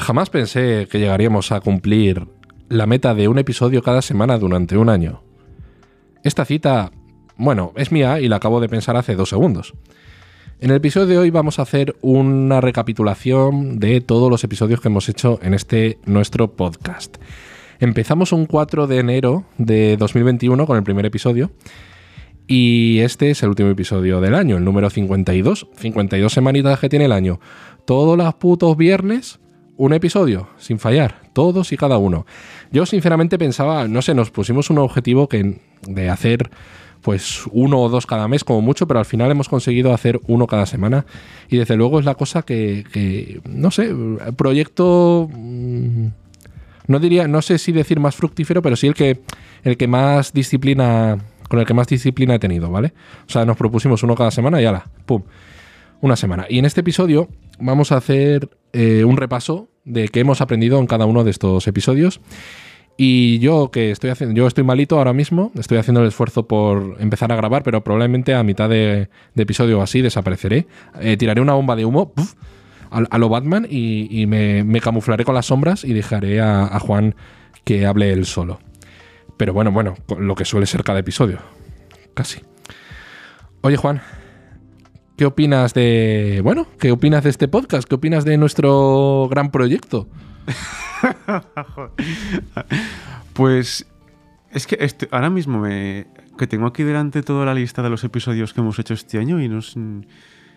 Jamás 0.00 0.30
pensé 0.30 0.88
que 0.90 0.98
llegaríamos 0.98 1.52
a 1.52 1.60
cumplir 1.60 2.26
la 2.68 2.86
meta 2.86 3.14
de 3.14 3.28
un 3.28 3.38
episodio 3.38 3.82
cada 3.82 4.00
semana 4.00 4.38
durante 4.38 4.76
un 4.76 4.88
año. 4.88 5.22
Esta 6.24 6.44
cita, 6.44 6.90
bueno, 7.36 7.72
es 7.76 7.92
mía 7.92 8.18
y 8.20 8.28
la 8.28 8.36
acabo 8.36 8.60
de 8.60 8.68
pensar 8.68 8.96
hace 8.96 9.14
dos 9.14 9.28
segundos. 9.28 9.74
En 10.58 10.70
el 10.70 10.76
episodio 10.76 11.06
de 11.06 11.18
hoy 11.18 11.30
vamos 11.30 11.58
a 11.58 11.62
hacer 11.62 11.96
una 12.00 12.60
recapitulación 12.60 13.78
de 13.78 14.00
todos 14.00 14.30
los 14.30 14.42
episodios 14.42 14.80
que 14.80 14.88
hemos 14.88 15.08
hecho 15.08 15.38
en 15.42 15.54
este 15.54 15.98
nuestro 16.06 16.52
podcast. 16.52 17.18
Empezamos 17.78 18.32
un 18.32 18.46
4 18.46 18.86
de 18.86 18.98
enero 18.98 19.44
de 19.58 19.96
2021 19.96 20.66
con 20.66 20.76
el 20.76 20.82
primer 20.82 21.06
episodio 21.06 21.50
y 22.46 22.98
este 23.00 23.30
es 23.30 23.42
el 23.42 23.50
último 23.50 23.70
episodio 23.70 24.20
del 24.20 24.34
año, 24.34 24.56
el 24.56 24.64
número 24.64 24.90
52. 24.90 25.68
52 25.76 26.32
semanitas 26.32 26.78
que 26.78 26.88
tiene 26.88 27.04
el 27.06 27.12
año. 27.12 27.40
Todos 27.86 28.18
los 28.18 28.34
putos 28.34 28.76
viernes 28.76 29.39
un 29.80 29.94
episodio, 29.94 30.46
sin 30.58 30.78
fallar, 30.78 31.22
todos 31.32 31.72
y 31.72 31.78
cada 31.78 31.96
uno. 31.96 32.26
Yo 32.70 32.84
sinceramente 32.84 33.38
pensaba, 33.38 33.88
no 33.88 34.02
sé, 34.02 34.14
nos 34.14 34.30
pusimos 34.30 34.68
un 34.68 34.76
objetivo 34.76 35.26
que, 35.26 35.58
de 35.86 36.10
hacer 36.10 36.50
pues 37.00 37.44
uno 37.50 37.80
o 37.80 37.88
dos 37.88 38.04
cada 38.04 38.28
mes 38.28 38.44
como 38.44 38.60
mucho, 38.60 38.86
pero 38.86 38.98
al 38.98 39.06
final 39.06 39.30
hemos 39.30 39.48
conseguido 39.48 39.94
hacer 39.94 40.20
uno 40.26 40.46
cada 40.46 40.66
semana 40.66 41.06
y 41.48 41.56
desde 41.56 41.76
luego 41.76 41.98
es 41.98 42.04
la 42.04 42.14
cosa 42.14 42.42
que, 42.42 43.40
no 43.48 43.70
sé, 43.70 43.90
proyecto... 44.36 45.30
Mm, 45.32 46.08
no 46.86 46.98
diría, 46.98 47.26
no 47.26 47.40
sé 47.40 47.56
si 47.56 47.72
decir 47.72 48.00
más 48.00 48.16
fructífero, 48.16 48.60
pero 48.60 48.76
sí 48.76 48.86
el 48.86 48.94
que, 48.94 49.20
el 49.62 49.78
que 49.78 49.86
más 49.86 50.34
disciplina, 50.34 51.16
con 51.48 51.58
el 51.58 51.64
que 51.64 51.72
más 51.72 51.86
disciplina 51.86 52.34
he 52.34 52.38
tenido, 52.38 52.70
¿vale? 52.70 52.92
O 53.26 53.30
sea, 53.30 53.46
nos 53.46 53.56
propusimos 53.56 54.02
uno 54.02 54.14
cada 54.14 54.30
semana 54.30 54.60
y 54.60 54.66
ala, 54.66 54.90
pum, 55.06 55.22
una 56.00 56.16
semana. 56.16 56.46
Y 56.50 56.58
en 56.58 56.64
este 56.64 56.80
episodio 56.80 57.28
vamos 57.60 57.92
a 57.92 57.96
hacer 57.96 58.50
eh, 58.72 59.04
un 59.04 59.16
repaso 59.16 59.69
de 59.90 60.08
qué 60.08 60.20
hemos 60.20 60.40
aprendido 60.40 60.78
en 60.78 60.86
cada 60.86 61.06
uno 61.06 61.24
de 61.24 61.30
estos 61.30 61.66
episodios. 61.66 62.20
Y 63.02 63.38
yo 63.38 63.70
que 63.70 63.90
estoy 63.90 64.10
haciendo, 64.10 64.36
yo 64.36 64.46
estoy 64.46 64.62
malito 64.62 64.98
ahora 64.98 65.14
mismo, 65.14 65.52
estoy 65.58 65.78
haciendo 65.78 66.02
el 66.02 66.08
esfuerzo 66.08 66.46
por 66.46 66.96
empezar 67.00 67.32
a 67.32 67.36
grabar, 67.36 67.62
pero 67.62 67.82
probablemente 67.82 68.34
a 68.34 68.42
mitad 68.42 68.68
de, 68.68 69.08
episodio 69.36 69.80
así 69.80 70.02
desapareceré. 70.02 70.66
Eh, 71.00 71.16
tiraré 71.16 71.40
una 71.40 71.54
bomba 71.54 71.76
de 71.76 71.86
humo 71.86 72.12
a, 72.90 73.18
lo 73.18 73.28
Batman 73.30 73.66
y, 73.70 74.26
me, 74.26 74.80
camuflaré 74.82 75.24
con 75.24 75.34
las 75.34 75.46
sombras 75.46 75.84
y 75.84 75.94
dejaré 75.94 76.40
a, 76.42 76.78
Juan 76.78 77.14
que 77.64 77.86
hable 77.86 78.12
él 78.12 78.26
solo. 78.26 78.60
Pero 79.38 79.54
bueno, 79.54 79.72
bueno, 79.72 79.94
lo 80.18 80.34
que 80.34 80.44
suele 80.44 80.66
ser 80.66 80.84
cada 80.84 80.98
episodio. 80.98 81.38
Casi. 82.12 82.40
Oye, 83.62 83.78
Juan, 83.78 84.02
¿qué 85.20 85.26
opinas 85.26 85.74
de. 85.74 86.40
Bueno, 86.42 86.66
¿qué 86.78 86.92
opinas 86.92 87.22
de 87.22 87.28
este 87.28 87.46
podcast? 87.46 87.86
¿Qué 87.86 87.94
opinas 87.94 88.24
de 88.24 88.38
nuestro 88.38 89.28
gran 89.30 89.50
proyecto? 89.50 90.08
pues. 93.34 93.86
Es 94.50 94.66
que 94.66 94.78
este, 94.80 95.08
ahora 95.10 95.28
mismo 95.28 95.58
me, 95.58 96.06
que 96.38 96.46
tengo 96.46 96.66
aquí 96.66 96.84
delante 96.84 97.22
toda 97.22 97.44
la 97.44 97.52
lista 97.52 97.82
de 97.82 97.90
los 97.90 98.02
episodios 98.02 98.54
que 98.54 98.62
hemos 98.62 98.78
hecho 98.78 98.94
este 98.94 99.18
año 99.18 99.42
y 99.42 99.50
nos. 99.50 99.76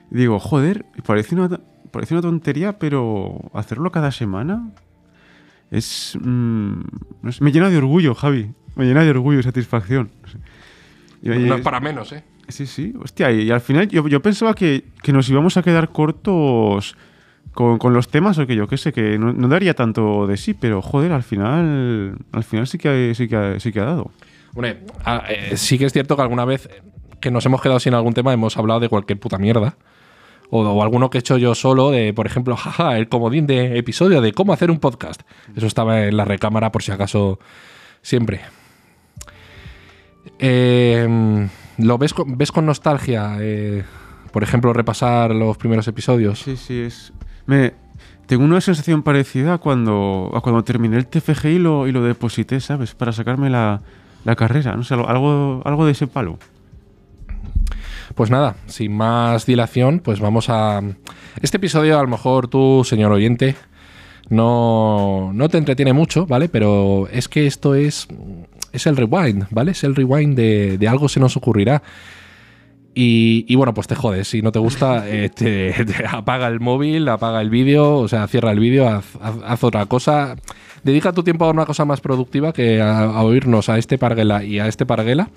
Digo, 0.09 0.39
joder, 0.39 0.85
parece 1.05 1.35
una, 1.35 1.59
parece 1.91 2.13
una 2.13 2.21
tontería, 2.21 2.79
pero 2.79 3.51
hacerlo 3.53 3.91
cada 3.91 4.13
semana 4.13 4.69
es, 5.71 6.17
mm, 6.21 6.79
me 7.41 7.51
llena 7.51 7.69
de 7.69 7.79
orgullo, 7.79 8.15
Javi. 8.15 8.53
Me 8.77 8.85
llena 8.85 9.03
de 9.03 9.09
orgullo 9.09 9.39
y 9.39 9.43
satisfacción. 9.43 10.09
No 11.21 11.55
es 11.55 11.61
para 11.61 11.81
menos, 11.81 12.13
¿eh? 12.13 12.23
Sí, 12.47 12.67
sí. 12.67 12.93
Hostia, 13.01 13.31
y, 13.31 13.49
al 13.51 13.61
final 13.61 13.87
yo, 13.87 14.21
pensaba 14.21 14.53
que, 14.53 14.83
nos 15.07 15.29
íbamos 15.29 15.57
a 15.57 15.63
quedar 15.63 15.89
cortos 15.89 16.95
con, 17.53 17.93
los 17.93 18.07
temas, 18.09 18.37
o 18.37 18.47
que 18.47 18.55
yo 18.55 18.67
qué 18.67 18.77
sé, 18.77 18.91
que 18.91 19.17
no, 19.17 19.47
daría 19.47 19.73
tanto 19.73 20.27
de 20.27 20.37
sí, 20.37 20.53
pero 20.53 20.81
joder, 20.81 21.11
al 21.11 21.23
final, 21.23 22.17
al 22.31 22.43
final 22.43 22.67
sí 22.67 22.77
que, 22.77 23.13
sí 23.15 23.27
que, 23.27 23.59
sí 23.59 23.71
que 23.71 23.79
ha 23.79 23.85
dado. 23.85 24.11
Hombre, 24.55 24.81
eh, 25.29 25.53
sí 25.55 25.77
que 25.77 25.85
es 25.85 25.93
cierto 25.93 26.15
que 26.15 26.21
alguna 26.21 26.45
vez 26.45 26.69
que 27.19 27.31
nos 27.31 27.45
hemos 27.45 27.61
quedado 27.61 27.79
sin 27.79 27.93
algún 27.93 28.13
tema 28.13 28.33
hemos 28.33 28.57
hablado 28.57 28.79
de 28.81 28.89
cualquier 28.89 29.19
puta 29.19 29.37
mierda 29.37 29.77
o, 30.49 30.83
alguno 30.83 31.09
que 31.09 31.17
he 31.17 31.19
hecho 31.19 31.37
yo 31.37 31.55
solo 31.55 31.89
de, 31.89 32.13
por 32.13 32.27
ejemplo, 32.27 32.55
jaja, 32.55 32.97
el 32.97 33.09
comodín 33.09 33.47
de 33.47 33.79
episodio 33.79 34.21
de 34.21 34.33
cómo 34.33 34.53
hacer 34.53 34.69
un 34.69 34.79
podcast. 34.79 35.21
Eso 35.55 35.65
estaba 35.65 36.03
en 36.03 36.15
la 36.15 36.25
recámara 36.25 36.71
por 36.71 36.83
si 36.83 36.91
acaso 36.91 37.39
siempre. 38.03 38.41
Eh, 40.37 41.47
¿Lo 41.77 41.97
ves 41.97 42.13
con, 42.13 42.37
ves 42.37 42.51
con 42.51 42.65
nostalgia? 42.65 43.37
Eh, 43.39 43.83
por 44.31 44.43
ejemplo, 44.43 44.73
repasar 44.73 45.31
los 45.33 45.57
primeros 45.57 45.87
episodios. 45.87 46.39
Sí, 46.39 46.57
sí, 46.57 46.81
es. 46.81 47.13
Me, 47.45 47.73
tengo 48.25 48.43
una 48.43 48.61
sensación 48.61 49.03
parecida 49.03 49.57
cuando, 49.57 50.31
a 50.33 50.41
cuando 50.41 50.63
terminé 50.63 50.97
el 50.97 51.07
TFG 51.07 51.45
y 51.47 51.59
lo, 51.59 51.87
y 51.87 51.91
lo 51.91 52.03
deposité, 52.03 52.59
¿sabes? 52.59 52.95
Para 52.95 53.11
sacarme 53.11 53.49
la, 53.49 53.81
la 54.25 54.35
carrera. 54.35 54.75
No 54.75 54.83
sé, 54.83 54.93
algo, 54.93 55.61
algo 55.65 55.85
de 55.85 55.91
ese 55.91 56.07
palo. 56.07 56.37
Pues 58.15 58.29
nada, 58.29 58.55
sin 58.67 58.95
más 58.95 59.45
dilación, 59.45 59.99
pues 59.99 60.19
vamos 60.19 60.49
a... 60.49 60.81
Este 61.41 61.57
episodio 61.57 61.97
a 61.97 62.03
lo 62.03 62.07
mejor 62.07 62.47
tú, 62.47 62.83
señor 62.85 63.11
oyente, 63.11 63.55
no, 64.29 65.31
no 65.33 65.49
te 65.49 65.57
entretiene 65.57 65.93
mucho, 65.93 66.25
¿vale? 66.25 66.47
Pero 66.47 67.07
es 67.11 67.27
que 67.27 67.47
esto 67.47 67.75
es, 67.75 68.07
es 68.73 68.87
el 68.87 68.97
rewind, 68.97 69.45
¿vale? 69.51 69.71
Es 69.71 69.83
el 69.83 69.95
rewind 69.95 70.35
de, 70.35 70.77
de 70.77 70.87
algo 70.87 71.07
se 71.07 71.19
nos 71.19 71.37
ocurrirá. 71.37 71.81
Y, 72.95 73.55
bueno, 73.55 73.73
pues 73.73 73.87
te 73.87 73.95
jodes. 73.95 74.27
Si 74.27 74.41
no 74.41 74.51
te 74.51 74.59
gusta, 74.59 75.07
eh, 75.07 75.29
te, 75.29 75.73
apaga 76.07 76.47
el 76.47 76.59
móvil, 76.59 77.07
apaga 77.07 77.41
el 77.41 77.49
vídeo, 77.49 77.97
o 77.97 78.07
sea, 78.07 78.27
cierra 78.27 78.51
el 78.51 78.59
vídeo, 78.59 78.87
haz, 78.87 79.63
otra 79.63 79.85
cosa. 79.85 80.35
Dedica 80.83 81.13
tu 81.13 81.23
tiempo 81.23 81.45
a 81.45 81.51
una 81.51 81.65
cosa 81.65 81.85
más 81.85 82.01
productiva 82.01 82.53
que 82.53 82.81
a, 82.81 83.21
oírnos 83.23 83.69
a 83.69 83.77
este 83.77 83.97
parguela 83.97 84.43
y 84.43 84.59
a 84.59 84.67
este 84.67 84.85
parguela, 84.85 85.29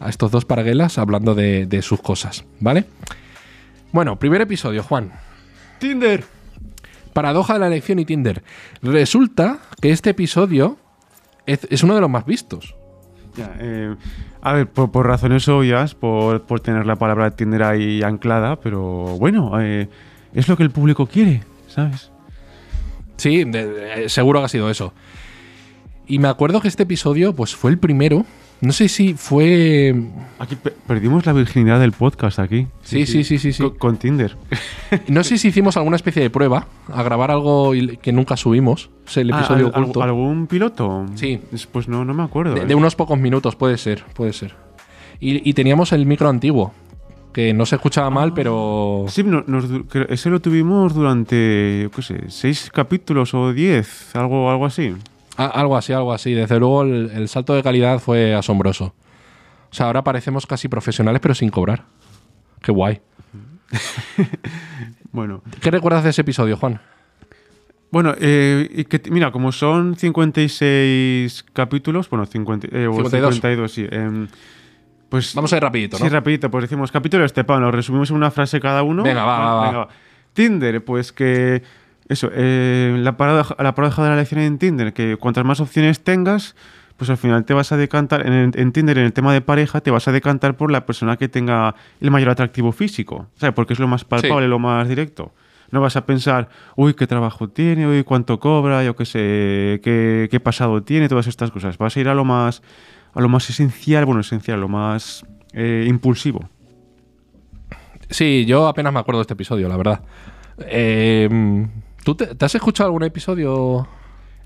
a 0.00 0.10
estos 0.10 0.30
dos 0.30 0.44
parguelas 0.44 0.98
hablando 0.98 1.34
de, 1.34 1.66
de 1.66 1.82
sus 1.82 2.00
cosas, 2.00 2.44
¿vale? 2.60 2.84
Bueno, 3.90 4.18
primer 4.18 4.42
episodio, 4.42 4.82
Juan. 4.82 5.12
Tinder. 5.78 6.24
Paradoja 7.12 7.54
de 7.54 7.60
la 7.60 7.66
elección 7.66 7.98
y 7.98 8.04
Tinder. 8.04 8.42
Resulta 8.80 9.58
que 9.80 9.90
este 9.90 10.10
episodio 10.10 10.78
es 11.46 11.82
uno 11.82 11.94
de 11.94 12.00
los 12.00 12.10
más 12.10 12.24
vistos. 12.26 12.74
Eh, 13.38 13.94
a 14.42 14.52
ver, 14.52 14.68
por, 14.68 15.06
razones 15.06 15.48
obvias, 15.48 15.94
por, 15.94 16.60
tener 16.60 16.86
la 16.86 16.96
palabra 16.96 17.30
Tinder 17.30 17.62
ahí 17.62 18.02
anclada, 18.02 18.56
pero 18.56 18.82
bueno, 19.18 19.60
eh, 19.60 19.88
es 20.34 20.48
lo 20.48 20.56
que 20.56 20.62
el 20.62 20.70
público 20.70 21.06
quiere, 21.06 21.42
¿sabes? 21.68 22.10
Sí, 23.16 23.44
seguro 24.08 24.40
que 24.40 24.46
ha 24.46 24.48
sido 24.48 24.70
eso. 24.70 24.92
Y 26.06 26.18
me 26.18 26.28
acuerdo 26.28 26.60
que 26.60 26.68
este 26.68 26.82
episodio, 26.82 27.34
pues 27.34 27.54
fue 27.54 27.70
el 27.70 27.78
primero 27.78 28.26
no 28.62 28.72
sé 28.72 28.88
si 28.88 29.14
fue. 29.14 29.92
Aquí 30.38 30.56
perdimos 30.86 31.26
la 31.26 31.32
virginidad 31.32 31.80
del 31.80 31.90
podcast 31.90 32.38
aquí. 32.38 32.68
Sí, 32.84 33.06
sí, 33.06 33.24
sí, 33.24 33.38
sí, 33.38 33.52
sí. 33.52 33.64
Con, 33.76 33.96
Tinder. 33.96 34.36
No 35.08 35.24
sé 35.24 35.36
si 35.36 35.48
hicimos 35.48 35.76
alguna 35.76 35.96
especie 35.96 36.22
de 36.22 36.30
prueba 36.30 36.68
a 36.88 37.02
grabar 37.02 37.32
algo 37.32 37.72
que 38.00 38.12
nunca 38.12 38.36
subimos. 38.36 38.88
el 39.16 39.32
ah, 39.32 39.38
episodio 39.38 39.66
oculto. 39.66 40.00
¿Algún 40.00 40.46
piloto? 40.46 41.06
Sí. 41.16 41.40
Pues 41.72 41.88
no, 41.88 42.04
no 42.04 42.14
me 42.14 42.22
acuerdo. 42.22 42.54
De, 42.54 42.72
¿eh? 42.72 42.76
unos 42.76 42.94
pocos 42.94 43.18
minutos, 43.18 43.56
puede 43.56 43.76
ser, 43.78 44.04
puede 44.14 44.32
ser. 44.32 44.54
Y, 45.18 45.52
teníamos 45.54 45.92
el 45.92 46.06
micro 46.06 46.28
antiguo, 46.28 46.72
que 47.32 47.52
no 47.52 47.66
se 47.66 47.74
escuchaba 47.74 48.10
mal, 48.10 48.28
ah. 48.30 48.32
pero. 48.32 49.06
Sí, 49.08 49.24
ese 50.08 50.30
lo 50.30 50.40
tuvimos 50.40 50.94
durante, 50.94 51.90
qué 51.92 52.02
sé, 52.02 52.20
seis 52.28 52.70
capítulos 52.72 53.34
o 53.34 53.52
diez, 53.52 54.14
algo, 54.14 54.48
algo 54.48 54.66
así 54.66 54.94
algo 55.36 55.76
así, 55.76 55.92
algo 55.92 56.12
así. 56.12 56.32
Desde 56.32 56.58
luego 56.58 56.82
el, 56.82 57.28
salto 57.28 57.54
de 57.54 57.62
calidad 57.62 57.98
fue 57.98 58.34
asombroso. 58.34 58.94
O 59.70 59.74
sea, 59.74 59.86
ahora 59.86 60.04
parecemos 60.04 60.46
casi 60.46 60.68
profesionales, 60.68 61.20
pero 61.20 61.34
sin 61.34 61.50
cobrar. 61.50 61.84
Qué 62.60 62.72
guay. 62.72 63.00
bueno. 65.12 65.42
¿Qué 65.60 65.70
recuerdas 65.70 66.04
de 66.04 66.10
ese 66.10 66.20
episodio, 66.20 66.56
Juan? 66.56 66.80
Bueno, 67.90 68.14
eh, 68.18 68.86
que, 68.88 69.10
mira, 69.10 69.32
como 69.32 69.52
son 69.52 69.96
56 69.96 71.44
capítulos, 71.52 72.08
bueno, 72.08 72.24
50, 72.24 72.68
52. 72.68 73.44
Eh, 73.44 73.68
sí. 73.68 73.86
Em, 73.90 74.28
pues, 75.08 75.34
Vamos 75.34 75.52
a 75.52 75.56
ir 75.58 75.62
rapidito, 75.62 75.98
¿no? 75.98 76.04
Sí, 76.04 76.08
rapidito. 76.08 76.50
Pues 76.50 76.62
decimos, 76.62 76.90
capítulo 76.90 77.24
este, 77.24 77.44
lo 77.44 77.70
resumimos 77.70 78.08
en 78.10 78.16
una 78.16 78.30
frase 78.30 78.60
cada 78.60 78.82
uno. 78.82 79.02
Venga, 79.02 79.24
va, 79.24 79.38
va, 79.38 79.70
va. 79.70 79.88
Tinder, 80.32 80.82
pues 80.82 81.12
que 81.12 81.62
eso, 82.12 82.30
eh, 82.32 82.96
la, 82.98 83.16
paradoja, 83.16 83.56
la 83.58 83.74
paradoja 83.74 84.02
de 84.02 84.08
la 84.08 84.14
elección 84.14 84.40
en 84.40 84.58
Tinder, 84.58 84.92
que 84.92 85.16
cuantas 85.16 85.44
más 85.44 85.60
opciones 85.60 86.02
tengas, 86.02 86.54
pues 86.96 87.10
al 87.10 87.16
final 87.16 87.44
te 87.44 87.54
vas 87.54 87.72
a 87.72 87.76
decantar, 87.76 88.26
en, 88.26 88.72
Tinder, 88.72 88.98
en 88.98 89.06
el 89.06 89.12
tema 89.12 89.32
de 89.32 89.40
pareja, 89.40 89.80
te 89.80 89.90
vas 89.90 90.06
a 90.06 90.12
decantar 90.12 90.56
por 90.56 90.70
la 90.70 90.86
persona 90.86 91.16
que 91.16 91.28
tenga 91.28 91.74
el 92.00 92.10
mayor 92.10 92.30
atractivo 92.30 92.70
físico, 92.70 93.26
¿sabes? 93.36 93.54
Porque 93.54 93.72
es 93.72 93.80
lo 93.80 93.88
más 93.88 94.04
palpable, 94.04 94.46
lo 94.46 94.58
más 94.58 94.88
directo. 94.88 95.32
No 95.70 95.80
vas 95.80 95.96
a 95.96 96.04
pensar, 96.04 96.48
uy, 96.76 96.94
qué 96.94 97.06
trabajo 97.06 97.48
tiene, 97.48 97.88
uy, 97.88 98.04
cuánto 98.04 98.38
cobra, 98.38 98.84
yo 98.84 98.94
qué 98.94 99.06
sé, 99.06 99.80
qué, 99.82 100.40
pasado 100.40 100.82
tiene, 100.82 101.08
todas 101.08 101.26
estas 101.26 101.50
cosas. 101.50 101.78
Vas 101.78 101.96
a 101.96 102.00
ir 102.00 102.08
a 102.08 102.14
lo 102.14 102.24
más, 102.24 102.62
a 103.14 103.20
lo 103.20 103.28
más 103.28 103.48
esencial, 103.48 104.04
bueno, 104.04 104.20
esencial, 104.20 104.60
lo 104.60 104.68
más 104.68 105.26
eh, 105.54 105.86
impulsivo. 105.88 106.48
Sí, 108.10 108.44
yo 108.44 108.68
apenas 108.68 108.92
me 108.92 109.00
acuerdo 109.00 109.20
de 109.20 109.22
este 109.22 109.34
episodio, 109.34 109.68
la 109.68 109.76
verdad. 109.76 110.02
Eh, 110.58 111.66
¿Tú 112.04 112.14
te, 112.14 112.34
te 112.34 112.44
has 112.44 112.54
escuchado 112.54 112.88
algún 112.88 113.04
episodio? 113.04 113.86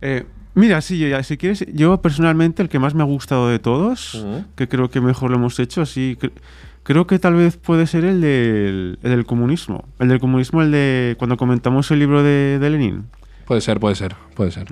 Eh, 0.00 0.25
mira, 0.55 0.81
sí, 0.81 0.99
ya- 0.99 1.23
si 1.23 1.37
quieres, 1.37 1.64
yo 1.73 2.00
personalmente 2.03 2.62
el 2.62 2.69
que 2.69 2.79
más 2.79 2.94
me 2.94 3.03
ha 3.03 3.06
gustado 3.06 3.49
de 3.49 3.58
todos, 3.58 4.14
Ujú. 4.14 4.44
que 4.55 4.69
creo 4.69 4.91
que 4.91 5.00
mejor 5.00 5.31
lo 5.31 5.37
hemos 5.37 5.58
hecho, 5.58 5.81
así, 5.82 6.17
cre- 6.20 6.32
creo 6.82 7.06
que 7.06 7.19
tal 7.19 7.35
vez 7.35 7.56
puede 7.56 7.87
ser 7.87 8.05
el 8.05 8.20
del, 8.20 8.99
el 9.03 9.11
del 9.11 9.25
comunismo. 9.26 9.85
El 9.99 10.08
del 10.08 10.20
comunismo, 10.20 10.62
el 10.62 10.70
de 10.70 11.17
cuando 11.19 11.37
comentamos 11.37 11.91
el 11.91 11.99
libro 11.99 12.23
de, 12.23 12.58
de 12.58 12.70
Lenin. 12.70 13.05
Puede 13.47 13.61
ser, 13.61 13.81
puede 13.81 13.94
ser, 13.94 14.14
puede 14.35 14.50
ser. 14.50 14.67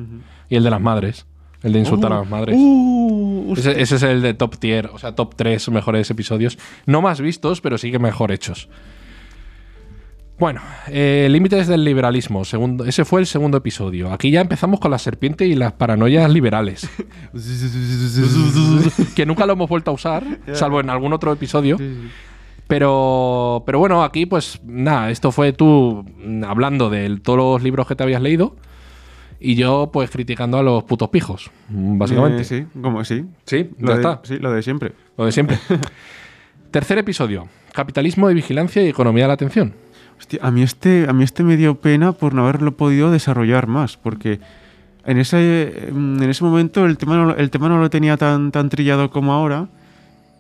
Y 0.49 0.57
el 0.57 0.65
de 0.65 0.71
las 0.71 0.81
madres. 0.81 1.27
El 1.63 1.73
de 1.73 1.79
insultar 1.79 2.13
a 2.13 2.19
las 2.19 2.29
madres. 2.29 2.57
Uh. 2.59 3.55
Ese, 3.57 3.81
ese 3.81 3.97
es 3.97 4.03
el 4.03 4.21
de 4.21 4.35
top 4.35 4.59
tier, 4.59 4.91
o 4.93 4.99
sea, 4.99 5.15
top 5.15 5.35
3 5.37 5.69
mejores 5.71 6.11
episodios. 6.11 6.59
No 6.85 7.01
más 7.01 7.21
vistos, 7.23 7.61
pero 7.63 7.79
sí 7.79 7.91
que 7.91 7.99
mejor 7.99 8.33
hechos. 8.33 8.69
Bueno, 10.39 10.61
eh, 10.89 11.29
límites 11.31 11.69
del 11.69 11.85
liberalismo. 11.85 12.45
Segundo, 12.45 12.85
ese 12.85 13.05
fue 13.05 13.21
el 13.21 13.27
segundo 13.27 13.59
episodio. 13.59 14.13
Aquí 14.13 14.33
ya 14.33 14.41
empezamos 14.41 14.81
con 14.81 14.91
la 14.91 14.99
serpiente 14.99 15.47
y 15.47 15.55
las 15.55 15.73
paranoias 15.75 16.29
liberales. 16.31 16.91
que 19.15 19.27
nunca 19.27 19.47
lo 19.47 19.53
hemos 19.53 19.69
vuelto 19.69 19.93
a 19.93 19.95
usar, 19.95 20.25
salvo 20.53 20.81
en 20.81 20.91
algún 20.91 21.13
otro 21.13 21.33
episodio. 21.33 21.79
Pero, 22.67 23.63
pero 23.67 23.79
bueno, 23.79 24.03
aquí 24.03 24.27
pues 24.27 24.61
nada, 24.65 25.11
esto 25.11 25.31
fue 25.31 25.53
tú 25.53 26.05
hablando 26.47 26.91
de 26.91 27.19
todos 27.23 27.39
los 27.39 27.63
libros 27.63 27.87
que 27.87 27.95
te 27.95 28.03
habías 28.03 28.23
leído 28.23 28.57
y 29.39 29.55
yo 29.55 29.91
pues 29.93 30.11
criticando 30.11 30.59
a 30.59 30.63
los 30.63 30.83
putos 30.85 31.11
pijos, 31.11 31.51
básicamente. 31.69 32.43
Eh, 32.43 32.45
sí, 32.45 32.67
como 32.81 33.05
sí. 33.05 33.27
Sí, 33.45 33.71
Lo 33.79 33.89
ya 33.89 33.95
de, 33.95 34.01
está. 34.01 34.21
Sí, 34.25 34.39
lo 34.39 34.51
de 34.51 34.63
siempre. 34.63 34.93
Lo 35.17 35.27
de 35.27 35.33
siempre. 35.33 35.59
Tercer 36.71 36.99
episodio. 36.99 37.47
Capitalismo 37.73 38.29
de 38.29 38.35
vigilancia 38.35 38.83
y 38.83 38.89
economía 38.89 39.25
de 39.25 39.29
la 39.29 39.35
atención. 39.35 39.84
Hostia, 40.19 40.41
a 40.43 40.51
mí 40.51 40.63
este, 40.63 41.07
a 41.09 41.13
mí 41.13 41.25
este 41.25 41.43
me 41.43 41.57
dio 41.57 41.77
pena 41.77 42.13
por 42.13 42.35
no 42.35 42.43
haberlo 42.45 42.77
podido 42.77 43.11
desarrollar 43.11 43.67
más, 43.67 43.97
porque 43.97 44.41
en 45.07 45.19
ese, 45.19 45.89
en 45.89 46.23
ese 46.23 46.45
momento 46.45 46.87
el 46.87 46.97
tema 46.97 47.17
no, 47.17 47.35
el 47.35 47.51
tema 47.51 47.69
no 47.69 47.79
lo 47.79 47.91
tenía 47.91 48.17
tan, 48.17 48.51
tan 48.53 48.69
trillado 48.69 49.11
como 49.11 49.33
ahora. 49.33 49.69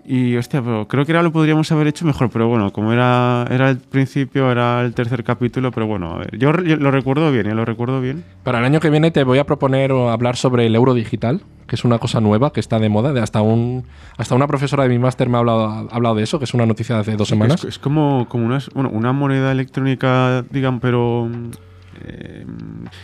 Y 0.06 0.36
hostia, 0.36 0.60
pero 0.60 0.86
creo 0.86 1.06
que 1.06 1.12
ahora 1.12 1.22
lo 1.22 1.32
podríamos 1.32 1.72
haber 1.72 1.86
hecho 1.86 2.04
mejor, 2.04 2.28
pero 2.28 2.46
bueno, 2.46 2.70
como 2.72 2.92
era, 2.92 3.46
era 3.50 3.70
el 3.70 3.78
principio, 3.78 4.50
era 4.50 4.82
el 4.82 4.92
tercer 4.92 5.24
capítulo, 5.24 5.70
pero 5.70 5.86
bueno, 5.86 6.12
a 6.12 6.18
ver, 6.18 6.36
yo, 6.36 6.52
yo 6.62 6.76
lo 6.76 6.90
recuerdo 6.90 7.32
bien, 7.32 7.46
¿eh? 7.46 7.54
lo 7.54 7.64
recuerdo 7.64 8.02
bien. 8.02 8.22
Para 8.42 8.58
el 8.58 8.66
año 8.66 8.80
que 8.80 8.90
viene 8.90 9.10
te 9.12 9.24
voy 9.24 9.38
a 9.38 9.44
proponer 9.44 9.92
hablar 9.92 10.36
sobre 10.36 10.66
el 10.66 10.74
euro 10.74 10.92
digital, 10.92 11.40
que 11.66 11.76
es 11.76 11.84
una 11.84 11.98
cosa 11.98 12.20
nueva 12.20 12.52
que 12.52 12.60
está 12.60 12.78
de 12.78 12.88
moda. 12.88 13.12
De 13.12 13.20
hasta, 13.20 13.42
un, 13.42 13.84
hasta 14.16 14.34
una 14.34 14.46
profesora 14.46 14.84
de 14.84 14.88
mi 14.90 14.98
máster 14.98 15.28
me 15.28 15.36
ha 15.36 15.40
hablado, 15.40 15.66
ha 15.66 15.80
hablado 15.90 16.14
de 16.14 16.22
eso, 16.22 16.38
que 16.38 16.44
es 16.44 16.54
una 16.54 16.66
noticia 16.66 16.96
de 16.96 17.00
hace 17.02 17.16
dos 17.16 17.28
semanas. 17.28 17.64
Es, 17.64 17.70
es 17.70 17.78
como, 17.78 18.26
como 18.28 18.46
una, 18.46 18.58
bueno, 18.74 18.90
una 18.92 19.12
moneda 19.12 19.52
electrónica, 19.52 20.44
digamos, 20.50 20.80
pero 20.80 21.28
eh, 22.06 22.44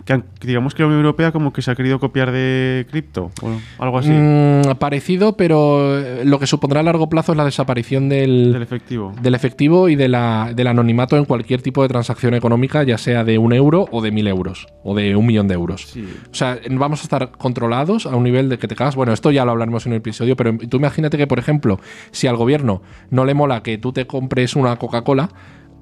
que, 0.05 0.23
digamos 0.43 0.75
que 0.75 0.83
la 0.83 0.89
Unión 0.89 1.01
Europea 1.01 1.33
como 1.33 1.53
que 1.53 1.63
se 1.63 1.71
ha 1.71 1.75
querido 1.75 1.99
copiar 1.99 2.33
de 2.33 2.87
cripto 2.91 3.31
o 3.43 3.83
algo 3.83 3.99
así, 3.99 4.11
Mm, 4.11 4.77
parecido, 4.79 5.37
pero 5.37 5.99
eh, 5.99 6.25
lo 6.25 6.39
que 6.39 6.47
supondrá 6.47 6.81
a 6.81 6.83
largo 6.83 7.09
plazo 7.09 7.33
es 7.33 7.39
la 7.39 7.45
desaparición 7.45 8.09
del, 8.09 8.53
del 8.53 8.63
efectivo. 8.63 9.13
del 9.23 9.35
efectivo 9.35 9.89
y 9.89 9.97
de 9.97 10.09
la, 10.09 10.53
del 10.55 10.67
anonimato 10.67 11.17
en 11.17 11.25
cualquier 11.25 11.63
tipo 11.63 11.83
de 11.83 11.89
transacción 11.89 12.35
económica, 12.35 12.83
ya 12.83 12.99
sea 12.99 13.25
de 13.25 13.39
un 13.39 13.53
euro 13.53 13.87
o 13.91 14.03
de 14.03 14.11
mil 14.11 14.27
euros 14.27 14.67
o 14.85 14.95
de 14.95 15.17
un 15.17 15.27
millón 15.27 15.49
de 15.49 15.55
euros. 15.55 15.87
Sí. 15.89 16.07
O 16.31 16.35
sea, 16.35 16.59
vamos 16.71 17.01
a 17.01 17.03
estar 17.05 17.33
controlados 17.33 18.07
a 18.07 18.17
un 18.17 18.25
nivel 18.25 18.49
de 18.49 18.59
que 18.59 18.69
te 18.69 18.75
cagas. 18.75 18.97
Bueno, 18.97 19.13
esto 19.13 19.31
ya 19.31 19.45
lo 19.45 19.53
hablaremos 19.53 19.87
en 19.87 19.93
un 19.93 19.99
episodio, 19.99 20.37
pero 20.37 20.57
tú 20.69 20.77
imagínate 20.77 21.17
que, 21.19 21.27
por 21.27 21.39
ejemplo, 21.39 21.81
si 22.11 22.27
al 22.27 22.37
gobierno 22.37 22.83
no 23.11 23.25
le 23.25 23.35
mola 23.35 23.63
que 23.63 23.79
tú 23.79 23.93
te 23.93 24.07
compres 24.07 24.57
una 24.57 24.77
Coca-Cola, 24.77 25.31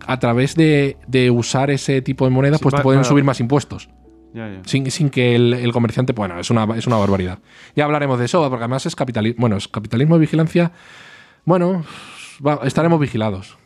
a 0.07 0.19
través 0.19 0.55
de, 0.55 0.97
de 1.07 1.31
usar 1.31 1.71
ese 1.71 2.01
tipo 2.03 2.25
de 2.25 2.31
moneda, 2.31 2.57
Sí, 2.59 2.63
pues 2.63 2.75
te 2.75 2.83
pueden 2.83 3.05
subir 3.05 3.25
más 3.25 3.41
impuestos. 3.41 3.89
Ya, 4.35 4.47
ya. 4.49 4.61
Sin, 4.67 4.91
sin 4.91 5.09
que 5.11 5.35
el, 5.35 5.55
el 5.55 5.73
comerciante. 5.73 6.13
Bueno, 6.13 6.39
es 6.39 6.51
una, 6.51 6.65
es 6.77 6.87
una 6.87 6.97
barbaridad. 6.97 7.39
Ya 7.75 7.85
hablaremos 7.85 8.19
de 8.19 8.27
eso, 8.27 8.43
porque 8.51 8.65
además 8.65 8.85
es 8.87 8.95
capitalismo. 8.95 9.41
Bueno, 9.41 9.57
es 9.57 9.69
capitalismo 9.69 10.17
de 10.17 10.21
vigilancia. 10.21 10.73
Bueno, 11.45 11.85
va- 12.47 12.61
estaremos 12.65 13.01
vigilados. 13.01 13.57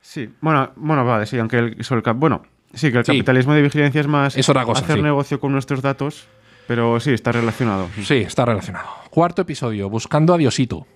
Sí, 0.00 0.30
bueno, 0.40 0.70
bueno, 0.76 1.04
vale, 1.04 1.26
sí, 1.26 1.36
aunque 1.38 1.58
el, 1.58 1.84
sobre 1.84 1.98
el 1.98 2.02
cap- 2.04 2.16
bueno, 2.16 2.42
sí, 2.72 2.92
que 2.92 2.98
el 2.98 3.04
Sí. 3.04 3.12
capitalismo 3.12 3.54
de 3.54 3.62
vigilancia 3.62 4.00
es 4.00 4.06
más 4.06 4.36
Es 4.36 4.48
otra 4.48 4.64
cosa, 4.64 4.84
hacer 4.84 4.96
sí. 4.98 5.02
negocio 5.02 5.40
con 5.40 5.50
nuestros 5.52 5.82
datos, 5.82 6.28
pero 6.68 7.00
sí, 7.00 7.10
está 7.12 7.32
relacionado. 7.32 7.88
Sí, 8.04 8.14
está 8.18 8.44
relacionado. 8.44 8.86
Cuarto 9.10 9.42
episodio, 9.42 9.90
buscando 9.90 10.32
a 10.32 10.38
Diosito. 10.38 10.86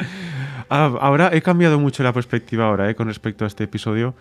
Ah, 0.71 0.91
ahora 1.01 1.31
he 1.33 1.43
cambiado 1.43 1.79
mucho 1.79 2.03
la 2.03 2.13
perspectiva 2.13 2.67
ahora, 2.67 2.89
eh, 2.89 2.95
con 2.95 3.07
respecto 3.07 3.45
a 3.45 3.49
este 3.49 3.65
episodio, 3.65 4.15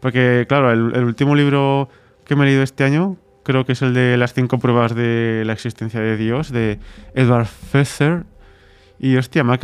porque 0.00 0.46
claro, 0.48 0.72
el, 0.72 1.04
último 1.04 1.36
libro 1.36 1.90
que 2.24 2.34
me 2.34 2.44
he 2.44 2.46
leído 2.46 2.62
este 2.62 2.84
año 2.84 3.16
creo 3.42 3.66
que 3.66 3.72
es 3.72 3.82
el 3.82 3.92
de 3.92 4.16
las 4.16 4.32
cinco 4.32 4.58
pruebas 4.58 4.94
de 4.94 5.42
la 5.44 5.52
existencia 5.52 6.00
de 6.00 6.16
Dios 6.16 6.50
de 6.50 6.78
Edward 7.14 7.46
Fesser. 7.46 8.24
Y 8.98 9.16
hostia, 9.16 9.44
me 9.44 9.54
ha 9.54 9.58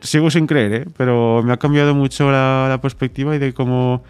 sigo 0.00 0.30
sin 0.30 0.46
creer, 0.46 0.72
¿eh? 0.72 0.84
pero 0.96 1.42
me 1.42 1.52
ha 1.52 1.56
cambiado 1.56 1.94
mucho 1.94 2.30
la, 2.30 2.78
perspectiva 2.82 3.34
y 3.34 3.38
de 3.38 3.52
cómo 3.52 4.02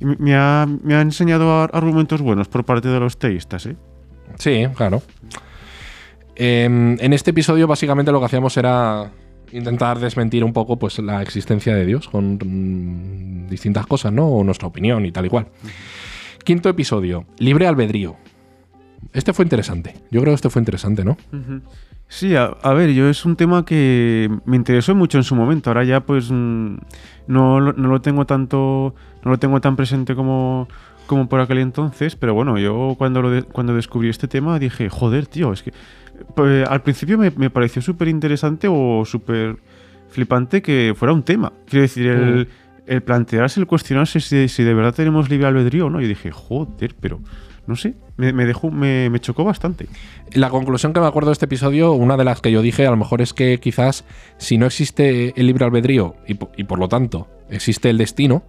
me- 0.00 0.34
ha, 0.34 0.66
me 0.82 0.94
ha 0.94 1.00
enseñado 1.00 1.62
ar- 1.62 1.70
argumentos 1.72 2.20
buenos 2.20 2.48
por 2.48 2.64
parte 2.64 2.88
de 2.88 3.00
los 3.00 3.18
teístas. 3.18 3.66
¿eh? 3.66 3.76
Sí, 4.38 4.66
claro. 4.74 5.02
Em, 6.34 6.96
en 7.00 7.12
este 7.12 7.30
episodio, 7.30 7.66
básicamente, 7.66 8.12
lo 8.12 8.20
que 8.20 8.26
hacíamos 8.26 8.56
era 8.56 9.10
intentar 9.52 9.98
desmentir 9.98 10.44
un 10.44 10.52
poco 10.52 10.78
pues, 10.78 10.98
la 10.98 11.22
existencia 11.22 11.74
de 11.74 11.86
Dios 11.86 12.08
con 12.08 12.38
mm, 12.42 13.48
distintas 13.48 13.86
cosas, 13.86 14.12
¿no? 14.12 14.26
O 14.28 14.44
nuestra 14.44 14.68
opinión 14.68 15.04
y 15.06 15.12
tal 15.12 15.26
y 15.26 15.28
cual. 15.28 15.48
Quinto 16.44 16.68
episodio, 16.68 17.24
libre 17.38 17.66
albedrío. 17.66 18.16
Este 19.12 19.32
fue 19.32 19.44
interesante. 19.44 19.94
Yo 20.10 20.20
creo 20.20 20.32
que 20.32 20.36
este 20.36 20.50
fue 20.50 20.60
interesante, 20.60 21.04
¿no? 21.04 21.16
Sí, 22.08 22.34
a, 22.36 22.46
a 22.62 22.72
ver, 22.72 22.92
yo 22.92 23.08
es 23.08 23.24
un 23.24 23.36
tema 23.36 23.64
que 23.64 24.30
me 24.44 24.56
interesó 24.56 24.94
mucho 24.94 25.18
en 25.18 25.24
su 25.24 25.34
momento. 25.34 25.70
Ahora 25.70 25.84
ya 25.84 26.00
pues 26.00 26.30
mm, 26.30 26.76
no, 27.26 27.60
no 27.60 27.88
lo 27.88 28.00
tengo 28.00 28.24
tanto, 28.26 28.94
no 29.24 29.30
lo 29.30 29.38
tengo 29.38 29.60
tan 29.60 29.76
presente 29.76 30.14
como, 30.14 30.68
como 31.08 31.28
por 31.28 31.40
aquel 31.40 31.58
entonces. 31.58 32.14
Pero 32.14 32.34
bueno, 32.34 32.56
yo 32.58 32.94
cuando 32.96 33.20
lo 33.22 33.30
de- 33.30 33.42
cuando 33.42 33.74
descubrí 33.74 34.08
este 34.08 34.28
tema 34.28 34.60
dije, 34.60 34.88
joder, 34.88 35.26
tío, 35.26 35.52
es 35.52 35.64
que 35.64 35.72
pues, 36.36 36.68
al 36.68 36.82
principio 36.82 37.18
me, 37.18 37.32
me 37.32 37.50
pareció 37.50 37.82
súper 37.82 38.06
interesante 38.06 38.68
o 38.70 39.02
súper 39.04 39.56
flipante 40.08 40.62
que 40.62 40.94
fuera 40.96 41.12
un 41.12 41.24
tema. 41.24 41.52
Quiero 41.66 41.82
decir, 41.82 42.06
el, 42.06 42.48
el 42.86 43.02
plantearse, 43.02 43.58
el 43.60 43.66
cuestionarse 43.66 44.20
si, 44.20 44.48
si 44.48 44.62
de 44.62 44.74
verdad 44.74 44.94
tenemos 44.94 45.28
libre 45.28 45.48
albedrío 45.48 45.86
o 45.86 45.90
no. 45.90 46.00
Yo 46.00 46.06
dije, 46.08 46.30
joder, 46.30 46.94
pero 47.00 47.20
no 47.66 47.76
sé, 47.76 47.94
me, 48.16 48.32
me 48.32 48.46
dejó, 48.46 48.70
me, 48.70 49.10
me 49.10 49.20
chocó 49.20 49.44
bastante. 49.44 49.86
La 50.32 50.48
conclusión 50.48 50.94
que 50.94 51.00
me 51.00 51.06
acuerdo 51.06 51.28
de 51.28 51.34
este 51.34 51.44
episodio, 51.44 51.92
una 51.92 52.16
de 52.16 52.24
las 52.24 52.40
que 52.40 52.50
yo 52.50 52.62
dije, 52.62 52.86
a 52.86 52.90
lo 52.90 52.96
mejor 52.96 53.20
es 53.20 53.34
que 53.34 53.58
quizás 53.60 54.04
si 54.38 54.56
no 54.56 54.64
existe 54.64 55.38
el 55.38 55.46
libre 55.46 55.66
albedrío 55.66 56.14
y, 56.26 56.38
y 56.56 56.64
por 56.64 56.78
lo 56.78 56.88
tanto 56.88 57.28
existe 57.50 57.90
el 57.90 57.98
destino, 57.98 58.42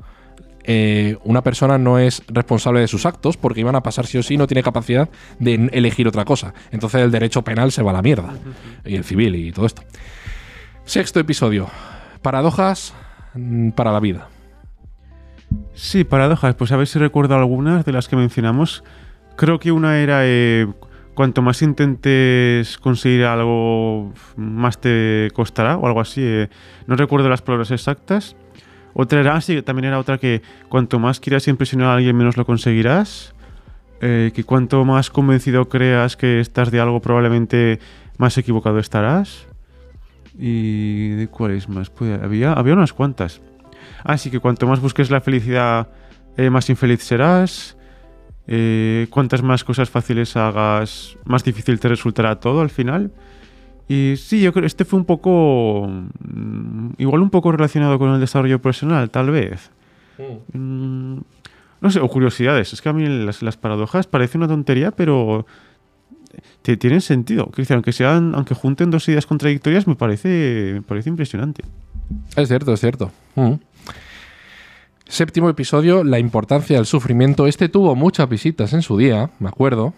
eh, 0.72 1.18
una 1.24 1.42
persona 1.42 1.80
no 1.80 1.98
es 1.98 2.22
responsable 2.28 2.80
de 2.80 2.88
sus 2.88 3.08
actos 3.08 3.38
porque 3.38 3.62
iban 3.62 3.76
a 3.76 3.82
pasar 3.82 4.06
sí 4.06 4.20
o 4.20 4.24
sí, 4.24 4.38
no 4.38 4.46
tiene 4.46 4.62
capacidad 4.62 5.10
de 5.40 5.68
elegir 5.74 6.08
otra 6.08 6.26
cosa. 6.26 6.54
Entonces 6.70 7.02
el 7.02 7.10
derecho 7.10 7.42
penal 7.42 7.72
se 7.72 7.82
va 7.82 7.90
a 7.90 7.96
la 7.96 8.04
mierda. 8.04 8.36
Y 8.86 8.96
el 8.96 9.04
civil 9.04 9.34
y 9.34 9.52
todo 9.52 9.66
esto. 9.66 9.82
Sexto 10.86 11.20
episodio. 11.20 11.70
Paradojas 12.22 12.94
mm, 13.34 13.72
para 13.72 13.92
la 13.92 14.00
vida. 14.00 14.28
Sí, 15.74 16.04
paradojas. 16.04 16.54
Pues 16.54 16.72
a 16.72 16.78
ver 16.78 16.86
si 16.86 17.00
recuerdo 17.00 17.34
algunas 17.34 17.84
de 17.84 17.92
las 17.92 18.08
que 18.08 18.16
mencionamos. 18.16 18.84
Creo 19.38 19.58
que 19.58 19.72
una 19.72 19.98
era 19.98 20.20
eh, 20.24 20.68
cuanto 21.16 21.42
más 21.42 21.64
intentes 21.64 22.78
conseguir 22.78 23.26
algo, 23.26 24.14
más 24.36 24.80
te 24.80 25.30
costará 25.34 25.78
o 25.78 25.88
algo 25.88 26.00
así. 26.00 26.22
eh. 26.24 26.50
No 26.86 26.96
recuerdo 26.96 27.28
las 27.28 27.42
palabras 27.42 27.72
exactas. 27.72 28.36
Otra 28.94 29.20
era, 29.20 29.36
ah, 29.36 29.42
sí, 29.42 29.62
también 29.62 29.86
era 29.86 30.00
otra 30.00 30.18
que 30.18 30.42
cuanto 30.68 31.00
más 31.00 31.20
quieras 31.20 31.48
impresionar 31.48 31.90
a 31.90 31.96
alguien, 31.96 32.16
menos 32.16 32.38
lo 32.38 32.46
conseguirás. 32.46 33.34
Eh, 34.02 34.32
que 34.34 34.46
cuanto 34.46 34.86
más 34.86 35.10
convencido 35.10 35.68
creas 35.68 36.16
que 36.16 36.40
estás 36.40 36.72
de 36.72 36.80
algo, 36.80 37.02
probablemente 37.02 37.80
más 38.18 38.38
equivocado 38.38 38.80
estarás. 38.80 39.48
¿Y 40.38 41.10
de 41.10 41.28
cuáles 41.28 41.68
más? 41.68 41.90
Pues 41.90 42.22
había, 42.22 42.54
había 42.54 42.74
unas 42.74 42.94
cuantas. 42.94 43.42
Así 44.04 44.32
que 44.32 44.40
cuanto 44.40 44.68
más 44.68 44.80
busques 44.80 45.12
la 45.12 45.22
felicidad, 45.22 45.90
eh, 46.38 46.50
más 46.50 46.70
infeliz 46.70 47.04
serás. 47.04 47.78
Eh, 48.48 49.08
cuantas 49.10 49.44
más 49.44 49.64
cosas 49.64 49.90
fáciles 49.90 50.36
hagas, 50.36 51.18
más 51.26 51.44
difícil 51.44 51.80
te 51.80 51.90
resultará 51.90 52.40
todo 52.40 52.62
al 52.62 52.70
final. 52.70 53.12
Y 53.90 54.16
sí, 54.18 54.40
yo 54.42 54.54
creo 54.54 54.62
que 54.62 54.68
este 54.68 54.86
fue 54.86 55.00
un 55.00 55.06
poco. 55.06 55.88
mm, 55.90 56.92
Igual 57.00 57.22
un 57.22 57.30
poco 57.32 57.52
relacionado 57.52 57.98
con 58.00 58.14
el 58.14 58.20
desarrollo 58.22 58.62
personal, 58.62 59.10
tal 59.10 59.32
vez. 59.32 59.72
Mm, 60.54 61.18
no 61.82 61.90
sé, 61.92 62.00
o 62.00 62.08
curiosidades. 62.08 62.72
Es 62.72 62.82
que 62.82 62.90
a 62.90 62.94
mí 62.94 63.06
las, 63.08 63.42
las 63.42 63.58
paradojas 63.58 64.06
parece 64.08 64.38
una 64.38 64.48
tontería, 64.48 64.92
pero. 64.92 65.46
te- 66.62 66.78
tienen 66.78 67.02
sentido. 67.02 67.50
Decir, 67.58 67.74
aunque 67.74 67.92
sean, 67.92 68.34
aunque 68.36 68.54
junten 68.54 68.92
dos 68.92 69.08
ideas 69.10 69.26
contradictorias, 69.26 69.88
me 69.88 69.96
parece, 69.96 70.72
me 70.76 70.82
parece 70.84 71.10
impresionante. 71.10 71.64
Es 72.36 72.48
cierto, 72.48 72.74
es 72.74 72.80
cierto. 72.80 73.12
Mm. 73.36 73.54
Séptimo 75.08 75.50
episodio, 75.50 76.04
la 76.04 76.20
importancia 76.20 76.76
del 76.76 76.86
sufrimiento. 76.86 77.48
Este 77.48 77.68
tuvo 77.70 77.96
muchas 77.96 78.30
visitas 78.30 78.74
en 78.74 78.84
su 78.84 78.98
día, 78.98 79.32
me 79.40 79.50
acuerdo. 79.50 79.96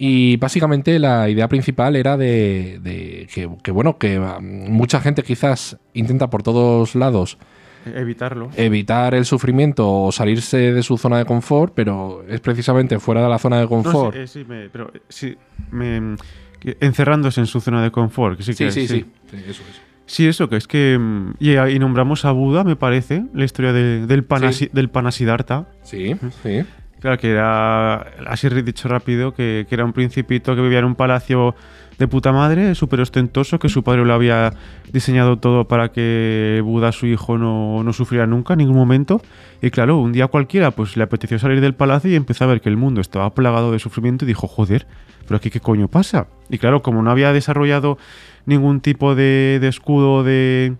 Y 0.00 0.36
básicamente 0.36 0.98
la 1.00 1.28
idea 1.28 1.48
principal 1.48 1.96
era 1.96 2.16
de, 2.16 2.78
de 2.82 3.26
que, 3.34 3.50
que, 3.62 3.70
bueno, 3.72 3.98
que 3.98 4.18
um, 4.20 4.70
mucha 4.70 5.00
gente 5.00 5.22
quizás 5.24 5.76
intenta 5.92 6.30
por 6.30 6.44
todos 6.44 6.94
lados 6.94 7.36
Evitarlo. 7.84 8.48
evitar 8.56 9.14
el 9.14 9.24
sufrimiento 9.24 9.90
o 9.90 10.12
salirse 10.12 10.72
de 10.72 10.82
su 10.84 10.98
zona 10.98 11.18
de 11.18 11.24
confort, 11.24 11.72
pero 11.74 12.22
es 12.28 12.40
precisamente 12.40 12.98
fuera 13.00 13.22
de 13.22 13.28
la 13.28 13.38
zona 13.38 13.56
de 13.56 13.62
No, 13.62 13.68
confort. 13.68 14.14
sí, 14.14 14.20
eh, 14.20 14.26
sí, 14.28 14.44
me- 14.46 14.68
pero 14.68 14.92
eh, 14.94 15.00
sí, 15.08 15.36
me- 15.72 16.16
que- 16.60 16.76
encerrándose 16.80 17.40
en 17.40 17.46
su 17.46 17.60
zona 17.60 17.82
de 17.82 17.90
confort. 17.90 18.36
Que 18.36 18.44
sí, 18.44 18.52
sí, 18.52 18.64
que- 18.66 18.70
sí, 18.70 18.86
sí. 18.86 19.04
Sí, 19.30 19.36
eso 19.48 19.62
es. 19.68 19.80
Sí, 20.06 20.26
eso, 20.26 20.48
que 20.48 20.56
es 20.56 20.66
que. 20.66 20.96
mm, 20.98 21.34
Y, 21.38 21.56
y 21.56 21.78
nombramos 21.78 22.24
a 22.24 22.30
Buda, 22.32 22.64
me 22.64 22.76
parece, 22.76 23.24
la 23.34 23.44
historia 23.44 23.72
de- 23.72 24.06
del, 24.06 24.24
Panasi, 24.24 24.64
Sí. 24.66 24.70
del 24.72 24.88
Panasiddhartha. 24.88 25.66
Sí, 25.82 26.14
sí. 26.42 26.62
Claro, 27.00 27.18
que 27.18 27.30
era, 27.30 27.94
así 28.26 28.48
dicho 28.48 28.88
rápido, 28.88 29.32
que, 29.32 29.66
que 29.68 29.74
era 29.74 29.84
un 29.84 29.92
principito 29.92 30.56
que 30.56 30.62
vivía 30.62 30.80
en 30.80 30.84
un 30.84 30.94
palacio 30.96 31.54
de 31.98 32.06
puta 32.06 32.32
madre, 32.32 32.74
súper 32.74 33.00
ostentoso, 33.00 33.58
que 33.58 33.68
su 33.68 33.82
padre 33.82 34.04
lo 34.04 34.14
había 34.14 34.52
diseñado 34.92 35.38
todo 35.38 35.66
para 35.66 35.90
que 35.90 36.60
Buda, 36.64 36.92
su 36.92 37.06
hijo, 37.06 37.38
no, 37.38 37.82
no 37.82 37.92
sufriera 37.92 38.26
nunca 38.26 38.54
en 38.54 38.58
ningún 38.58 38.76
momento. 38.76 39.20
Y 39.60 39.70
claro, 39.70 39.98
un 39.98 40.12
día 40.12 40.28
cualquiera, 40.28 40.70
pues 40.70 40.96
le 40.96 41.02
apeteció 41.02 41.38
salir 41.38 41.60
del 41.60 41.74
palacio 41.74 42.10
y 42.10 42.14
empezó 42.14 42.44
a 42.44 42.46
ver 42.48 42.60
que 42.60 42.68
el 42.68 42.76
mundo 42.76 43.00
estaba 43.00 43.34
plagado 43.34 43.72
de 43.72 43.80
sufrimiento 43.80 44.24
y 44.24 44.28
dijo, 44.28 44.46
joder, 44.46 44.86
pero 45.26 45.36
aquí 45.38 45.50
qué 45.50 45.60
coño 45.60 45.88
pasa. 45.88 46.28
Y 46.48 46.58
claro, 46.58 46.82
como 46.82 47.02
no 47.02 47.10
había 47.10 47.32
desarrollado 47.32 47.98
ningún 48.46 48.80
tipo 48.80 49.14
de, 49.14 49.58
de 49.60 49.68
escudo 49.68 50.22
de... 50.22 50.76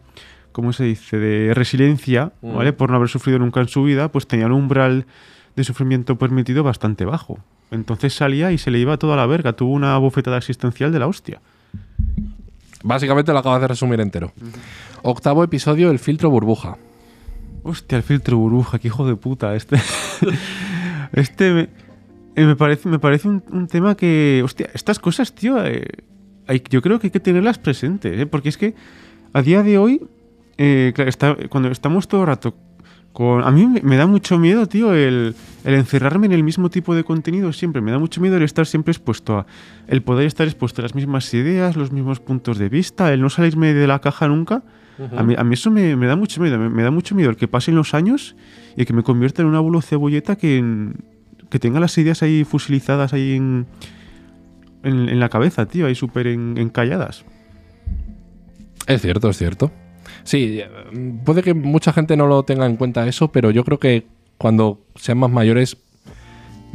¿Cómo 0.52 0.72
se 0.72 0.84
dice? 0.84 1.18
De 1.18 1.54
resiliencia, 1.54 2.32
Mm. 2.40 2.56
¿vale? 2.56 2.72
Por 2.72 2.90
no 2.90 2.96
haber 2.96 3.08
sufrido 3.08 3.38
nunca 3.38 3.60
en 3.60 3.68
su 3.68 3.84
vida, 3.84 4.10
pues 4.10 4.26
tenía 4.26 4.46
un 4.46 4.52
umbral 4.52 5.06
de 5.59 5.65
sufrimiento 5.65 6.17
permitido 6.17 6.62
bastante 6.62 7.05
bajo. 7.05 7.38
Entonces 7.71 8.15
salía 8.15 8.50
y 8.53 8.59
se 8.59 8.71
le 8.71 8.79
iba 8.79 8.97
toda 8.97 9.17
la 9.17 9.27
verga. 9.27 9.53
Tuvo 9.53 9.73
una 9.73 9.99
bofetada 9.99 10.38
existencial 10.38 10.91
de 10.93 10.99
la 10.99 11.07
hostia. 11.07 11.41
Básicamente 12.83 13.33
lo 13.33 13.38
acabas 13.38 13.61
de 13.61 13.69
resumir 13.69 14.00
entero. 14.00 14.33
Octavo 15.03 15.45
episodio, 15.45 15.91
el 15.91 15.99
filtro 15.99 16.31
burbuja. 16.31 16.79
Hostia, 17.65 17.99
el 17.99 18.05
filtro 18.05 18.38
burbuja, 18.38 18.79
qué 18.79 18.88
hijo 18.88 19.07
de 19.07 19.17
puta. 19.17 19.55
Este, 19.57 19.77
este 21.12 21.53
me, 21.53 21.61
eh, 22.37 22.45
me 22.47 22.57
parece, 22.57 22.88
me 22.88 22.99
parece 22.99 23.29
un, 23.29 23.43
un 23.50 23.67
tema 23.67 23.97
que. 23.97 24.43
Hostia, 24.45 24.69
estas 24.75 24.99
cosas, 24.99 25.35
tío. 25.35 25.65
eh, 25.65 25.85
hay- 26.47 26.62
yo 26.71 26.81
creo 26.81 26.99
que 27.00 27.09
hay 27.09 27.11
que 27.11 27.21
tenerlas 27.21 27.59
presentes, 27.59 28.19
¿eh? 28.19 28.27
Porque 28.27 28.49
es 28.49 28.57
que 28.57 28.75
a 29.33 29.43
día 29.43 29.62
de 29.62 29.77
hoy, 29.77 30.07
eh, 30.57 30.93
claro, 30.95 31.09
está- 31.11 31.37
cuando 31.50 31.69
estamos 31.71 32.09
todo 32.09 32.23
el 32.23 32.27
rato 32.29 32.55
con. 33.18 33.42
A 33.42 33.50
mí 33.50 33.66
me, 33.82 33.96
da 33.96 34.06
mucho 34.06 34.38
miedo, 34.38 34.66
tío, 34.68 34.94
el, 34.94 35.34
el 35.64 35.75
encerrarme 35.75 36.26
en 36.26 36.32
el 36.32 36.44
mismo 36.44 36.70
tipo 36.70 36.94
de 36.94 37.02
contenido 37.02 37.52
siempre. 37.52 37.82
Me 37.82 37.90
da 37.90 37.98
mucho 37.98 38.20
miedo 38.20 38.37
el 38.37 38.44
estar 38.44 38.64
siempre 38.64 38.92
expuesto 38.92 39.38
a. 39.38 39.46
El 39.88 40.02
poder 40.02 40.25
estar 40.26 40.46
expuesto 40.46 40.80
a 40.80 40.84
las 40.84 40.94
mismas 40.94 41.34
ideas, 41.34 41.76
los 41.76 41.90
mismos 41.90 42.20
puntos 42.20 42.58
de 42.58 42.68
vista, 42.68 43.12
el 43.12 43.20
no 43.20 43.28
salirme 43.28 43.75
de 43.75 43.88
la 43.88 43.98
caja 43.98 44.28
nunca. 44.28 44.62
A 45.16 45.22
mí, 45.25 45.34
a 45.37 45.42
mí 45.44 45.54
eso 45.54 45.70
me, 45.72 45.96
me 45.96 46.06
da 46.06 46.14
mucho 46.16 46.40
miedo. 46.40 46.58
Me, 46.58 46.68
me 46.68 46.82
da 46.84 46.90
mucho 46.92 47.14
miedo 47.16 47.30
el 47.30 47.37
que 47.37 47.48
pasen 47.48 47.75
los 47.75 47.92
años 47.94 48.37
y 48.76 48.84
que 48.84 48.92
me 48.92 49.02
convierta 49.02 49.42
en 49.42 49.48
una 49.48 49.58
bulo 49.60 49.80
cebolleta 49.82 50.37
que, 50.37 50.92
que 51.50 51.58
tenga 51.58 51.80
las 51.80 51.98
ideas 51.98 52.22
ahí 52.22 52.44
fusilizadas 52.44 53.12
ahí 53.12 53.32
en, 53.34 53.66
en, 54.84 55.08
en 55.08 55.18
la 55.20 55.28
cabeza, 55.28 55.66
tío, 55.66 55.87
ahí 55.87 55.94
súper 55.96 56.28
en- 56.28 56.56
encalladas. 56.56 57.25
Es 58.87 59.02
cierto, 59.02 59.28
es 59.30 59.37
cierto. 59.38 59.70
Sí, 60.28 60.61
eh, 60.61 60.68
puede 61.25 61.42
que 61.42 61.54
mucha 61.54 61.90
gente 61.94 62.14
no 62.14 62.26
lo 62.26 62.42
tenga 62.42 62.66
en 62.66 62.76
cuenta 62.76 63.06
eso, 63.06 63.32
pero 63.32 63.50
yo 63.50 63.64
creo 63.64 63.78
que 63.78 64.06
cuando 64.37 64.78
sean 64.94 65.16
más 65.16 65.30
mayores 65.30 65.78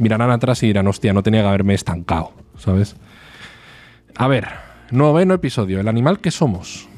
mirarán 0.00 0.32
atrás 0.32 0.60
y 0.64 0.66
dirán, 0.66 0.88
hostia, 0.88 1.12
no 1.12 1.22
tenía 1.22 1.42
que 1.42 1.46
haberme 1.46 1.74
estancado, 1.74 2.32
¿sabes? 2.58 2.96
A 4.16 4.26
ver, 4.26 4.48
noveno 4.90 5.34
episodio, 5.34 5.78
el 5.78 5.86
animal 5.86 6.18
que 6.18 6.32
somos. 6.32 6.88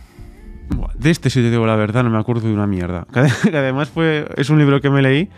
De 0.98 1.10
este, 1.10 1.28
si 1.28 1.42
te 1.42 1.50
digo 1.50 1.66
la 1.66 1.76
verdad, 1.76 2.02
no 2.04 2.08
me 2.08 2.18
acuerdo 2.18 2.48
de 2.48 2.54
una 2.54 2.66
mierda. 2.66 3.06
Que 3.42 3.54
además 3.58 3.90
fue, 3.90 4.26
es 4.38 4.48
un 4.48 4.58
libro 4.58 4.80
que 4.80 4.88
me 4.88 5.02
leí 5.02 5.28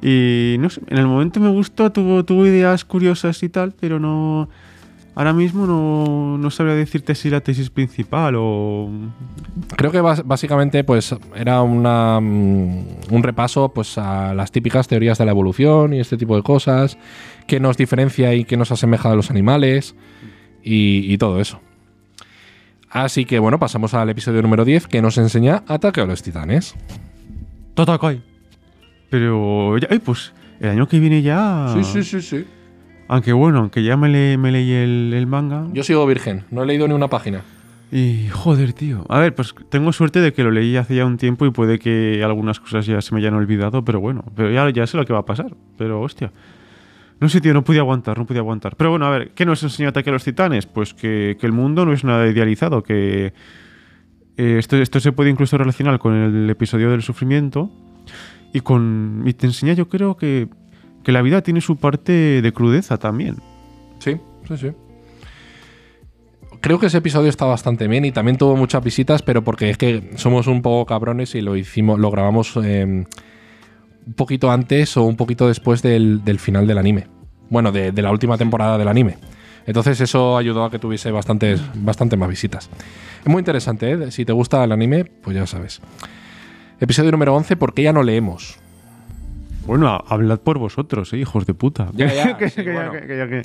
y 0.00 0.58
no 0.60 0.70
sé, 0.70 0.80
en 0.86 0.98
el 0.98 1.08
momento 1.08 1.40
me 1.40 1.50
gustó, 1.50 1.90
tuvo, 1.90 2.24
tuvo 2.24 2.46
ideas 2.46 2.84
curiosas 2.84 3.42
y 3.42 3.48
tal, 3.48 3.72
pero 3.72 3.98
no... 3.98 4.48
Ahora 5.14 5.34
mismo 5.34 5.66
no, 5.66 6.38
no 6.38 6.50
sabría 6.50 6.74
decirte 6.74 7.14
si 7.14 7.28
la 7.28 7.42
tesis 7.42 7.68
principal 7.68 8.34
o... 8.38 8.88
Creo 9.76 9.92
que 9.92 10.00
básicamente 10.00 10.84
pues 10.84 11.14
era 11.34 11.60
una, 11.60 12.18
mm, 12.18 12.84
un 13.10 13.22
repaso 13.22 13.68
pues 13.74 13.98
a 13.98 14.32
las 14.32 14.50
típicas 14.52 14.88
teorías 14.88 15.18
de 15.18 15.26
la 15.26 15.32
evolución 15.32 15.92
y 15.92 16.00
este 16.00 16.16
tipo 16.16 16.34
de 16.34 16.42
cosas, 16.42 16.96
qué 17.46 17.60
nos 17.60 17.76
diferencia 17.76 18.34
y 18.34 18.44
qué 18.44 18.56
nos 18.56 18.72
asemeja 18.72 19.10
a 19.10 19.14
los 19.14 19.30
animales 19.30 19.94
y, 20.62 21.12
y 21.12 21.18
todo 21.18 21.40
eso. 21.40 21.60
Así 22.88 23.26
que 23.26 23.38
bueno, 23.38 23.58
pasamos 23.58 23.92
al 23.92 24.08
episodio 24.08 24.40
número 24.40 24.64
10 24.64 24.86
que 24.86 25.02
nos 25.02 25.18
enseña 25.18 25.62
Ataque 25.66 26.00
a 26.00 26.06
los 26.06 26.22
Titanes. 26.22 26.74
Totakai. 27.74 28.22
Pero, 29.10 29.76
ya, 29.76 29.88
ay, 29.90 29.98
pues 29.98 30.32
el 30.58 30.70
año 30.70 30.88
que 30.88 30.98
viene 30.98 31.20
ya... 31.20 31.74
sí, 32.02 32.22
sí. 32.22 32.46
Aunque 33.08 33.32
bueno, 33.32 33.58
aunque 33.58 33.82
ya 33.82 33.96
me, 33.96 34.08
le- 34.08 34.38
me 34.38 34.50
leí 34.52 34.70
el, 34.72 35.12
el 35.14 35.26
manga. 35.26 35.66
Yo 35.72 35.82
sigo 35.82 36.06
virgen, 36.06 36.44
no 36.50 36.62
he 36.62 36.66
leído 36.66 36.88
ni 36.88 36.94
una 36.94 37.08
página. 37.08 37.42
Y 37.90 38.28
joder, 38.30 38.72
tío. 38.72 39.04
A 39.10 39.18
ver, 39.18 39.34
pues 39.34 39.54
tengo 39.68 39.92
suerte 39.92 40.20
de 40.20 40.32
que 40.32 40.42
lo 40.42 40.50
leí 40.50 40.76
hace 40.78 40.94
ya 40.94 41.04
un 41.04 41.18
tiempo 41.18 41.44
y 41.44 41.50
puede 41.50 41.78
que 41.78 42.22
algunas 42.24 42.58
cosas 42.58 42.86
ya 42.86 43.02
se 43.02 43.14
me 43.14 43.20
hayan 43.20 43.34
olvidado, 43.34 43.84
pero 43.84 44.00
bueno, 44.00 44.24
pero 44.34 44.50
ya, 44.50 44.70
ya 44.70 44.86
sé 44.86 44.96
lo 44.96 45.04
que 45.04 45.12
va 45.12 45.18
a 45.20 45.24
pasar. 45.26 45.54
Pero 45.76 46.00
hostia. 46.00 46.32
No 47.20 47.28
sé, 47.28 47.40
tío, 47.42 47.52
no 47.52 47.62
podía 47.62 47.82
aguantar, 47.82 48.16
no 48.16 48.24
podía 48.26 48.40
aguantar. 48.40 48.76
Pero 48.76 48.90
bueno, 48.90 49.04
a 49.06 49.10
ver, 49.10 49.30
¿qué 49.34 49.44
nos 49.44 49.62
enseña 49.62 49.90
Ataque 49.90 50.08
a 50.08 50.14
los 50.14 50.24
Titanes? 50.24 50.64
Pues 50.66 50.94
que, 50.94 51.36
que 51.38 51.46
el 51.46 51.52
mundo 51.52 51.84
no 51.84 51.92
es 51.92 52.02
nada 52.02 52.26
idealizado, 52.26 52.82
que 52.82 53.34
eh, 54.38 54.56
esto, 54.58 54.76
esto 54.78 54.98
se 54.98 55.12
puede 55.12 55.28
incluso 55.30 55.58
relacionar 55.58 55.98
con 55.98 56.14
el 56.14 56.48
episodio 56.48 56.90
del 56.90 57.02
sufrimiento 57.02 57.70
y 58.54 58.60
con 58.60 59.22
y 59.26 59.34
te 59.34 59.46
enseña 59.46 59.74
yo 59.74 59.88
creo 59.88 60.16
que, 60.16 60.48
que 61.02 61.12
la 61.12 61.22
vida 61.22 61.42
tiene 61.42 61.60
su 61.60 61.76
parte 61.76 62.42
de 62.42 62.52
crudeza 62.52 62.98
también. 62.98 63.36
Sí, 63.98 64.18
sí, 64.48 64.56
sí. 64.56 64.72
Creo 66.60 66.78
que 66.78 66.86
ese 66.86 66.98
episodio 66.98 67.28
está 67.28 67.44
bastante 67.44 67.88
bien 67.88 68.04
y 68.04 68.12
también 68.12 68.36
tuvo 68.38 68.56
muchas 68.56 68.84
visitas, 68.84 69.22
pero 69.22 69.42
porque 69.42 69.70
es 69.70 69.78
que 69.78 70.12
somos 70.14 70.46
un 70.46 70.62
poco 70.62 70.86
cabrones 70.86 71.34
y 71.34 71.40
lo 71.40 71.56
hicimos, 71.56 71.98
lo 71.98 72.10
grabamos 72.10 72.56
eh, 72.62 72.84
un 72.84 74.14
poquito 74.14 74.50
antes 74.50 74.96
o 74.96 75.02
un 75.02 75.16
poquito 75.16 75.48
después 75.48 75.82
del, 75.82 76.22
final 76.38 76.66
del 76.68 76.78
anime. 76.78 77.08
Bueno, 77.50 77.72
de, 77.72 77.90
de 77.90 78.02
la 78.02 78.12
última 78.12 78.38
temporada 78.38 78.78
del 78.78 78.88
anime. 78.88 79.16
Entonces 79.66 80.00
eso 80.00 80.36
ayudó 80.36 80.64
a 80.64 80.70
que 80.70 80.78
tuviese 80.78 81.10
bastantes, 81.10 81.60
bastante 81.74 82.16
más 82.16 82.28
visitas. 82.28 82.70
Es 83.20 83.28
muy 83.28 83.40
interesante, 83.40 83.92
¿eh? 83.92 84.10
Si 84.10 84.24
te 84.24 84.32
gusta 84.32 84.62
el 84.64 84.72
anime, 84.72 85.04
pues 85.04 85.36
ya 85.36 85.46
sabes. 85.46 85.80
Episodio 86.80 87.12
número 87.12 87.34
11, 87.34 87.56
¿por 87.56 87.74
qué 87.74 87.82
ya 87.82 87.92
no 87.92 88.02
leemos? 88.02 88.58
Bueno, 89.66 89.88
ha- 89.88 90.04
hablad 90.08 90.40
por 90.40 90.58
vosotros, 90.58 91.12
eh, 91.12 91.18
hijos 91.18 91.46
de 91.46 91.54
puta. 91.54 91.88
Ya, 91.94 92.12
ya, 92.12 92.36
Que- 92.38 92.48
sí, 92.50 92.56
que 92.64 92.66
ya- 92.66 92.72
bueno. 92.72 92.92
que- 92.92 93.06
que 93.06 93.16
ya 93.16 93.28
que- 93.28 93.42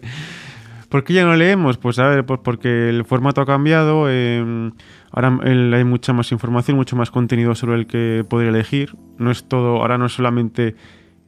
¿Por 0.89 1.03
qué 1.03 1.13
ya 1.13 1.25
no 1.25 1.36
leemos? 1.36 1.77
Pues 1.77 2.00
a 2.00 2.07
ver, 2.07 2.25
pues 2.25 2.39
porque 2.41 2.89
el 2.89 3.03
formato 3.03 3.41
ha 3.41 3.45
cambiado. 3.45 4.05
eh, 4.09 4.71
ahora 5.12 5.38
el- 5.43 5.74
hay 5.74 5.83
mucha 5.83 6.13
más 6.13 6.31
información, 6.31 6.77
mucho 6.77 6.95
más 6.95 7.12
contenido 7.12 7.55
sobre 7.55 7.75
el 7.75 7.88
que 7.88 8.24
poder 8.29 8.47
elegir. 8.50 8.95
No 9.17 9.29
es 9.31 9.43
todo, 9.47 9.77
ahora 9.81 9.97
no 9.97 10.05
es 10.05 10.13
solamente 10.13 10.75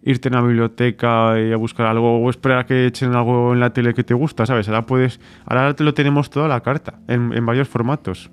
irte 0.01 0.29
a 0.29 0.31
una 0.31 0.41
biblioteca 0.47 1.37
y 1.41 1.51
a 1.51 1.57
buscar 1.57 1.87
algo 1.87 2.19
o 2.21 2.29
esperar 2.29 2.59
a 2.59 2.65
que 2.65 2.85
echen 2.85 3.13
algo 3.15 3.51
en 3.53 3.59
la 3.59 3.71
tele 3.73 3.93
que 3.93 4.05
te 4.05 4.13
gusta, 4.13 4.45
¿sabes? 4.45 4.69
Ahora 4.69 4.85
puedes, 4.85 5.19
ahora 5.45 5.73
te 5.73 5.83
lo 5.83 5.93
tenemos 5.93 6.29
todo 6.29 6.45
a 6.45 6.47
la 6.47 6.61
carta, 6.61 6.99
en, 7.09 7.33
en 7.33 7.45
varios 7.45 7.67
formatos. 7.67 8.29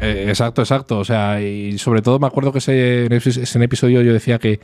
Eh, 0.00 0.26
exacto, 0.28 0.62
exacto. 0.62 1.00
O 1.00 1.04
sea, 1.04 1.40
y 1.42 1.78
sobre 1.78 2.00
todo 2.00 2.20
me 2.20 2.28
acuerdo 2.28 2.52
que 2.52 2.58
ese, 2.58 3.06
en 3.06 3.12
ese 3.12 3.42
ese 3.42 3.64
episodio 3.64 4.02
yo 4.02 4.12
decía 4.12 4.38
que 4.38 4.60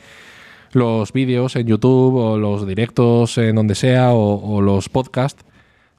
los 0.72 1.12
vídeos 1.12 1.56
en 1.56 1.66
YouTube 1.66 2.14
o 2.16 2.38
los 2.38 2.66
directos 2.66 3.38
en 3.38 3.56
donde 3.56 3.74
sea 3.74 4.12
o, 4.12 4.60
los 4.60 4.88
podcasts 4.88 5.44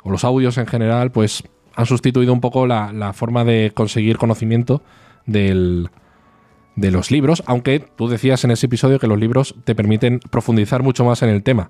o 0.04 0.12
los 0.12 0.24
audios 0.24 0.58
en 0.58 0.68
general, 0.68 1.12
pues 1.12 1.44
han 1.76 1.86
sustituido 1.86 2.34
un 2.34 2.42
poco 2.42 2.68
la, 2.68 3.14
forma 3.14 3.44
de 3.44 3.72
conseguir 3.74 4.18
conocimiento 4.18 4.82
del, 5.26 5.90
de 6.76 6.92
los 6.92 7.12
libros, 7.12 7.44
aunque 7.46 7.80
tú 7.80 8.08
decías 8.08 8.44
en 8.44 8.52
ese 8.52 8.66
episodio 8.66 9.00
que 9.00 9.08
los 9.08 9.20
libros 9.20 9.56
te 9.64 9.76
permiten 9.76 10.20
profundizar 10.20 10.84
mucho 10.84 11.06
más 11.06 11.22
en 11.22 11.30
el 11.30 11.44
tema, 11.44 11.70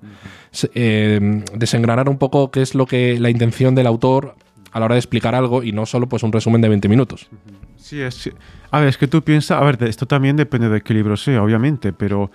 eh, 0.74 1.44
desengranar 1.54 2.10
un 2.10 2.18
poco 2.18 2.52
qué 2.52 2.62
es 2.62 2.76
lo 2.76 2.86
que 2.86 3.20
la 3.20 3.30
intención 3.30 3.76
del 3.76 3.88
autor 3.88 4.36
a 4.72 4.80
la 4.80 4.86
hora 4.86 4.96
de 4.96 5.00
explicar 5.00 5.36
algo 5.36 5.64
y 5.64 5.72
no 5.72 5.86
solo 5.86 6.08
pues 6.08 6.24
un 6.24 6.32
resumen 6.32 6.62
de 6.62 6.70
20 6.70 6.88
minutos. 6.88 7.28
Sí, 7.76 8.02
es. 8.02 8.30
A 8.70 8.80
ver, 8.80 8.90
es 8.90 8.98
que 8.98 9.08
tú 9.08 9.22
piensas. 9.22 9.62
A 9.62 9.64
ver, 9.66 9.82
esto 9.84 10.06
también 10.06 10.38
depende 10.38 10.70
de 10.70 10.82
qué 10.82 10.94
libro 10.94 11.18
sea, 11.18 11.44
obviamente, 11.44 11.92
pero 11.92 12.32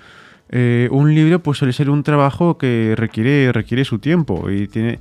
eh, 0.50 0.88
un 0.91 1.15
libro 1.15 1.43
pues 1.43 1.59
suele 1.59 1.73
ser 1.73 1.91
un 1.91 2.03
trabajo 2.03 2.59
que 2.59 2.95
requiere, 2.97 3.53
requiere 3.53 3.85
su 3.85 3.99
tiempo 3.99 4.50
y 4.50 4.69
tiene 4.69 4.99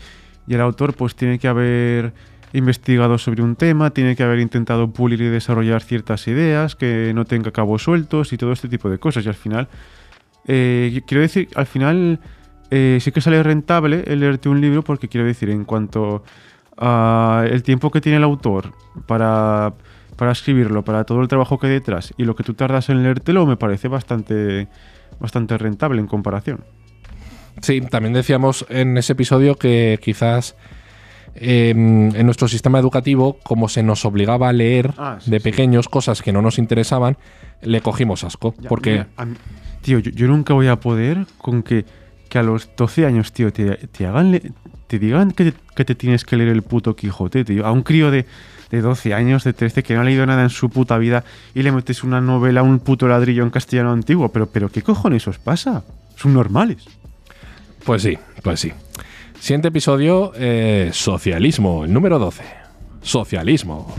y 0.47 0.53
el 0.53 0.61
autor 0.61 0.93
pues 0.93 1.15
tiene 1.15 1.39
que 1.39 1.47
haber 1.47 2.13
investigado 2.53 3.17
sobre 3.17 3.41
un 3.41 3.55
tema, 3.55 3.89
tiene 3.89 4.15
que 4.15 4.23
haber 4.23 4.39
intentado 4.39 4.89
pulir 4.91 5.21
y 5.21 5.27
desarrollar 5.27 5.81
ciertas 5.81 6.27
ideas, 6.27 6.75
que 6.75 7.11
no 7.13 7.25
tenga 7.25 7.51
cabos 7.51 7.83
sueltos 7.83 8.31
y 8.31 8.37
todo 8.37 8.53
este 8.53 8.69
tipo 8.69 8.89
de 8.89 8.97
cosas. 8.97 9.25
Y 9.25 9.27
al 9.27 9.35
final, 9.35 9.67
eh, 10.47 11.01
quiero 11.05 11.21
decir, 11.21 11.49
al 11.55 11.65
final 11.65 12.19
eh, 12.71 12.99
sí 13.01 13.11
que 13.11 13.21
sale 13.21 13.43
rentable 13.43 14.03
el 14.07 14.21
leerte 14.21 14.47
un 14.47 14.61
libro 14.61 14.83
porque 14.83 15.09
quiero 15.09 15.27
decir, 15.27 15.49
en 15.49 15.65
cuanto 15.65 16.23
a 16.77 17.45
el 17.49 17.63
tiempo 17.63 17.91
que 17.91 18.01
tiene 18.01 18.17
el 18.17 18.23
autor 18.23 18.71
para, 19.05 19.73
para 20.15 20.31
escribirlo, 20.31 20.83
para 20.83 21.03
todo 21.03 21.21
el 21.21 21.27
trabajo 21.27 21.59
que 21.59 21.67
hay 21.67 21.73
detrás 21.73 22.13
y 22.17 22.23
lo 22.23 22.35
que 22.35 22.43
tú 22.43 22.53
tardas 22.53 22.89
en 22.89 23.03
leértelo, 23.03 23.45
me 23.45 23.57
parece 23.57 23.87
bastante, 23.89 24.67
bastante 25.19 25.57
rentable 25.57 25.99
en 26.01 26.07
comparación. 26.07 26.63
Sí, 27.61 27.81
también 27.81 28.13
decíamos 28.13 28.65
en 28.69 28.97
ese 28.97 29.13
episodio 29.13 29.55
que 29.55 29.97
quizás 30.03 30.55
em, 31.35 32.15
en 32.15 32.25
nuestro 32.25 32.47
sistema 32.47 32.79
educativo, 32.79 33.37
como 33.43 33.67
se 33.69 33.83
nos 33.83 34.05
obligaba 34.05 34.49
a 34.49 34.53
leer 34.53 34.93
Ah, 34.97 35.17
sí, 35.19 35.31
de 35.31 35.39
sí. 35.39 35.43
pequeños 35.43 35.89
cosas 35.89 36.21
que 36.21 36.31
no 36.31 36.41
nos 36.41 36.57
interesaban, 36.59 37.17
le 37.61 37.81
cogimos 37.81 38.23
asco. 38.23 38.53
Ya, 38.59 38.69
porque 38.69 38.91
mira, 38.91 39.07
a 39.17 39.25
mí- 39.25 39.35
tío, 39.81 39.99
yo, 39.99 40.11
yo 40.11 40.27
nunca 40.27 40.53
voy 40.53 40.67
a 40.67 40.79
poder 40.79 41.25
con 41.37 41.63
que, 41.63 41.85
que 42.29 42.37
a 42.39 42.43
los 42.43 42.69
12 42.75 43.05
años, 43.05 43.31
tío, 43.33 43.51
te, 43.51 43.75
te 43.87 44.05
hagan 44.05 44.31
le- 44.31 44.51
te 44.87 44.99
digan 44.99 45.31
que 45.31 45.51
te, 45.51 45.57
que 45.75 45.83
te 45.85 45.95
tienes 45.95 46.23
que 46.25 46.37
leer 46.37 46.49
el 46.49 46.61
puto 46.61 46.95
Quijote, 46.95 47.43
tío. 47.43 47.65
A 47.65 47.71
un 47.71 47.81
crío 47.83 48.11
de, 48.11 48.25
de 48.71 48.81
12 48.81 49.13
años, 49.13 49.43
de 49.43 49.53
13, 49.53 49.83
que 49.83 49.93
no 49.95 50.01
ha 50.01 50.03
leído 50.03 50.25
nada 50.25 50.43
en 50.43 50.49
su 50.49 50.69
puta 50.69 50.97
vida 50.97 51.23
y 51.53 51.61
le 51.63 51.71
metes 51.71 52.03
una 52.03 52.21
novela, 52.21 52.63
un 52.63 52.79
puto 52.79 53.07
ladrillo 53.07 53.43
en 53.43 53.49
castellano 53.49 53.91
antiguo. 53.91 54.29
Pero, 54.29 54.47
pero 54.47 54.69
¿qué 54.69 54.81
cojones 54.81 55.27
os 55.27 55.37
pasa? 55.39 55.83
Son 56.15 56.33
normales. 56.33 56.85
Pues 57.85 58.01
sí, 58.01 58.17
pues 58.43 58.59
sí. 58.59 58.71
Siguiente 59.39 59.67
episodio, 59.67 60.31
eh, 60.35 60.89
socialismo, 60.93 61.85
el 61.85 61.93
número 61.93 62.17
12. 62.17 62.43
Socialismo. 63.01 63.93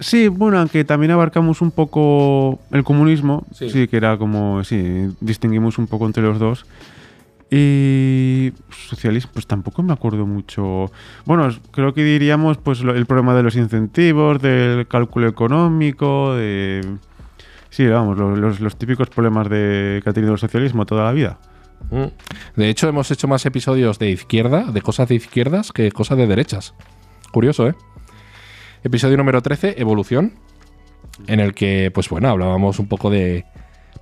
Sí, 0.00 0.28
bueno, 0.28 0.58
aunque 0.58 0.84
también 0.84 1.10
abarcamos 1.12 1.60
un 1.60 1.70
poco 1.70 2.58
el 2.70 2.84
comunismo, 2.84 3.44
Sí. 3.54 3.70
sí, 3.70 3.88
que 3.88 3.96
era 3.96 4.16
como, 4.16 4.64
sí, 4.64 5.08
distinguimos 5.20 5.78
un 5.78 5.86
poco 5.86 6.06
entre 6.06 6.22
los 6.22 6.38
dos. 6.38 6.64
Y 7.50 8.52
socialismo, 8.70 9.30
pues 9.32 9.46
tampoco 9.46 9.82
me 9.82 9.92
acuerdo 9.92 10.24
mucho. 10.26 10.90
Bueno, 11.24 11.48
creo 11.72 11.92
que 11.92 12.04
diríamos 12.04 12.58
pues 12.58 12.80
el 12.80 13.06
problema 13.06 13.34
de 13.34 13.42
los 13.42 13.56
incentivos, 13.56 14.40
del 14.40 14.86
cálculo 14.86 15.26
económico, 15.28 16.34
de... 16.34 16.80
Sí, 17.70 17.86
vamos, 17.86 18.16
lo- 18.18 18.36
los, 18.36 18.60
los 18.60 18.76
típicos 18.76 19.08
problemas 19.10 19.48
de, 19.48 20.00
que 20.02 20.10
ha 20.10 20.12
tenido 20.12 20.32
el 20.32 20.38
socialismo 20.38 20.86
toda 20.86 21.04
la 21.04 21.12
vida. 21.12 21.38
Mm. 21.90 22.04
De 22.56 22.68
hecho, 22.68 22.88
hemos 22.88 23.10
hecho 23.10 23.26
más 23.26 23.44
episodios 23.46 23.98
de 23.98 24.10
izquierda, 24.10 24.64
de 24.70 24.82
cosas 24.82 25.08
de 25.08 25.16
izquierdas, 25.16 25.72
que 25.72 25.90
cosas 25.90 26.18
de 26.18 26.26
derechas. 26.26 26.74
Curioso, 27.32 27.68
¿eh? 27.68 27.74
Episodio 28.84 29.16
número 29.16 29.40
13, 29.42 29.74
Evolución, 29.80 30.34
en 31.26 31.40
el 31.40 31.52
que, 31.54 31.90
pues 31.92 32.08
bueno, 32.08 32.28
hablábamos 32.28 32.78
un 32.78 32.88
poco 32.88 33.10
de, 33.10 33.44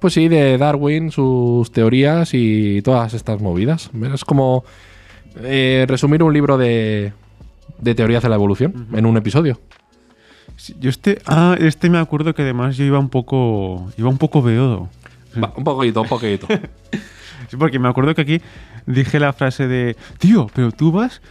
pues 0.01 0.15
sí, 0.15 0.29
de 0.29 0.59
Darwin, 0.59 1.11
sus 1.11 1.71
teorías 1.73 2.31
y 2.33 2.83
todas 2.83 3.15
estas 3.15 3.41
movidas. 3.41 3.91
Es 4.15 4.25
como 4.25 4.65
eh, 5.43 5.87
resumir 5.89 6.23
un 6.23 6.33
libro 6.33 6.59
de, 6.59 7.13
de 7.79 7.95
teorías 7.95 8.23
de 8.23 8.29
la 8.29 8.37
evolución 8.37 8.89
en 8.93 9.07
un 9.07 9.17
episodio. 9.17 9.61
Sí, 10.57 10.75
yo 10.81 10.91
este, 10.91 11.21
ah, 11.27 11.57
este 11.59 11.91
me 11.91 11.99
acuerdo 11.99 12.35
que 12.35 12.43
además 12.43 12.77
yo 12.77 12.85
iba 12.85 12.99
un 12.99 13.09
poco, 13.09 13.91
iba 13.97 14.09
un 14.09 14.19
poco 14.19 14.43
beodo. 14.43 14.89
Va, 15.43 15.53
un 15.57 15.65
poquito, 15.65 16.03
un 16.03 16.09
poquito. 16.09 16.47
Sí, 17.49 17.57
porque 17.57 17.79
me 17.79 17.89
acuerdo 17.89 18.15
que 18.15 18.21
aquí 18.21 18.43
dije 18.85 19.19
la 19.19 19.33
frase 19.33 19.69
de, 19.69 19.97
tío, 20.19 20.49
pero 20.55 20.71
tú 20.71 20.93
vas 20.93 21.23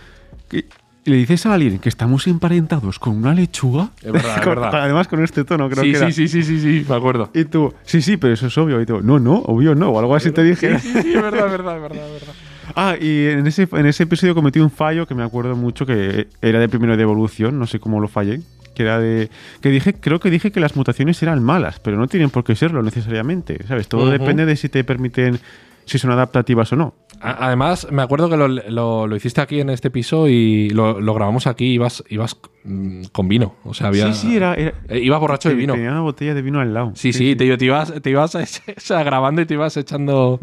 y 1.08 1.12
le 1.12 1.16
dices 1.16 1.46
a 1.46 1.54
alguien 1.54 1.80
que 1.80 1.88
estamos 1.88 2.28
emparentados 2.28 3.00
con 3.00 3.16
una 3.16 3.34
lechuga. 3.34 3.92
Es 4.04 4.12
verdad, 4.12 4.40
es 4.40 4.46
verdad. 4.46 4.76
Además 4.76 5.08
con 5.08 5.24
este 5.24 5.46
tono, 5.46 5.70
creo 5.70 5.82
sí, 5.82 5.92
que 5.92 5.98
era. 5.98 6.12
sí, 6.12 6.28
sí, 6.28 6.44
sí, 6.44 6.44
sí, 6.44 6.60
sí, 6.60 6.86
me 6.88 6.96
acuerdo. 6.98 7.32
Y 7.34 7.46
tú, 7.46 7.74
sí, 7.84 8.02
sí, 8.02 8.18
pero 8.18 8.34
eso 8.34 8.48
es 8.48 8.58
obvio. 8.58 8.82
Y 8.82 8.86
tú, 8.86 9.02
no, 9.02 9.18
no, 9.18 9.36
obvio 9.36 9.74
no. 9.74 9.90
O 9.92 10.00
algo 10.00 10.14
así 10.16 10.32
te 10.32 10.44
dije. 10.44 10.78
Sí, 10.80 10.92
sí, 11.02 11.14
es 11.14 11.22
verdad, 11.22 11.46
es 11.46 11.52
verdad, 11.52 11.76
es 11.78 11.82
verdad, 11.82 12.06
es 12.06 12.14
verdad. 12.14 12.34
Ah, 12.76 12.96
y 13.00 13.28
en 13.28 13.48
ese, 13.48 13.68
en 13.72 13.86
ese 13.86 14.04
episodio 14.04 14.36
cometí 14.36 14.60
un 14.60 14.70
fallo 14.70 15.08
que 15.08 15.16
me 15.16 15.24
acuerdo 15.24 15.56
mucho, 15.56 15.86
que 15.86 16.28
era 16.42 16.60
de 16.60 16.68
primero 16.68 16.98
de 16.98 17.04
evolución, 17.04 17.58
no 17.58 17.66
sé 17.66 17.80
cómo 17.80 18.02
lo 18.02 18.10
fallé. 18.10 18.42
Que 18.76 18.84
era 18.84 19.00
de. 19.00 19.30
Que 19.62 19.70
dije, 19.70 19.94
creo 19.94 20.20
que 20.20 20.30
dije 20.30 20.52
que 20.52 20.60
las 20.60 20.76
mutaciones 20.76 21.24
eran 21.24 21.42
malas, 21.42 21.80
pero 21.80 21.96
no 21.98 22.08
tienen 22.08 22.30
por 22.30 22.44
qué 22.44 22.58
serlo 22.58 22.84
necesariamente. 22.84 23.66
¿Sabes? 23.66 23.88
Todo 23.88 24.10
depende 24.10 24.46
de 24.46 24.58
si 24.58 24.68
te 24.68 24.84
permiten. 24.84 25.40
Si 25.86 25.98
son 25.98 26.12
adaptativas 26.12 26.74
o 26.74 26.76
no. 26.76 26.94
Además, 27.22 27.88
me 27.92 28.02
acuerdo 28.02 28.30
que 28.30 28.38
lo, 28.38 28.48
lo- 28.48 29.08
lo 29.08 29.16
hiciste 29.16 29.42
aquí 29.42 29.60
en 29.60 29.70
este 29.70 29.90
piso 29.90 30.28
y 30.28 30.70
lo, 30.70 31.00
lo 31.02 31.14
grabamos 31.14 31.48
aquí 31.48 31.66
y 31.66 31.74
ibas, 31.74 32.04
ibas 32.10 32.38
mm, 32.64 33.04
con 33.12 33.28
vino. 33.28 33.56
O 33.64 33.74
sea, 33.74 33.88
había. 33.88 34.14
Sí, 34.14 34.28
sí, 34.30 34.36
era. 34.38 34.54
era 34.54 34.74
eh, 34.88 35.00
ibas 35.00 35.20
borracho 35.20 35.50
de 35.50 35.56
te- 35.56 35.62
vino. 35.62 35.74
Tenía 35.74 35.92
una 35.92 36.02
botella 36.02 36.34
de 36.34 36.42
vino 36.42 36.60
al 36.60 36.74
lado. 36.74 36.92
Sí, 36.96 37.14
sí, 37.14 37.36
Te, 37.36 37.58
te 37.58 37.66
ibas, 37.66 37.94
te 38.02 38.10
ibas 38.10 38.36
o 38.36 38.40
sea, 38.78 39.04
grabando 39.04 39.42
y 39.42 39.46
te 39.46 39.56
ibas 39.56 39.76
echando. 39.78 40.40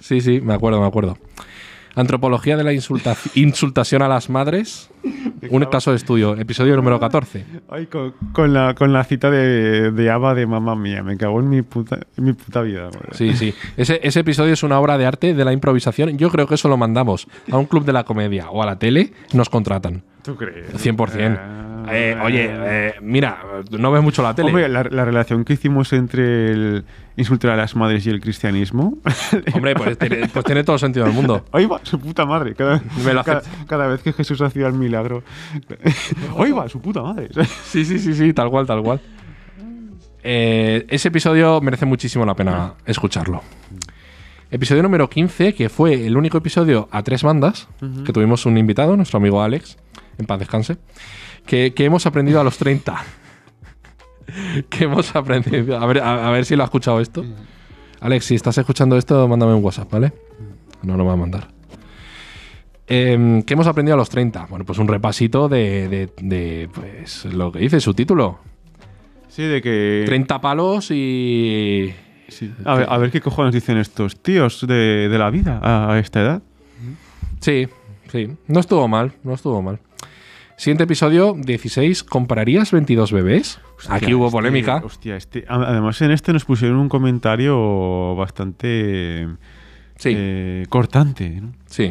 Sí, 0.00 0.20
sí, 0.20 0.40
me 0.40 0.54
acuerdo, 0.54 0.80
me 0.80 0.86
acuerdo. 0.86 1.16
Antropología 1.94 2.56
de 2.56 2.64
la 2.64 2.72
insulta- 2.72 3.16
insultación 3.34 4.02
a 4.02 4.08
las 4.08 4.30
madres. 4.30 4.90
Un 5.50 5.64
caso 5.66 5.90
de 5.90 5.96
estudio, 5.96 6.36
episodio 6.36 6.76
número 6.76 6.98
14. 7.00 7.44
Ay, 7.68 7.86
con, 7.86 8.12
con 8.32 8.52
la, 8.54 8.74
con 8.74 8.92
la 8.92 9.02
cita 9.04 9.30
de, 9.30 9.90
de 9.90 10.10
Ava 10.10 10.34
de 10.34 10.46
mamá 10.46 10.74
mía. 10.76 11.02
Me 11.02 11.16
cago 11.16 11.40
en 11.40 11.48
mi 11.48 11.62
puta, 11.62 11.98
en 12.16 12.24
mi 12.24 12.32
puta 12.32 12.62
vida. 12.62 12.88
Sí, 13.10 13.34
sí. 13.36 13.52
Ese, 13.76 14.00
ese 14.02 14.20
episodio 14.20 14.52
es 14.52 14.62
una 14.62 14.78
obra 14.78 14.96
de 14.98 15.06
arte 15.06 15.34
de 15.34 15.44
la 15.44 15.52
improvisación. 15.52 16.16
Yo 16.16 16.30
creo 16.30 16.46
que 16.46 16.54
eso 16.54 16.68
lo 16.68 16.76
mandamos 16.76 17.26
a 17.50 17.58
un 17.58 17.66
club 17.66 17.84
de 17.84 17.92
la 17.92 18.04
comedia 18.04 18.48
o 18.50 18.62
a 18.62 18.66
la 18.66 18.78
tele, 18.78 19.12
nos 19.32 19.48
contratan. 19.48 20.02
¿Tú 20.22 20.36
crees? 20.36 20.72
100%. 20.74 21.36
Ah. 21.40 21.68
Eh, 21.90 22.16
oye, 22.22 22.48
eh, 22.50 22.94
mira, 23.00 23.38
no 23.70 23.90
ves 23.90 24.02
mucho 24.02 24.22
la 24.22 24.34
tele. 24.34 24.48
Hombre, 24.48 24.68
la, 24.68 24.84
la 24.84 25.04
relación 25.04 25.44
que 25.44 25.54
hicimos 25.54 25.92
entre 25.92 26.52
el 26.52 26.84
insultar 27.16 27.52
a 27.52 27.56
las 27.56 27.76
madres 27.76 28.06
y 28.06 28.10
el 28.10 28.20
cristianismo. 28.20 28.98
Hombre, 29.54 29.74
pues 29.74 29.98
tiene, 29.98 30.28
pues 30.28 30.44
tiene 30.44 30.64
todo 30.64 30.76
el 30.76 30.80
sentido 30.80 31.06
del 31.06 31.14
mundo. 31.14 31.44
Va, 31.52 31.80
su 31.82 31.98
puta 31.98 32.24
madre. 32.24 32.54
Cada, 32.54 33.86
vez 33.86 34.02
que 34.02 34.12
Jesús 34.12 34.40
hacía 34.40 34.66
el 34.66 34.74
milagro. 34.74 35.22
Va, 36.56 36.68
su 36.68 36.80
puta 36.80 37.02
madre. 37.02 37.28
Sí, 37.64 37.84
sí, 37.84 37.98
sí, 37.98 38.14
sí, 38.14 38.32
tal 38.32 38.50
cual, 38.50 38.66
tal 38.66 38.82
cual. 38.82 39.00
Eh, 40.22 40.84
ese 40.88 41.08
episodio 41.08 41.60
merece 41.60 41.86
muchísimo 41.86 42.24
la 42.24 42.34
pena 42.34 42.74
escucharlo. 42.84 43.42
Episodio 44.50 44.82
número 44.82 45.08
15, 45.08 45.54
que 45.54 45.68
fue 45.68 46.06
el 46.06 46.16
único 46.16 46.36
episodio 46.38 46.88
a 46.92 47.02
tres 47.02 47.22
bandas, 47.22 47.68
que 48.04 48.12
tuvimos 48.12 48.44
un 48.44 48.58
invitado, 48.58 48.96
nuestro 48.96 49.16
amigo 49.16 49.42
Alex, 49.42 49.78
en 50.18 50.26
paz 50.26 50.38
descanse, 50.38 50.76
que, 51.46 51.72
que 51.74 51.84
hemos 51.84 52.06
aprendido 52.06 52.40
a 52.40 52.44
los 52.44 52.56
30. 52.58 53.04
que 54.70 54.84
hemos 54.84 55.14
aprendido. 55.16 55.78
A 55.78 55.86
ver, 55.86 55.98
a, 56.00 56.28
a 56.28 56.30
ver 56.30 56.44
si 56.44 56.56
lo 56.56 56.62
ha 56.62 56.66
escuchado 56.66 57.00
esto. 57.00 57.24
Alex, 58.00 58.24
si 58.24 58.34
estás 58.34 58.56
escuchando 58.58 58.96
esto, 58.96 59.28
mándame 59.28 59.54
un 59.54 59.62
WhatsApp, 59.64 59.90
¿vale? 59.92 60.12
No 60.82 60.96
lo 60.96 61.04
va 61.04 61.12
a 61.12 61.16
mandar. 61.16 61.48
Em, 62.86 63.42
¿Qué 63.42 63.54
hemos 63.54 63.66
aprendido 63.66 63.94
a 63.94 63.96
los 63.96 64.10
30? 64.10 64.46
Bueno, 64.46 64.64
pues 64.64 64.78
un 64.78 64.88
repasito 64.88 65.48
de, 65.48 65.88
de- 65.88 66.12
de, 66.20 66.68
pues, 66.74 67.24
lo 67.26 67.52
que 67.52 67.60
dice 67.60 67.80
su 67.80 67.94
título. 67.94 68.40
Sí, 69.28 69.42
de 69.44 69.62
que. 69.62 70.02
30 70.06 70.40
palos 70.40 70.90
y... 70.90 71.92
Sí. 72.28 72.52
A, 72.64 72.74
ver, 72.74 72.86
a 72.90 72.98
ver 72.98 73.10
qué 73.10 73.20
cojones 73.20 73.54
dicen 73.54 73.76
estos 73.78 74.20
tíos 74.22 74.66
de, 74.66 75.08
de 75.08 75.18
la 75.18 75.30
vida 75.30 75.60
a, 75.62 75.92
a 75.92 75.98
esta 75.98 76.20
edad. 76.22 76.42
Sí, 77.40 77.68
sí. 78.10 78.28
No 78.48 78.60
estuvo 78.60 78.86
mal, 78.88 79.12
no 79.22 79.34
estuvo 79.34 79.60
mal. 79.62 79.78
Siguiente 80.62 80.84
episodio, 80.84 81.34
16. 81.36 82.04
¿Comprarías 82.04 82.70
22 82.70 83.10
bebés? 83.10 83.58
Aquí 83.88 84.14
hubo 84.14 84.26
este- 84.26 84.36
polémica. 84.36 84.76
Hostia, 84.84 85.16
este, 85.16 85.44
además 85.48 86.00
en 86.02 86.12
este 86.12 86.32
nos 86.32 86.44
pusieron 86.44 86.76
un 86.78 86.88
comentario 86.88 88.14
bastante 88.14 89.26
Sí, 89.96 90.12
eh, 90.16 90.66
cortante. 90.68 91.30
¿no? 91.30 91.52
sí. 91.66 91.90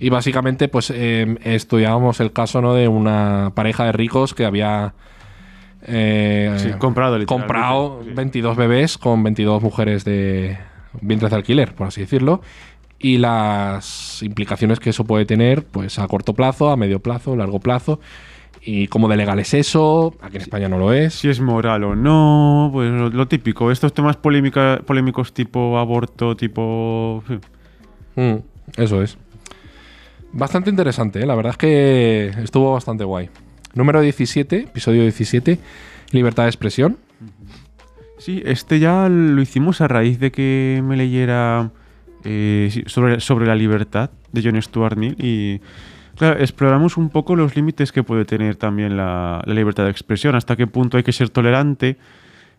Y 0.00 0.08
básicamente, 0.08 0.66
pues 0.66 0.90
em, 0.90 1.36
estudiábamos 1.44 2.18
el 2.18 2.32
caso 2.32 2.60
¿no? 2.60 2.74
de 2.74 2.88
una 2.88 3.52
pareja 3.54 3.84
de 3.84 3.92
ricos 3.92 4.34
que 4.34 4.44
había 4.44 4.94
eh, 5.82 6.56
Sí, 6.58 6.70
comprado, 6.76 7.24
comprado 7.24 8.00
Sí. 8.02 8.10
22 8.16 8.56
bebés 8.56 8.98
con 8.98 9.22
22 9.22 9.62
mujeres 9.62 10.04
de 10.04 10.58
vientres 11.02 11.30
de 11.30 11.36
alquiler, 11.36 11.72
por 11.76 11.86
así 11.86 12.00
decirlo. 12.00 12.42
Y 13.00 13.18
las 13.18 14.22
implicaciones 14.22 14.80
que 14.80 14.90
eso 14.90 15.04
puede 15.04 15.24
tener, 15.24 15.64
pues 15.64 15.98
a 15.98 16.08
corto 16.08 16.34
plazo, 16.34 16.70
a 16.70 16.76
medio 16.76 17.00
plazo, 17.00 17.36
largo 17.36 17.60
plazo. 17.60 18.00
Y 18.60 18.88
cómo 18.88 19.06
de 19.08 19.16
legal 19.16 19.38
es 19.38 19.54
eso, 19.54 20.14
aquí 20.20 20.36
en 20.36 20.42
España 20.42 20.68
no 20.68 20.78
lo 20.78 20.92
es. 20.92 21.14
Si 21.14 21.28
es 21.28 21.40
moral 21.40 21.84
o 21.84 21.94
no, 21.94 22.70
pues 22.72 22.90
lo, 22.90 23.08
lo 23.08 23.28
típico. 23.28 23.70
Estos 23.70 23.94
temas 23.94 24.16
polémica- 24.16 24.80
polémicos 24.84 25.32
tipo 25.32 25.78
aborto, 25.78 26.36
tipo... 26.36 27.22
Mm, 28.16 28.34
eso 28.76 29.00
es. 29.02 29.16
Bastante 30.32 30.70
interesante, 30.70 31.20
¿eh? 31.22 31.26
la 31.26 31.36
verdad 31.36 31.52
es 31.52 31.56
que 31.56 32.32
estuvo 32.42 32.72
bastante 32.72 33.04
guay. 33.04 33.30
Número 33.74 34.00
17, 34.00 34.56
episodio 34.62 35.02
17, 35.02 35.58
libertad 36.10 36.42
de 36.42 36.48
expresión. 36.48 36.98
Sí, 38.18 38.42
este 38.44 38.80
ya 38.80 39.08
lo 39.08 39.40
hicimos 39.40 39.80
a 39.80 39.86
raíz 39.88 40.18
de 40.18 40.32
que 40.32 40.82
me 40.84 40.96
leyera 40.96 41.70
eh, 42.24 42.84
sobre, 42.86 43.20
sobre 43.20 43.46
la 43.46 43.54
libertad 43.54 44.10
de 44.32 44.42
John 44.42 44.60
Stuart 44.60 44.96
Mill 44.96 45.16
y 45.18 45.60
Claro, 46.16 46.40
exploramos 46.40 46.96
un 46.96 47.10
poco 47.10 47.36
los 47.36 47.54
límites 47.54 47.92
que 47.92 48.02
puede 48.02 48.24
tener 48.24 48.56
también 48.56 48.96
la, 48.96 49.40
la 49.46 49.54
libertad 49.54 49.84
de 49.84 49.90
expresión, 49.90 50.34
hasta 50.34 50.56
qué 50.56 50.66
punto 50.66 50.96
hay 50.96 51.04
que 51.04 51.12
ser 51.12 51.30
tolerante. 51.30 51.96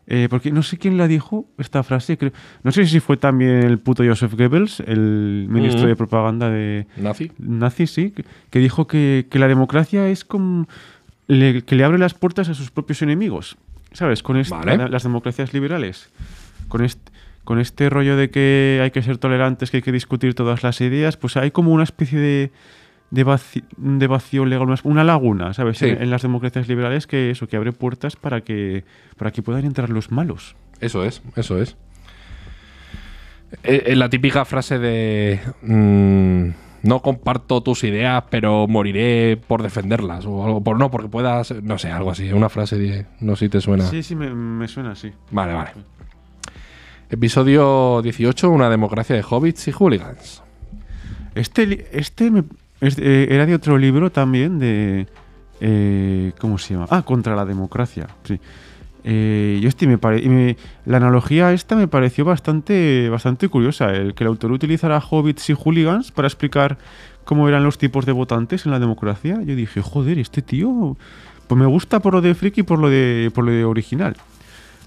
Eh, 0.08 0.28
porque 0.30 0.50
no 0.50 0.64
sé 0.64 0.78
quién 0.78 0.98
la 0.98 1.08
dijo 1.10 1.46
esta 1.58 1.84
frase, 1.84 2.18
creo- 2.18 2.32
no 2.64 2.72
sé 2.72 2.86
si 2.88 3.02
fue 3.02 3.18
también 3.18 3.52
el 3.64 3.78
puto 3.78 4.02
Joseph 4.04 4.34
Goebbels, 4.34 4.80
el 4.80 5.46
ministro 5.50 5.82
Ujú. 5.82 5.88
de 5.90 5.96
propaganda 5.98 6.50
de 6.50 6.88
¿Nazi? 6.96 7.32
nazi, 7.38 7.86
sí, 7.86 8.12
que, 8.12 8.24
que 8.50 8.60
dijo 8.60 8.88
que, 8.88 9.28
que 9.30 9.38
la 9.40 9.48
democracia 9.50 10.08
es 10.08 10.24
como 10.24 10.66
le- 11.28 11.62
que 11.64 11.76
le 11.76 11.84
abre 11.84 11.98
las 12.00 12.14
puertas 12.14 12.48
a 12.48 12.54
sus 12.56 12.72
propios 12.72 13.02
enemigos, 13.02 13.58
¿sabes? 13.92 14.24
Con 14.24 14.42
Vale. 14.50 14.78
la- 14.78 14.88
las 14.88 15.04
democracias 15.04 15.54
liberales, 15.54 16.10
con 16.70 16.84
este, 16.86 17.09
con 17.50 17.60
este 17.60 17.90
rollo 17.90 18.16
de 18.16 18.30
que 18.30 18.80
hay 18.80 18.92
que 18.92 19.02
ser 19.02 19.18
tolerantes, 19.18 19.72
que 19.72 19.78
hay 19.78 19.82
que 19.82 19.92
discutir 19.92 20.36
todas 20.36 20.62
las 20.62 20.82
ideas, 20.82 21.18
pues 21.18 21.36
hay 21.36 21.50
como 21.50 21.72
una 21.72 21.82
especie 21.82 22.20
de, 22.20 22.52
de, 23.10 23.24
vacío 24.08 24.46
legal, 24.46 24.68
una, 24.68 24.76
una 24.84 25.04
laguna, 25.04 25.52
¿sabes? 25.56 25.80
Sí. 25.80 25.88
En, 25.88 26.04
en 26.04 26.12
las 26.12 26.22
democracias 26.22 26.68
liberales 26.68 27.08
que 27.08 27.32
eso, 27.32 27.48
que 27.48 27.58
abre 27.58 27.72
puertas 27.72 28.16
para 28.16 28.42
que, 28.42 28.84
para 29.18 29.32
que 29.32 29.42
puedan 29.42 29.66
entrar 29.66 29.90
los 29.90 30.12
malos. 30.12 30.56
Eso 30.80 31.04
es, 31.04 31.24
eso 31.36 31.60
es. 31.60 31.76
Eh, 33.64 33.82
eh, 33.88 33.96
la 33.96 34.12
típica 34.12 34.46
frase 34.46 34.78
de 34.78 35.40
mm, 35.64 36.50
no 36.84 37.02
comparto 37.02 37.64
tus 37.64 37.84
ideas, 37.84 38.26
pero 38.30 38.68
moriré 38.68 39.38
por 39.38 39.64
defenderlas. 39.64 40.24
O 40.28 40.46
algo 40.46 40.64
por 40.64 40.78
no, 40.78 40.92
porque 40.92 41.10
puedas. 41.10 41.52
No 41.64 41.80
sé, 41.80 41.90
algo 41.90 42.12
así. 42.12 42.32
Una 42.32 42.50
frase 42.50 42.78
de. 42.78 43.08
No 43.22 43.36
sé 43.36 43.46
si 43.46 43.50
te 43.50 43.60
suena. 43.60 43.86
Sí, 43.86 44.04
sí, 44.04 44.16
me, 44.16 44.36
me 44.36 44.68
suena 44.68 44.92
así. 44.92 45.12
Vale, 45.32 45.54
vale. 45.54 45.72
Episodio 47.10 48.02
18, 48.04 48.50
una 48.50 48.70
democracia 48.70 49.16
de 49.16 49.24
hobbits 49.28 49.68
y 49.68 49.72
hooligans. 49.72 50.44
Este, 51.36 51.88
este 51.92 52.30
me- 52.30 52.44
eh, 52.82 53.28
era 53.32 53.46
de 53.46 53.56
otro 53.56 53.78
libro 53.78 54.12
también, 54.12 54.60
de... 54.60 55.08
eh, 55.60 56.32
¿Cómo 56.40 56.58
se 56.58 56.74
llama? 56.76 56.86
Ah, 56.90 57.02
contra 57.02 57.36
la 57.36 57.46
democracia, 57.46 58.08
sí. 58.24 58.40
Eh, 59.04 59.60
y 59.62 59.66
este 59.66 59.88
me 59.88 59.98
pare- 59.98 60.56
la 60.86 60.98
analogía 60.98 61.52
esta 61.54 61.76
me 61.76 61.88
pareció 61.88 62.26
bastante, 62.26 63.10
bastante 63.10 63.48
curiosa, 63.48 63.92
el 63.92 64.14
que 64.14 64.24
el 64.24 64.28
autor 64.28 64.52
utilizara 64.52 65.00
hobbits 65.00 65.50
y 65.50 65.54
hooligans 65.54 66.12
para 66.12 66.28
explicar 66.28 66.78
cómo 67.24 67.48
eran 67.48 67.64
los 67.64 67.78
tipos 67.78 68.06
de 68.06 68.12
votantes 68.12 68.66
en 68.66 68.72
la 68.72 68.80
democracia. 68.80 69.42
Yo 69.44 69.56
dije, 69.56 69.82
joder, 69.82 70.20
este 70.20 70.42
tío, 70.42 70.96
pues 71.48 71.60
me 71.60 71.66
gusta 71.66 72.02
por 72.02 72.14
lo 72.14 72.22
de 72.22 72.36
friki 72.36 72.62
y 72.62 72.64
por 72.64 72.78
lo 72.80 72.90
de, 72.90 73.32
por 73.34 73.46
lo 73.46 73.52
de 73.52 73.64
original. 73.66 74.16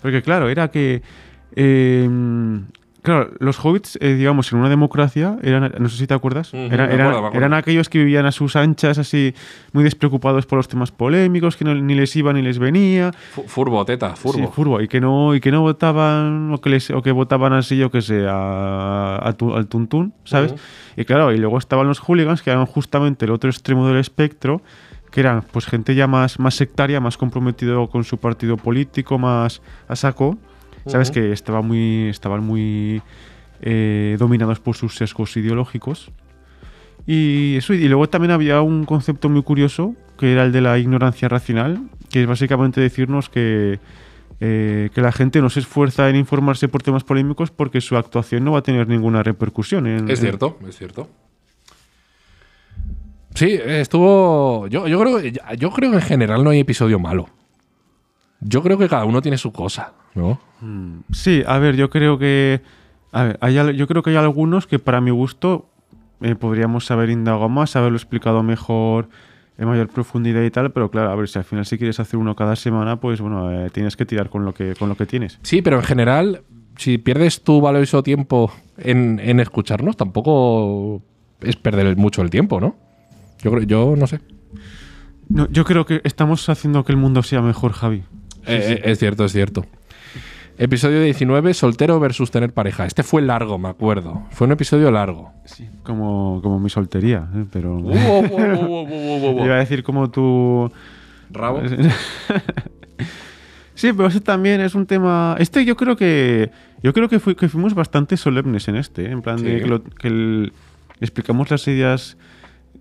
Porque 0.02 0.22
claro, 0.22 0.48
era 0.48 0.70
que... 0.70 1.02
eh, 1.56 2.08
claro, 3.02 3.30
los 3.40 3.58
hobbits, 3.64 3.98
eh, 4.00 4.14
digamos, 4.14 4.52
en 4.52 4.58
una 4.60 4.68
democracia, 4.68 5.36
eran, 5.42 5.72
no 5.78 5.88
sé 5.88 5.96
si 5.98 6.06
te 6.06 6.14
acuerdas, 6.14 6.52
eran, 6.54 6.90
acuerdo, 7.26 7.56
aquellos 7.56 7.88
que 7.88 7.98
vivían 7.98 8.26
a 8.26 8.32
sus 8.32 8.54
anchas, 8.56 8.98
así, 8.98 9.34
muy 9.72 9.82
despreocupados 9.84 10.46
por 10.46 10.56
los 10.58 10.68
temas 10.68 10.92
polémicos, 10.92 11.56
que 11.56 11.64
no- 11.64 11.74
ni 11.74 11.94
les 11.94 12.14
iba 12.16 12.32
ni 12.32 12.42
les 12.42 12.58
venía. 12.58 13.10
Fu- 13.32 13.42
Furbo, 13.46 13.84
teta, 13.84 14.14
furbo. 14.14 14.38
Sí, 14.38 14.52
furbo. 14.52 14.80
Y 14.80 14.88
que 14.88 15.00
no, 15.00 15.34
y 15.34 15.40
que 15.40 15.50
no 15.50 15.62
votaban, 15.62 16.52
o 16.52 16.60
que, 16.60 16.70
les, 16.70 16.90
o 16.90 17.02
que 17.02 17.10
votaban 17.12 17.52
así, 17.52 17.76
yo 17.76 17.90
que 17.90 18.02
sé, 18.02 18.24
a, 18.28 19.18
a 19.22 19.32
tu- 19.34 19.54
al 19.54 19.66
tuntún, 19.66 20.12
¿sabes? 20.24 20.54
Y 20.96 21.04
claro, 21.04 21.32
y 21.32 21.38
luego 21.38 21.58
estaban 21.58 21.86
los 21.88 21.98
hooligans, 21.98 22.42
que 22.42 22.50
eran 22.50 22.66
justamente 22.66 23.24
el 23.24 23.30
otro 23.32 23.50
extremo 23.50 23.88
del 23.88 23.96
espectro, 23.98 24.62
que 25.10 25.20
eran 25.20 25.42
pues 25.50 25.66
gente 25.66 25.94
ya 25.94 26.06
más, 26.06 26.38
más 26.38 26.54
sectaria, 26.54 26.98
más 27.00 27.18
comprometido 27.18 27.86
con 27.88 28.04
su 28.04 28.16
partido 28.18 28.56
político, 28.56 29.18
más 29.18 29.60
a 29.88 29.94
saco, 29.96 30.38
¿sabes? 30.86 31.08
Ujú. 31.10 31.14
Que 31.14 31.32
estaba 31.32 31.62
muy, 31.62 32.08
estaban 32.08 32.44
muy 32.44 33.02
eh, 33.60 34.16
dominados 34.18 34.60
por 34.60 34.76
sus 34.76 34.96
sesgos 34.96 35.36
ideológicos. 35.36 36.10
Y 37.06 37.56
eso, 37.56 37.74
y 37.74 37.88
luego 37.88 38.08
también 38.08 38.30
había 38.30 38.60
un 38.62 38.84
concepto 38.84 39.28
muy 39.28 39.42
curioso, 39.42 39.94
que 40.18 40.32
era 40.32 40.44
el 40.44 40.52
de 40.52 40.60
la 40.60 40.78
ignorancia 40.78 41.28
racional, 41.28 41.80
que 42.10 42.22
es 42.22 42.26
básicamente 42.28 42.80
decirnos 42.80 43.28
que, 43.28 43.80
eh, 44.40 44.90
que 44.94 45.00
la 45.00 45.10
gente 45.12 45.40
no 45.40 45.50
se 45.50 45.60
esfuerza 45.60 46.08
en 46.08 46.16
informarse 46.16 46.68
por 46.68 46.82
temas 46.82 47.02
polémicos 47.02 47.50
porque 47.50 47.80
su 47.80 47.96
actuación 47.96 48.44
no 48.44 48.52
va 48.52 48.60
a 48.60 48.62
tener 48.62 48.86
ninguna 48.88 49.22
repercusión. 49.22 49.86
en- 49.86 50.08
Es 50.10 50.18
en- 50.20 50.26
cierto, 50.26 50.58
es 50.68 50.76
cierto. 50.78 51.08
Sí, 53.34 53.58
estuvo. 53.64 54.66
Yo, 54.68 54.86
yo 54.86 55.00
creo 55.00 55.18
yo 55.56 55.70
creo 55.70 55.90
que 55.90 55.96
en 55.96 56.02
general 56.02 56.44
no 56.44 56.50
hay 56.50 56.60
episodio 56.60 56.98
malo. 56.98 57.28
Yo 58.40 58.62
creo 58.62 58.76
que 58.76 58.88
cada 58.88 59.04
uno 59.04 59.22
tiene 59.22 59.38
su 59.38 59.52
cosa, 59.52 59.92
¿no? 60.14 60.38
Sí, 61.10 61.42
a 61.46 61.58
ver, 61.58 61.76
yo 61.76 61.90
creo 61.90 62.18
que. 62.18 62.60
A 63.12 63.24
ver, 63.24 63.38
hay, 63.40 63.76
yo 63.76 63.86
creo 63.86 64.02
que 64.02 64.10
hay 64.10 64.16
algunos 64.16 64.66
que 64.66 64.78
para 64.78 65.00
mi 65.00 65.10
gusto 65.10 65.66
eh, 66.22 66.34
podríamos 66.34 66.90
haber 66.90 67.10
indagado 67.10 67.48
más, 67.48 67.76
haberlo 67.76 67.96
explicado 67.96 68.42
mejor, 68.42 69.08
en 69.58 69.68
mayor 69.68 69.88
profundidad 69.88 70.42
y 70.42 70.50
tal, 70.50 70.72
pero 70.72 70.90
claro, 70.90 71.10
a 71.10 71.14
ver, 71.14 71.28
si 71.28 71.38
al 71.38 71.44
final 71.44 71.66
si 71.66 71.76
quieres 71.76 72.00
hacer 72.00 72.18
uno 72.18 72.34
cada 72.36 72.56
semana, 72.56 72.96
pues 72.96 73.20
bueno, 73.20 73.52
eh, 73.52 73.70
tienes 73.70 73.96
que 73.96 74.06
tirar 74.06 74.30
con 74.30 74.44
lo 74.44 74.54
que, 74.54 74.74
con 74.74 74.88
lo 74.88 74.96
que 74.96 75.04
tienes. 75.04 75.38
Sí, 75.42 75.62
pero 75.62 75.76
en 75.76 75.82
general, 75.82 76.42
si 76.76 76.98
pierdes 76.98 77.42
tu 77.42 77.60
valioso 77.60 78.02
tiempo 78.02 78.52
en, 78.78 79.20
en 79.20 79.40
escucharnos, 79.40 79.96
tampoco 79.96 81.02
es 81.40 81.56
perder 81.56 81.96
mucho 81.96 82.22
el 82.22 82.30
tiempo, 82.30 82.60
¿no? 82.60 82.76
Yo 83.42 83.50
creo, 83.50 83.62
yo 83.64 83.94
no 83.96 84.06
sé. 84.06 84.20
No, 85.28 85.48
yo 85.50 85.64
creo 85.64 85.86
que 85.86 86.00
estamos 86.04 86.48
haciendo 86.48 86.84
que 86.84 86.92
el 86.92 86.98
mundo 86.98 87.22
sea 87.22 87.42
mejor, 87.42 87.72
Javi. 87.72 88.04
Eh, 88.46 88.78
eh, 88.78 88.80
es 88.84 88.98
cierto, 88.98 89.24
es 89.24 89.32
cierto. 89.32 89.66
Episodio 90.58 91.02
19, 91.02 91.54
soltero 91.54 91.98
versus 91.98 92.30
tener 92.30 92.52
pareja. 92.52 92.86
Este 92.86 93.02
fue 93.02 93.22
largo, 93.22 93.58
me 93.58 93.68
acuerdo. 93.68 94.22
Fue 94.30 94.46
un 94.46 94.52
episodio 94.52 94.90
largo. 94.90 95.32
Sí. 95.44 95.68
Como, 95.82 96.40
como 96.42 96.60
mi 96.60 96.68
soltería, 96.70 97.26
¿eh? 97.34 97.44
pero. 97.50 97.80
Iba 97.80 99.54
a 99.54 99.58
decir 99.58 99.82
como 99.82 100.10
tu. 100.10 100.70
Rabo. 101.30 101.62
Sí, 103.74 103.92
pero 103.94 104.08
ese 104.08 104.20
también 104.20 104.60
es 104.60 104.74
un 104.74 104.86
tema. 104.86 105.34
Este 105.38 105.64
yo 105.64 105.76
creo 105.76 105.96
que. 105.96 106.50
Yo 106.82 106.92
creo 106.92 107.08
que, 107.08 107.18
fui- 107.18 107.34
que 107.34 107.48
fuimos 107.48 107.74
bastante 107.74 108.16
solemnes 108.16 108.68
en 108.68 108.76
este, 108.76 109.06
¿eh? 109.06 109.10
en 109.10 109.22
plan 109.22 109.42
de 109.42 109.60
que, 109.60 109.66
lo- 109.66 109.82
que 109.82 110.08
el- 110.08 110.52
explicamos 111.00 111.50
las 111.50 111.66
ideas 111.66 112.16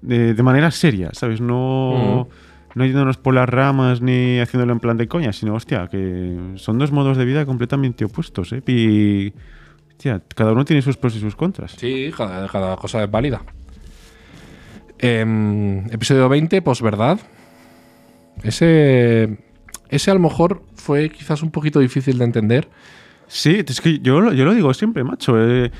de, 0.01 0.34
de 0.34 0.43
manera 0.43 0.69
seria, 0.69 1.10
¿sabes? 1.13 1.39
No, 1.39 2.27
no 2.75 2.86
yéndonos 2.86 3.17
por 3.17 3.34
las 3.34 3.47
ramas 3.49 4.01
ni 4.01 4.39
haciéndolo 4.39 4.73
en 4.73 4.79
plan 4.79 4.97
de 4.97 5.07
coña, 5.07 5.34
sino, 5.34 5.55
hostia, 5.55 5.88
que 5.89 6.38
son 6.55 6.77
dos 6.77 6.91
modos 6.91 7.17
de 7.17 7.25
vida 7.25 7.45
completamente 7.45 8.05
opuestos, 8.05 8.53
¿eh? 8.53 8.62
Y. 8.67 9.34
Hostia, 9.89 10.21
cada 10.36 10.51
uno 10.53 10.65
tiene 10.65 10.81
sus 10.81 10.97
pros 10.97 11.15
y 11.15 11.19
sus 11.19 11.36
contras. 11.36 11.73
Sí, 11.73 12.12
cada, 12.15 12.47
cada 12.47 12.75
cosa 12.77 13.03
es 13.03 13.12
válida. 13.12 13.41
Em, 14.99 15.86
episodio 15.91 16.29
20, 16.29 16.62
posverdad. 16.62 17.19
Ese. 18.43 19.38
Ese 19.89 20.10
a 20.12 20.13
lo 20.13 20.19
mejor 20.21 20.63
fue 20.75 21.10
quizás 21.10 21.43
un 21.43 21.51
poquito 21.51 21.79
difícil 21.79 22.17
de 22.17 22.23
entender. 22.25 22.69
Sí, 23.27 23.63
es 23.67 23.81
que 23.81 23.99
yo, 23.99 24.21
lo- 24.21 24.34
yo 24.34 24.45
lo 24.45 24.53
digo 24.53 24.73
siempre, 24.73 25.03
macho. 25.03 25.36
eh, 25.38 25.71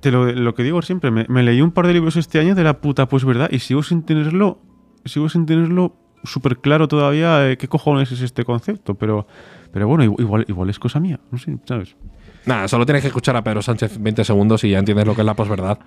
te 0.00 0.10
lo, 0.10 0.32
lo 0.32 0.54
que 0.54 0.64
digo 0.64 0.82
siempre, 0.82 1.10
me, 1.12 1.26
me 1.28 1.42
leí 1.44 1.60
un 1.62 1.70
par 1.70 1.86
de 1.86 1.92
libros 1.92 2.16
este 2.16 2.40
año 2.40 2.54
de 2.56 2.64
la 2.64 2.80
puta 2.80 3.06
pues 3.08 3.24
verdad 3.24 3.48
y 3.52 3.60
sigo 3.60 3.84
sin 3.84 4.02
tenerlo, 4.02 4.58
sigo 5.04 5.28
sin 5.28 5.46
tenerlo 5.46 5.94
súper 6.24 6.58
claro 6.58 6.88
todavía 6.88 7.50
eh, 7.50 7.56
qué 7.56 7.68
cojones 7.68 8.10
es 8.12 8.20
este 8.22 8.44
concepto, 8.44 8.94
pero, 8.94 9.26
pero 9.72 9.88
bueno, 9.88 10.04
igual, 10.04 10.44
igual, 10.48 10.70
es 10.70 10.78
cosa 10.78 11.00
mía, 11.00 11.18
no 11.30 11.38
sé, 11.38 11.56
¿sabes? 11.66 11.96
Nada, 12.44 12.66
solo 12.66 12.84
tienes 12.84 13.02
que 13.02 13.06
escuchar 13.08 13.36
a 13.36 13.44
Pedro 13.44 13.62
Sánchez 13.62 13.98
20 14.00 14.24
segundos 14.24 14.64
y 14.64 14.70
ya 14.70 14.80
entiendes 14.80 15.06
lo 15.06 15.14
que 15.14 15.20
es 15.20 15.24
la 15.26 15.34
posverdad. 15.34 15.78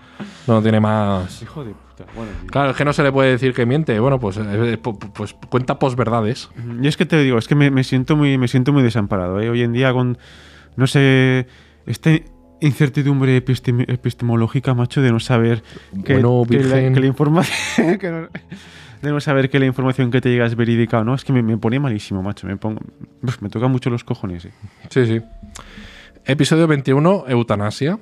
No 0.47 0.61
tiene 0.61 0.79
más. 0.79 1.41
Hijo 1.41 1.65
de 1.65 1.71
puta, 1.73 2.05
bueno. 2.15 2.31
Claro, 2.47 2.69
es 2.71 2.77
que 2.77 2.85
no 2.85 2.93
se 2.93 3.03
le 3.03 3.11
puede 3.11 3.31
decir 3.31 3.53
que 3.53 3.65
miente. 3.65 3.99
Bueno, 3.99 4.21
pues, 4.21 4.37
eh, 4.37 4.77
po- 4.81 4.97
pues 4.97 5.33
cuenta 5.49 5.77
posverdades. 5.79 6.49
Y 6.81 6.87
es 6.87 6.95
que 6.95 7.05
te 7.05 7.21
digo, 7.21 7.37
es 7.37 7.49
que 7.49 7.55
me, 7.55 7.71
me 7.71 7.83
siento 7.83 8.15
muy, 8.15 8.37
me 8.37 8.47
siento 8.47 8.71
muy 8.71 8.83
desamparado. 8.83 9.41
¿eh? 9.41 9.49
Hoy 9.49 9.63
en 9.63 9.73
día 9.73 9.91
con, 9.91 10.17
no 10.77 10.87
sé, 10.87 11.45
esta 11.85 12.11
incertidumbre 12.61 13.43
epistem- 13.43 13.83
epistemológica, 13.91 14.73
macho, 14.73 15.01
de 15.01 15.11
no 15.11 15.19
saber 15.19 15.61
que, 16.05 16.13
Bueno, 16.13 16.43
que 16.49 16.59
la, 16.63 16.93
que 16.93 16.99
la 17.01 17.05
información... 17.07 17.97
que 17.99 18.09
no- 18.09 18.27
de 19.05 19.11
no 19.11 19.21
saber 19.21 19.49
que 19.49 19.59
la 19.59 19.65
información 19.65 20.11
que 20.11 20.19
te 20.19 20.29
llega 20.29 20.45
es 20.45 20.55
verídica 20.55 20.99
o 20.99 21.03
no, 21.03 21.15
es 21.15 21.23
que 21.23 21.31
me, 21.31 21.41
me 21.41 21.57
pone 21.57 21.79
malísimo, 21.79 22.21
macho. 22.21 22.45
Me, 22.47 22.57
pongo, 22.57 22.81
me 23.41 23.49
toca 23.49 23.67
mucho 23.67 23.89
los 23.89 24.03
cojones. 24.03 24.45
¿eh? 24.45 24.51
Sí, 24.89 25.05
sí. 25.05 25.21
Episodio 26.25 26.67
21, 26.67 27.25
eutanasia. 27.27 27.99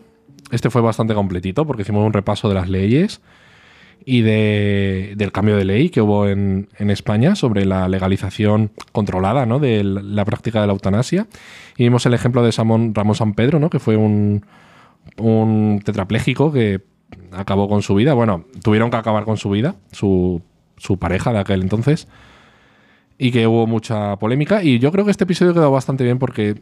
Este 0.52 0.70
fue 0.70 0.82
bastante 0.82 1.14
completito 1.14 1.66
porque 1.66 1.82
hicimos 1.84 2.06
un 2.06 2.14
repaso 2.14 2.48
de 2.50 2.56
las 2.56 2.70
leyes 2.70 3.22
y 4.06 4.22
de- 4.22 5.14
del 5.16 5.32
cambio 5.32 5.56
de 5.58 5.66
ley 5.66 5.90
que 5.90 6.02
hubo 6.02 6.28
en, 6.28 6.68
en 6.78 6.90
España 6.90 7.36
sobre 7.36 7.66
la 7.66 7.88
legalización 7.88 8.72
controlada 8.92 9.46
¿no? 9.46 9.60
de 9.60 9.84
la 9.84 10.26
práctica 10.26 10.62
de 10.62 10.68
la 10.68 10.74
eutanasia. 10.74 11.28
Y 11.78 11.84
vimos 11.84 12.06
el 12.06 12.14
ejemplo 12.14 12.44
de 12.44 12.52
Samón, 12.52 12.94
Ramón 12.94 13.16
San 13.16 13.34
Pedro, 13.34 13.60
¿no? 13.60 13.70
que 13.70 13.80
fue 13.80 13.96
un, 13.98 14.46
un 15.18 15.82
tetrapléjico 15.84 16.52
que 16.52 16.82
acabó 17.32 17.68
con 17.68 17.82
su 17.82 17.96
vida. 17.96 18.14
Bueno, 18.14 18.46
tuvieron 18.64 18.90
que 18.92 18.98
acabar 18.98 19.24
con 19.26 19.38
su 19.38 19.50
vida, 19.50 19.76
su, 19.92 20.42
su 20.84 20.98
pareja 20.98 21.32
de 21.32 21.40
aquel 21.40 21.62
entonces. 21.62 22.08
Y 23.18 23.32
que 23.32 23.48
hubo 23.48 23.68
mucha 23.68 24.18
polémica. 24.18 24.64
Y 24.64 24.80
yo 24.80 24.92
creo 24.92 25.06
que 25.06 25.12
este 25.12 25.24
episodio 25.24 25.54
quedó 25.54 25.72
bastante 25.72 26.04
bien 26.04 26.20
porque 26.20 26.62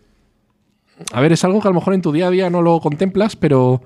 a 1.13 1.19
ver, 1.21 1.31
es 1.31 1.43
algo 1.43 1.59
que 1.61 1.67
a 1.67 1.71
lo 1.71 1.75
mejor 1.75 1.93
en 1.95 2.01
tu 2.01 2.11
día 2.11 2.27
a 2.27 2.29
día 2.29 2.49
no 2.49 2.61
lo 2.61 2.79
contemplas, 2.79 3.35
pero 3.35 3.81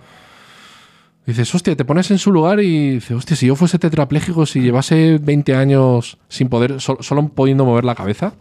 Dices, 1.25 1.55
hostia, 1.55 1.75
te 1.75 1.83
pones 1.85 2.11
en 2.11 2.19
su 2.19 2.31
lugar 2.31 2.59
y 2.59 2.91
dices, 2.91 3.17
hostia, 3.17 3.35
si 3.35 3.47
yo 3.47 3.55
fuese 3.55 3.79
tetrapléjico, 3.79 4.45
si 4.45 4.61
llevase 4.61 5.17
20 5.19 5.55
años 5.55 6.19
sin 6.27 6.49
poder, 6.49 6.79
sol- 6.79 6.97
solo 6.99 7.27
pudiendo 7.29 7.65
mover 7.65 7.83
la 7.83 7.95
cabeza, 7.95 8.33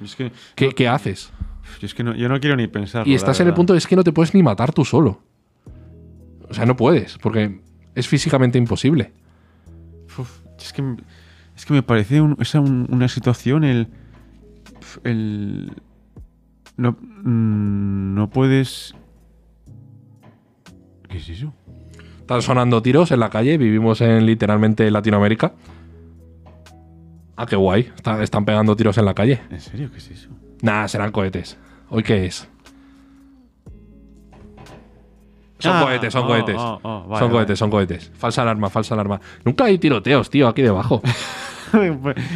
Es 0.00 0.14
que, 0.14 0.30
¿qué, 0.54 0.70
qué 0.70 0.86
haces? 0.86 1.32
es 1.80 1.92
que 1.94 2.04
no- 2.04 2.14
yo 2.14 2.28
no 2.28 2.38
quiero 2.38 2.54
ni 2.54 2.68
pensar. 2.68 3.08
Y 3.08 3.14
estás 3.14 3.40
en 3.40 3.48
el 3.48 3.54
punto 3.54 3.72
de 3.72 3.80
es 3.80 3.88
que 3.88 3.96
no 3.96 4.04
te 4.04 4.12
puedes 4.12 4.32
ni 4.32 4.44
matar 4.44 4.72
tú 4.72 4.84
solo. 4.84 5.22
O 6.48 6.54
sea, 6.54 6.66
no 6.66 6.76
puedes, 6.76 7.18
porque 7.18 7.58
es 7.96 8.06
físicamente 8.06 8.58
imposible. 8.58 9.10
Es, 10.58 10.72
que, 10.72 10.96
es 11.56 11.64
que 11.66 11.72
me 11.74 11.82
parece 11.82 12.20
un- 12.20 12.36
esa 12.40 12.60
un- 12.60 12.86
una 12.90 13.08
situación 13.08 13.64
el. 13.64 13.88
el 15.04 15.72
no, 16.76 16.92
mm, 16.92 18.14
no 18.14 18.30
puedes. 18.30 18.94
¿Qué 21.08 21.18
es 21.18 21.28
eso? 21.28 21.52
Están 22.20 22.40
sonando 22.42 22.80
tiros 22.82 23.10
en 23.10 23.20
la 23.20 23.28
calle, 23.30 23.58
vivimos 23.58 24.00
en 24.00 24.24
literalmente 24.26 24.90
Latinoamérica. 24.90 25.52
Ah, 27.36 27.46
qué 27.46 27.56
guay. 27.56 27.90
Está- 27.94 28.22
están 28.22 28.44
pegando 28.44 28.76
tiros 28.76 28.96
en 28.98 29.04
la 29.04 29.14
calle. 29.14 29.40
¿En 29.50 29.60
serio? 29.60 29.90
¿Qué 29.90 29.98
es 29.98 30.10
eso? 30.10 30.28
Nah, 30.62 30.86
serán 30.86 31.10
cohetes. 31.12 31.58
¿Hoy 31.90 32.02
qué 32.02 32.24
es? 32.26 32.48
Son 35.62 35.76
Ah, 35.76 35.82
cohetes, 35.84 36.12
son 36.12 36.24
oh, 36.24 36.26
cohetes. 36.26 36.56
oh, 36.58 36.80
oh, 36.82 37.04
vale, 37.08 37.08
son 37.08 37.28
vale. 37.28 37.30
cohetes, 37.32 37.58
son 37.58 37.70
cohetes. 37.70 38.10
Falsa 38.18 38.42
alarma, 38.42 38.68
falsa 38.70 38.94
alarma. 38.94 39.20
Nunca 39.44 39.64
hay 39.64 39.78
tiroteos, 39.78 40.28
tío, 40.30 40.48
aquí 40.48 40.62
debajo. 40.62 41.00
Y 41.74 41.90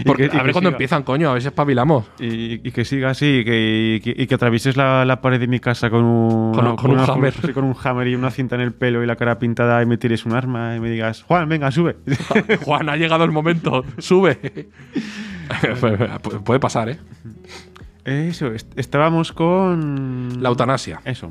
Porque, 0.07 0.31
que- 0.31 0.37
y 0.37 0.41
a 0.41 0.43
ver 0.45 0.55
siga- 0.55 0.69
empiezan, 0.71 1.03
coño, 1.03 1.29
a 1.29 1.35
ver 1.35 1.43
si 1.43 1.49
espabilamos. 1.49 2.07
Y, 2.19 2.67
y 2.67 2.71
que 2.73 2.87
siga 2.87 3.11
así, 3.11 3.41
y 3.41 3.45
que, 3.45 4.01
y 4.17 4.27
que, 4.27 4.35
atravieses 4.35 4.79
la, 4.79 5.05
la 5.05 5.21
pared 5.21 5.39
de 5.39 5.47
mi 5.47 5.61
casa 5.61 5.91
con 5.91 6.05
un, 6.05 6.55
Con- 6.55 6.75
con 6.77 6.91
un 6.93 6.97
una- 7.01 7.05
hammer. 7.13 7.35
sí, 7.45 7.53
con 7.53 7.65
un 7.65 7.77
hammer 7.85 8.09
y 8.09 8.15
una 8.15 8.31
cinta 8.31 8.55
en 8.55 8.63
el 8.63 8.73
pelo 8.73 9.05
y 9.05 9.07
la 9.07 9.17
cara 9.17 9.39
pintada 9.39 9.83
y 9.83 9.85
me 9.87 9.99
tires 9.99 10.25
un 10.25 10.33
arma 10.33 10.75
y 10.77 10.81
me 10.81 10.89
digas, 10.89 11.23
Juan, 11.25 11.51
venga, 11.51 11.71
sube. 11.71 11.97
Juan, 12.65 12.89
ha 12.89 12.97
llegado 12.97 13.25
el 13.25 13.31
momento, 13.31 13.85
sube. 13.99 14.39
Pu- 15.51 16.43
Puede 16.43 16.59
pasar, 16.61 16.89
¿eh? 16.89 16.99
Eso, 18.07 18.47
est- 18.53 18.73
estábamos 18.79 19.33
con... 19.33 20.43
La 20.43 20.49
eutanasia. 20.49 21.03
Eso. 21.05 21.31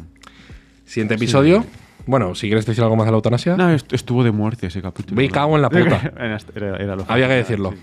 Siguiente 0.86 1.16
episodio. 1.16 1.66
Bueno, 2.08 2.36
si 2.36 2.48
quieres 2.48 2.66
decir 2.66 2.84
algo 2.84 2.96
más 2.96 3.06
de 3.06 3.12
la 3.12 3.18
eutanasia. 3.18 3.56
No, 3.58 3.72
est- 3.72 3.92
estuvo 3.94 4.24
de 4.24 4.32
muerte 4.32 4.68
ese 4.68 4.82
capítulo. 4.82 5.16
Me 5.20 5.30
cago 5.30 5.56
en 5.56 5.62
la 5.62 5.70
puta. 5.70 6.14
Era, 6.56 6.78
era- 6.78 6.96
lo 6.96 7.06
Había 7.08 7.28
que 7.28 7.34
decirlo. 7.36 7.72
sí. 7.72 7.78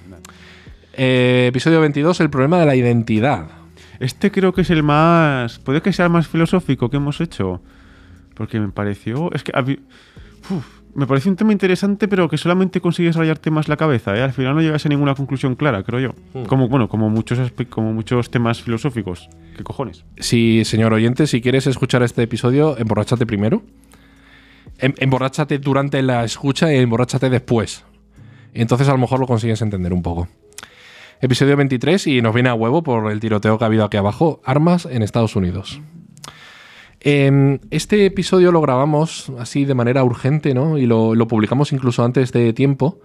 Eh, 0.94 1.46
episodio 1.48 1.80
22, 1.80 2.20
el 2.20 2.30
problema 2.30 2.58
de 2.60 2.66
la 2.66 2.76
identidad. 2.76 3.46
Este 3.98 4.30
creo 4.30 4.52
que 4.52 4.60
es 4.62 4.70
el 4.70 4.82
más... 4.82 5.58
Puede 5.58 5.80
que 5.80 5.92
sea 5.92 6.06
el 6.06 6.12
más 6.12 6.28
filosófico 6.28 6.90
que 6.90 6.96
hemos 6.98 7.20
hecho. 7.20 7.62
Porque 8.34 8.60
me 8.60 8.68
pareció... 8.68 9.32
Es 9.32 9.42
que... 9.42 9.52
Uf, 10.50 10.66
me 10.94 11.06
pareció 11.06 11.30
un 11.30 11.36
tema 11.36 11.52
interesante, 11.52 12.08
pero 12.08 12.28
que 12.28 12.36
solamente 12.36 12.80
consigues 12.82 13.16
rayarte 13.16 13.50
más 13.50 13.68
la 13.68 13.76
cabeza. 13.78 14.14
¿eh? 14.16 14.22
Al 14.22 14.32
final 14.32 14.54
no 14.54 14.60
llegas 14.60 14.84
a 14.84 14.88
ninguna 14.90 15.14
conclusión 15.14 15.54
clara, 15.54 15.82
creo 15.82 16.00
yo. 16.00 16.14
Hmm. 16.34 16.44
Como, 16.44 16.68
bueno, 16.68 16.88
como 16.88 17.08
muchos, 17.08 17.52
como 17.70 17.92
muchos 17.94 18.30
temas 18.30 18.60
filosóficos. 18.60 19.30
¿Qué 19.56 19.64
cojones? 19.64 20.04
Si, 20.18 20.64
señor 20.66 20.92
oyente, 20.92 21.26
si 21.26 21.40
quieres 21.40 21.66
escuchar 21.66 22.02
este 22.02 22.22
episodio, 22.22 22.76
emborráchate 22.76 23.24
primero. 23.24 23.62
Em- 24.78 24.94
emborráchate 24.98 25.58
durante 25.58 26.02
la 26.02 26.24
escucha 26.24 26.72
y 26.72 26.78
emborráchate 26.78 27.30
después. 27.30 27.84
Entonces 28.54 28.88
a 28.88 28.92
lo 28.92 28.98
mejor 28.98 29.20
lo 29.20 29.26
consigues 29.26 29.62
entender 29.62 29.92
un 29.92 30.02
poco. 30.02 30.28
Episodio 31.20 31.56
23 31.56 32.06
y 32.08 32.20
nos 32.20 32.34
viene 32.34 32.48
a 32.48 32.54
huevo 32.54 32.82
por 32.82 33.10
el 33.12 33.20
tiroteo 33.20 33.56
que 33.56 33.64
ha 33.64 33.68
habido 33.68 33.84
aquí 33.84 33.96
abajo. 33.96 34.40
Armas 34.44 34.86
en 34.86 35.02
Estados 35.02 35.36
Unidos. 35.36 35.80
Em, 37.00 37.58
este 37.70 38.06
episodio 38.06 38.52
lo 38.52 38.60
grabamos 38.60 39.32
así 39.38 39.64
de 39.64 39.74
manera 39.74 40.04
urgente, 40.04 40.54
¿no? 40.54 40.78
Y 40.78 40.86
lo, 40.86 41.14
lo 41.14 41.26
publicamos 41.26 41.72
incluso 41.72 42.04
antes 42.04 42.32
de 42.32 42.52
tiempo, 42.52 43.00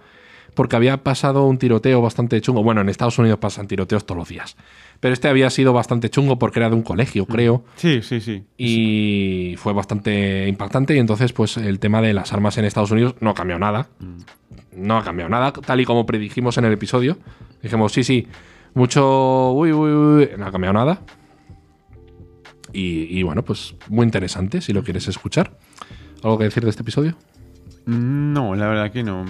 porque 0.54 0.76
había 0.76 1.02
pasado 1.04 1.46
un 1.46 1.58
tiroteo 1.58 2.00
bastante 2.00 2.40
chungo. 2.40 2.62
Bueno, 2.62 2.80
en 2.80 2.88
Estados 2.88 3.18
Unidos 3.18 3.38
pasan 3.38 3.66
tiroteos 3.66 4.04
todos 4.04 4.18
los 4.18 4.28
días. 4.28 4.56
Pero 5.00 5.14
este 5.14 5.28
había 5.28 5.48
sido 5.50 5.72
bastante 5.72 6.10
chungo 6.10 6.38
porque 6.38 6.58
era 6.58 6.70
de 6.70 6.74
un 6.74 6.82
colegio, 6.82 7.24
creo. 7.26 7.64
Sí, 7.76 8.02
sí, 8.02 8.20
sí. 8.20 8.44
Y 8.56 9.54
fue 9.58 9.72
bastante 9.72 10.48
impactante. 10.48 10.94
Y 10.96 10.98
entonces, 10.98 11.32
pues 11.32 11.56
el 11.56 11.78
tema 11.78 12.02
de 12.02 12.14
las 12.14 12.32
armas 12.32 12.58
en 12.58 12.64
Estados 12.64 12.90
Unidos 12.90 13.14
no 13.20 13.30
ha 13.30 13.34
cambiado 13.34 13.60
nada. 13.60 13.88
No 14.72 14.96
ha 14.96 15.04
cambiado 15.04 15.28
nada, 15.28 15.52
tal 15.52 15.80
y 15.80 15.84
como 15.84 16.04
predijimos 16.04 16.58
en 16.58 16.64
el 16.64 16.72
episodio. 16.72 17.18
Dijimos, 17.62 17.92
sí, 17.92 18.02
sí, 18.02 18.26
mucho. 18.74 19.52
Uy, 19.52 19.72
uy, 19.72 19.90
uy. 19.90 20.30
No 20.36 20.46
ha 20.46 20.52
cambiado 20.52 20.74
nada. 20.74 21.00
Y, 22.72 23.18
y 23.18 23.22
bueno, 23.22 23.44
pues 23.44 23.76
muy 23.88 24.04
interesante 24.04 24.60
si 24.60 24.72
lo 24.72 24.82
quieres 24.82 25.06
escuchar. 25.08 25.56
¿Algo 26.22 26.38
que 26.38 26.44
decir 26.44 26.64
de 26.64 26.70
este 26.70 26.82
episodio? 26.82 27.16
No, 27.86 28.54
la 28.54 28.68
verdad 28.68 28.90
que 28.90 29.02
no. 29.04 29.24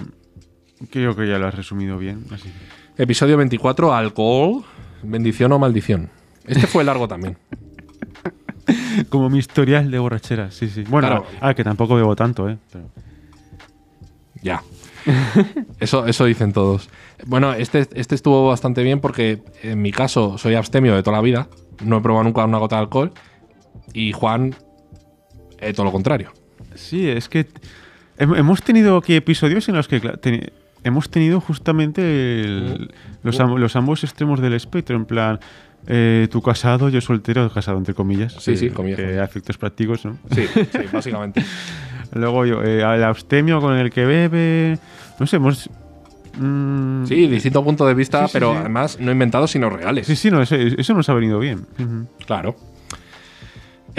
Creo 0.91 1.15
que 1.15 1.29
ya 1.29 1.39
lo 1.39 1.47
has 1.47 1.55
resumido 1.55 1.99
bien. 1.99 2.25
Así. 2.31 2.51
Episodio 2.97 3.37
24, 3.37 3.95
alcohol, 3.95 4.65
bendición 5.03 5.53
o 5.53 5.59
maldición. 5.59 6.11
Este 6.47 6.67
fue 6.67 6.85
largo 6.85 7.07
también. 7.09 7.37
Como 9.09 9.31
mi 9.31 9.39
historial 9.39 9.91
de 9.91 9.99
borrachera, 9.99 10.51
sí, 10.51 10.69
sí. 10.69 10.85
Bueno, 10.89 11.09
Claro. 11.09 11.27
ah, 11.41 11.55
que 11.55 11.65
tampoco 11.65 11.95
bebo 11.95 12.15
tanto, 12.17 12.49
¿eh? 12.49 12.59
Pero- 12.73 12.91
Ya. 14.43 14.63
Eso, 15.81 16.07
eso 16.07 16.25
dicen 16.27 16.53
todos. 16.53 16.91
Bueno, 17.27 17.55
este, 17.55 17.87
este 17.95 18.15
estuvo 18.15 18.47
bastante 18.49 18.83
bien 18.83 19.01
porque 19.01 19.43
en 19.63 19.81
mi 19.81 19.91
caso 19.91 20.37
soy 20.39 20.55
abstemio 20.55 20.95
de 20.95 21.03
toda 21.03 21.17
la 21.17 21.23
vida. 21.23 21.49
No 21.83 21.99
he 21.99 22.01
probado 22.01 22.25
nunca 22.25 22.45
una 22.45 22.59
gota 22.59 22.77
de 22.77 22.83
alcohol. 22.83 23.13
Y 23.95 24.13
Juan, 24.13 24.55
eh, 25.61 25.73
todo 25.73 25.85
lo 25.87 25.93
contrario. 25.93 26.33
Sí, 26.75 27.09
es 27.09 27.29
que 27.29 27.47
hem- 28.19 28.37
hemos 28.37 28.63
tenido 28.63 28.97
aquí 28.99 29.15
episodios 29.15 29.69
en 29.71 29.77
los 29.77 29.89
que 29.89 30.01
hemos 30.85 31.11
tenido 31.11 31.41
justamente 31.41 32.01
el- 32.43 32.91
los, 33.23 33.39
am- 33.41 33.57
los 33.57 33.77
ambos 33.77 34.05
extremos 34.05 34.41
del 34.41 34.55
espectro, 34.55 34.97
en 34.97 35.05
plan, 35.05 35.39
eh, 35.87 36.29
tú 36.31 36.43
casado, 36.43 36.89
yo 36.89 37.01
soltero, 37.01 37.51
casado 37.51 37.79
entre 37.79 37.95
comillas. 37.95 38.35
Sí, 38.39 38.57
sí, 38.57 38.71
comillas, 38.71 39.01
a 39.01 39.25
efectos 39.25 39.57
prácticos, 39.59 40.05
¿no? 40.05 40.17
Sí, 40.31 40.43
sí, 40.73 40.79
básicamente. 40.93 41.45
Luego 42.13 42.47
yo, 42.47 42.63
eh, 42.65 42.83
al 42.85 43.03
abstemio 43.05 43.61
con 43.61 43.77
el 43.77 43.91
que 43.91 44.05
bebe, 44.05 44.79
no 45.21 45.27
sé, 45.27 45.37
hemos... 45.37 45.69
mm, 46.39 47.05
Sí, 47.07 47.27
distinto 47.27 47.63
punto 47.65 47.87
de 47.87 47.95
vista, 47.95 48.21
Sí, 48.23 48.27
sí, 48.29 48.33
pero 48.35 48.53
sí. 48.53 48.59
además 48.59 48.99
no 49.01 49.11
inventados 49.13 49.51
sino 49.51 49.69
reales. 49.71 50.07
Sí, 50.07 50.17
sí, 50.17 50.31
no, 50.31 50.41
eso, 50.43 50.55
eso 50.57 50.95
nos 50.95 51.09
ha 51.09 51.15
venido 51.15 51.39
bien. 51.39 51.67
Claro. 52.27 52.57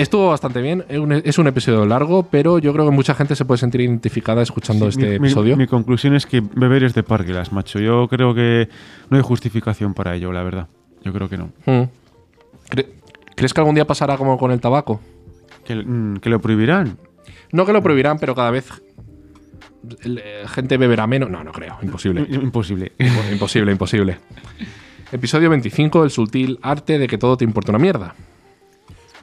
Estuvo 0.02 0.30
bastante 0.30 0.62
bien. 0.62 0.86
Es 1.24 1.38
un- 1.38 1.48
episodio 1.48 1.86
largo, 1.86 2.24
pero 2.24 2.58
yo 2.60 2.72
creo 2.74 2.86
que 2.86 2.92
mucha 2.92 3.14
gente 3.16 3.36
se 3.36 3.46
puede 3.46 3.58
sentir 3.58 3.82
identificada 3.82 4.42
escuchando 4.42 4.86
Sí, 4.92 5.00
este 5.00 5.10
mi- 5.20 5.28
episodio. 5.28 5.58
Mi, 5.58 5.68
conclusión 5.68 6.16
es 6.16 6.26
que 6.26 6.42
beber 6.42 6.84
es 6.84 6.94
de 6.94 7.04
parguelas, 7.04 7.52
macho. 7.52 7.80
Yo 7.80 8.08
creo 8.08 8.34
que 8.34 8.70
no 9.10 9.18
hay 9.18 9.24
justificación 9.24 9.94
para 9.94 10.16
ello, 10.16 10.32
la 10.32 10.44
verdad. 10.44 10.68
Yo 11.04 11.12
creo 11.14 11.28
que 11.30 11.38
no. 11.38 11.46
Mm. 11.66 11.84
Cre- 12.70 12.88
¿Crees 13.36 13.54
que 13.54 13.62
algún 13.62 13.76
día 13.76 13.86
pasará 13.86 14.18
como 14.18 14.38
con 14.38 14.52
el 14.52 14.60
tabaco? 14.60 15.02
Que, 15.66 15.76
mm, 15.76 16.18
que 16.18 16.30
lo 16.30 16.40
prohibirán. 16.40 16.98
No 17.52 17.66
que 17.66 17.74
lo 17.74 17.82
prohibirán, 17.82 18.20
pero 18.20 18.36
cada 18.36 18.52
vez 18.52 18.70
eh, 20.06 20.44
gente 20.48 20.78
beberá 20.78 21.08
menos. 21.08 21.30
No, 21.30 21.44
no 21.44 21.52
creo. 21.52 21.78
Imposible. 21.82 22.26
Imposible. 22.30 22.92
Impo- 23.00 23.32
imposible, 23.32 23.72
imposible. 23.72 24.18
Episodio 25.12 25.50
25, 25.50 26.04
el 26.04 26.10
sutil 26.12 26.60
arte 26.62 27.00
de 27.00 27.08
que 27.08 27.18
todo 27.18 27.36
te 27.38 27.44
importa 27.44 27.72
una 27.72 27.80
mierda. 27.80 28.14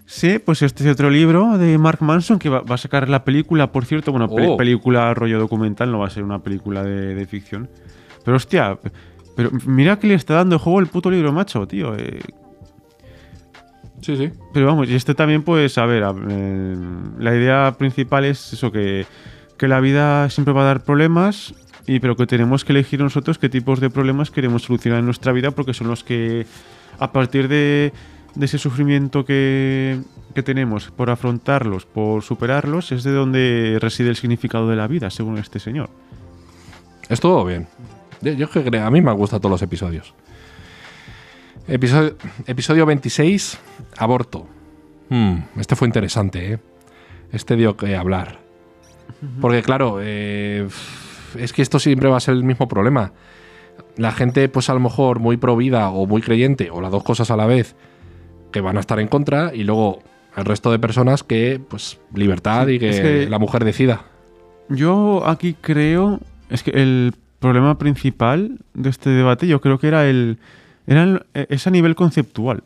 Sí, 0.09 0.39
pues 0.39 0.63
este 0.63 0.85
es 0.85 0.91
otro 0.93 1.11
libro 1.11 1.59
de 1.59 1.77
Mark 1.79 1.99
Manson 2.01 2.39
que 2.39 2.49
va, 2.49 2.61
va 2.61 2.77
a 2.77 2.79
sacar 2.79 3.09
la 3.09 3.25
película, 3.25 3.73
por 3.73 3.85
cierto. 3.85 4.13
Bueno, 4.13 4.29
pe- 4.29 4.47
Oh. 4.47 4.57
película 4.57 5.13
rollo 5.15 5.39
documental, 5.41 5.91
no 5.91 5.99
va 5.99 6.07
a 6.07 6.11
ser 6.11 6.23
una 6.23 6.39
película 6.39 6.85
de, 6.85 7.15
de 7.15 7.27
ficción. 7.27 7.69
Pero 8.25 8.37
hostia, 8.37 8.79
pero 9.37 9.51
mira 9.67 9.99
que 9.99 10.07
le 10.07 10.15
está 10.15 10.35
dando 10.35 10.59
juego 10.59 10.79
el 10.81 10.87
puto 10.87 11.11
libro, 11.11 11.33
macho, 11.33 11.67
tío. 11.67 11.95
eh. 11.97 12.21
Sí, 14.01 14.17
sí. 14.17 14.31
Pero 14.53 14.67
vamos, 14.67 14.89
y 14.89 14.95
este 14.95 15.15
también, 15.15 15.43
pues, 15.43 15.77
a 15.79 15.87
ver, 15.87 16.05
eh, 16.31 16.77
la 17.19 17.35
idea 17.35 17.75
principal 17.77 18.25
es 18.25 18.53
eso, 18.53 18.71
que, 18.71 19.07
que 19.57 19.67
la 19.67 19.81
vida 19.81 20.31
siempre 20.31 20.55
va 20.55 20.63
a 20.63 20.67
dar 20.67 20.85
problemas, 20.85 21.55
y 21.89 21.99
pero 21.99 22.15
que 22.17 22.27
tenemos 22.27 22.65
que 22.65 22.73
elegir 22.73 23.01
nosotros 23.01 23.39
qué 23.39 23.49
tipos 23.49 23.81
de 23.81 23.91
problemas 23.91 24.31
queremos 24.31 24.63
solucionar 24.63 25.01
en 25.01 25.07
nuestra 25.07 25.33
vida, 25.33 25.51
porque 25.51 25.75
son 25.75 25.89
los 25.89 26.05
que, 26.05 26.47
a 27.01 27.11
partir 27.11 27.49
de, 27.49 27.93
de 28.37 28.47
ese 28.47 28.59
sufrimiento 28.59 29.25
que, 29.25 29.99
que 30.35 30.43
tenemos, 30.43 30.91
por 30.91 31.11
afrontarlos, 31.11 31.87
por 31.87 32.23
superarlos, 32.23 32.93
es 32.93 33.03
de 33.03 33.13
donde 33.13 33.79
reside 33.81 34.11
el 34.11 34.17
significado 34.17 34.69
de 34.69 34.77
la 34.77 34.87
vida, 34.87 35.11
según 35.11 35.39
este 35.39 35.59
señor. 35.59 35.89
Estuvo 37.09 37.45
bien. 37.45 37.67
Yo, 38.21 38.49
que 38.51 38.63
creo, 38.63 38.85
a 38.85 38.91
mí 38.91 39.01
me 39.01 39.13
gustan 39.13 39.41
todos 39.41 39.53
los 39.53 39.63
episodios. 39.63 40.15
Episodio, 41.67 42.17
episodio 42.47 42.87
26, 42.87 43.59
aborto. 43.97 44.47
Hmm, 45.09 45.39
este 45.59 45.75
fue 45.75 45.89
interesante, 45.89 46.53
¿eh? 46.53 46.59
Este 47.33 47.57
dio 47.57 47.77
que 47.77 47.97
hablar. 47.97 48.39
Porque 49.41 49.63
claro, 49.63 49.99
eh, 50.01 50.69
es 51.39 51.53
que 51.53 51.63
esto 51.63 51.79
siempre 51.79 52.09
va 52.09 52.19
a 52.19 52.21
ser 52.21 52.35
el 52.35 52.45
mismo 52.45 52.69
problema. 52.69 53.13
La 53.97 54.13
gente, 54.13 54.49
pues 54.49 54.69
a 54.69 54.75
lo 54.75 54.81
mejor 54.81 55.21
muy 55.21 55.37
pro 55.37 55.57
vida 55.57 55.89
o 55.91 56.07
muy 56.07 56.23
creyente, 56.23 56.71
o 56.71 56.81
las 56.81 56.91
dos 56.91 57.03
cosas 57.03 57.31
a 57.31 57.37
la 57.37 57.47
vez, 57.47 57.75
que 58.57 58.63
van 58.63 58.79
a 58.79 58.81
estar 58.81 58.99
en 59.01 59.09
contra, 59.09 59.55
y 59.55 59.65
luego 59.65 59.99
el 60.35 60.47
resto 60.47 60.71
de 60.73 60.79
personas 60.79 61.23
que, 61.23 61.61
pues, 61.69 62.01
libertad 62.15 62.69
y 62.69 62.79
que, 62.79 62.89
es 62.89 63.01
que- 63.01 63.29
la 63.29 63.39
mujer 63.39 63.65
decida. 63.67 64.05
Yo 64.71 65.23
aquí 65.29 65.55
creo, 65.61 66.21
es 66.49 66.63
que 66.63 66.71
el 66.71 67.13
problema 67.39 67.77
principal 67.77 68.59
de 68.73 68.89
este 68.89 69.11
debate 69.11 69.47
yo 69.47 69.61
creo 69.61 69.79
que 69.79 69.89
era 69.89 70.07
el, 70.09 70.39
era 70.87 71.03
el- 71.03 71.27
es 71.35 71.67
a 71.67 71.71
nivel 71.71 71.95
conceptual. 71.95 72.65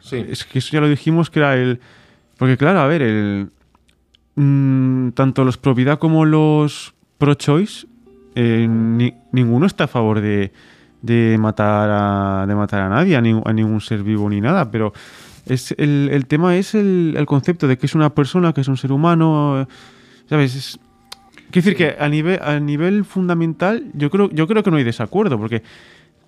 Sí. 0.00 0.16
Es 0.28 0.44
que 0.44 0.58
eso 0.58 0.72
ya 0.72 0.80
lo 0.82 0.88
dijimos 0.90 1.30
que 1.30 1.38
era 1.38 1.54
el, 1.56 1.80
porque 2.36 2.58
claro, 2.58 2.80
a 2.80 2.86
ver, 2.86 3.00
el 3.00 3.48
mm, 4.36 5.10
tanto 5.12 5.44
los 5.44 5.56
pro 5.56 5.74
vida 5.74 5.96
como 5.96 6.24
los 6.26 6.94
pro 7.16 7.32
choice, 7.34 7.86
eh, 8.34 8.66
ni- 8.68 9.14
ninguno 9.32 9.64
está 9.66 9.84
a 9.84 9.88
favor 9.88 10.20
de, 10.20 10.52
de 11.02 11.36
matar 11.38 11.88
a 11.90 12.46
de 12.46 12.54
matar 12.54 12.82
a 12.82 12.88
nadie, 12.90 13.16
a, 13.16 13.20
ni- 13.22 13.40
a 13.44 13.52
ningún 13.52 13.80
ser 13.80 14.02
vivo 14.02 14.28
ni 14.28 14.40
nada, 14.40 14.70
pero 14.70 14.92
es 15.46 15.72
el, 15.78 16.08
el 16.12 16.26
tema 16.26 16.56
es 16.56 16.74
el, 16.74 17.14
el 17.16 17.26
concepto 17.26 17.66
de 17.68 17.78
que 17.78 17.86
es 17.86 17.94
una 17.94 18.10
persona, 18.14 18.52
que 18.52 18.60
es 18.60 18.68
un 18.68 18.76
ser 18.76 18.92
humano, 18.92 19.62
eh, 19.62 19.66
¿sabes? 20.28 20.54
Es, 20.54 20.78
quiero 21.50 21.64
decir 21.66 21.76
que 21.76 21.96
a 22.02 22.08
nivel, 22.08 22.40
a 22.42 22.58
nivel 22.60 23.04
fundamental 23.04 23.84
yo 23.94 24.10
creo, 24.10 24.30
yo 24.30 24.46
creo 24.46 24.62
que 24.62 24.70
no 24.70 24.76
hay 24.76 24.84
desacuerdo, 24.84 25.38
porque 25.38 25.62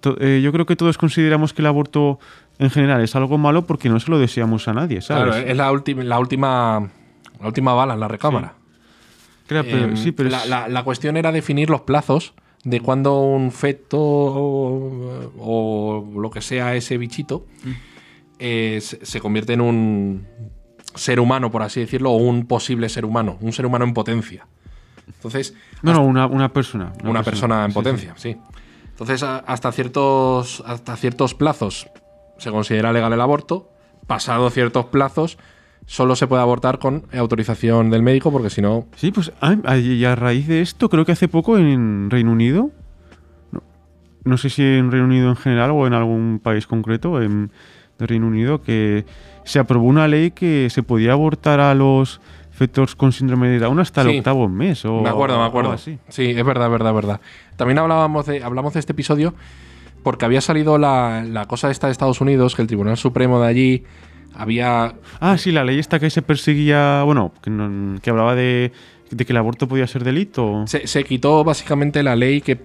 to- 0.00 0.16
eh, 0.20 0.40
yo 0.42 0.52
creo 0.52 0.66
que 0.66 0.76
todos 0.76 0.98
consideramos 0.98 1.52
que 1.52 1.62
el 1.62 1.66
aborto 1.66 2.18
en 2.58 2.70
general 2.70 3.00
es 3.02 3.14
algo 3.16 3.38
malo 3.38 3.66
porque 3.66 3.88
no 3.88 3.98
se 4.00 4.10
lo 4.10 4.18
deseamos 4.18 4.66
a 4.68 4.72
nadie, 4.74 5.00
¿sabes? 5.00 5.34
Claro, 5.34 5.46
es 5.48 5.56
la, 5.56 5.70
última 5.72 6.02
la 6.04 6.18
última 6.18 6.90
la 7.40 7.46
última 7.46 7.74
bala 7.74 7.94
en 7.94 8.00
la 8.00 8.08
recámara. 8.08 8.54
Claro, 9.46 9.66
pero- 9.70 9.84
Em, 9.84 9.96
sí, 9.96 10.12
pero 10.12 10.30
la, 10.30 10.38
es- 10.42 10.48
la- 10.48 10.68
la 10.68 10.82
cuestión 10.84 11.16
era 11.16 11.32
definir 11.32 11.70
los 11.70 11.80
plazos 11.82 12.34
de 12.64 12.80
cuando 12.80 13.20
un 13.20 13.50
feto 13.50 13.98
o, 14.00 15.32
o 15.38 16.20
lo 16.20 16.30
que 16.30 16.40
sea 16.40 16.74
ese 16.76 16.96
bichito 16.98 17.44
Mm. 17.64 17.70
Eh, 18.44 18.80
se, 18.80 19.20
convierte 19.20 19.52
en 19.52 19.60
un 19.60 20.26
ser 20.96 21.20
humano, 21.20 21.50
por 21.52 21.62
así 21.62 21.78
decirlo, 21.78 22.10
o 22.10 22.16
un 22.16 22.46
posible 22.46 22.88
ser 22.88 23.04
humano, 23.04 23.38
un 23.40 23.52
ser 23.52 23.64
humano 23.66 23.84
en 23.84 23.94
potencia. 23.94 24.46
Entonces, 25.06 25.54
no, 25.82 25.92
no, 25.94 26.02
una, 26.02 26.26
una 26.26 26.52
persona. 26.52 26.92
una 27.04 27.22
persona 27.22 27.64
en 27.64 27.70
sí, 27.70 27.74
potencia, 27.74 28.14
sí. 28.16 28.36
Entonces, 28.90 29.22
a- 29.22 29.38
hasta 29.38 29.70
ciertos, 29.70 30.62
hasta 30.66 30.96
ciertos 30.96 31.34
plazos 31.34 31.86
se 32.38 32.50
considera 32.50 32.92
legal 32.92 33.12
el 33.12 33.20
aborto. 33.20 33.70
Pasado 34.08 34.50
ciertos 34.50 34.86
plazos, 34.86 35.38
solo 35.86 36.16
se 36.16 36.26
puede 36.26 36.42
abortar 36.42 36.80
con 36.80 37.04
autorización 37.16 37.90
del 37.90 38.02
médico, 38.02 38.32
porque 38.32 38.50
si 38.50 38.60
no. 38.60 38.86
Sí, 38.96 39.06
Sí, 39.06 39.12
pues 39.12 39.32
a, 39.40 39.56
a- 39.64 39.78
y 39.78 40.04
a 40.04 40.16
raíz 40.16 40.48
de 40.48 40.60
esto, 40.62 40.88
creo 40.88 41.04
que 41.04 41.12
hace 41.12 41.28
poco 41.28 41.56
en 41.58 42.10
Reino 42.10 42.32
Unido, 42.32 42.70
no, 43.52 43.62
no 44.24 44.36
sé 44.36 44.50
si 44.50 44.62
en 44.62 44.90
Reino 44.90 45.06
Unido 45.06 45.28
en 45.30 45.36
general 45.36 45.70
o 45.70 45.86
en 45.86 45.94
algún 45.94 46.40
país 46.42 46.66
concreto 46.66 47.22
en, 47.22 47.52
de 48.02 48.06
Reino 48.06 48.26
Unido, 48.26 48.62
que 48.62 49.04
se 49.44 49.58
aprobó 49.58 49.86
una 49.86 50.06
ley 50.06 50.30
que 50.30 50.68
se 50.70 50.82
podía 50.82 51.12
abortar 51.12 51.58
a 51.60 51.74
los 51.74 52.20
fetos 52.50 52.94
con 52.94 53.12
síndrome 53.12 53.48
de 53.48 53.58
Down 53.58 53.80
hasta 53.80 54.02
el 54.02 54.10
Sí. 54.10 54.18
octavo 54.18 54.48
mes. 54.48 54.84
O 54.84 55.00
me 55.00 55.08
acuerdo, 55.08 55.38
me 55.38 55.44
acuerdo. 55.46 55.72
así. 55.72 55.98
Sí, 56.08 56.26
es 56.36 56.44
verdad, 56.44 56.68
verdad, 56.70 56.92
verdad. 56.94 57.20
También 57.56 57.78
hablábamos 57.78 58.26
de, 58.26 58.44
hablamos 58.44 58.74
de 58.74 58.80
este 58.80 58.92
episodio 58.92 59.34
porque 60.02 60.24
había 60.26 60.40
salido 60.40 60.78
la, 60.78 61.24
la 61.26 61.46
cosa 61.46 61.70
esta 61.70 61.86
de 61.86 61.92
Estados 61.92 62.20
Unidos, 62.20 62.54
que 62.54 62.62
el 62.62 62.68
Tribunal 62.68 62.96
Supremo 62.96 63.40
de 63.40 63.48
allí 63.48 63.84
había 64.34 64.94
Ah, 65.20 65.38
sí, 65.38 65.50
la 65.52 65.64
ley 65.64 65.78
esta 65.78 65.98
que 65.98 66.10
se 66.10 66.22
perseguía, 66.22 67.02
bueno, 67.04 67.32
que, 67.42 67.50
no- 67.50 68.00
que 68.00 68.10
hablaba 68.10 68.34
de, 68.34 68.72
de 69.10 69.24
que 69.24 69.32
el 69.32 69.36
aborto 69.38 69.66
podía 69.68 69.86
ser 69.86 70.04
delito. 70.04 70.64
Se, 70.66 70.86
se 70.86 71.04
quitó 71.04 71.42
básicamente 71.44 72.02
la 72.02 72.16
ley 72.16 72.40
que 72.40 72.58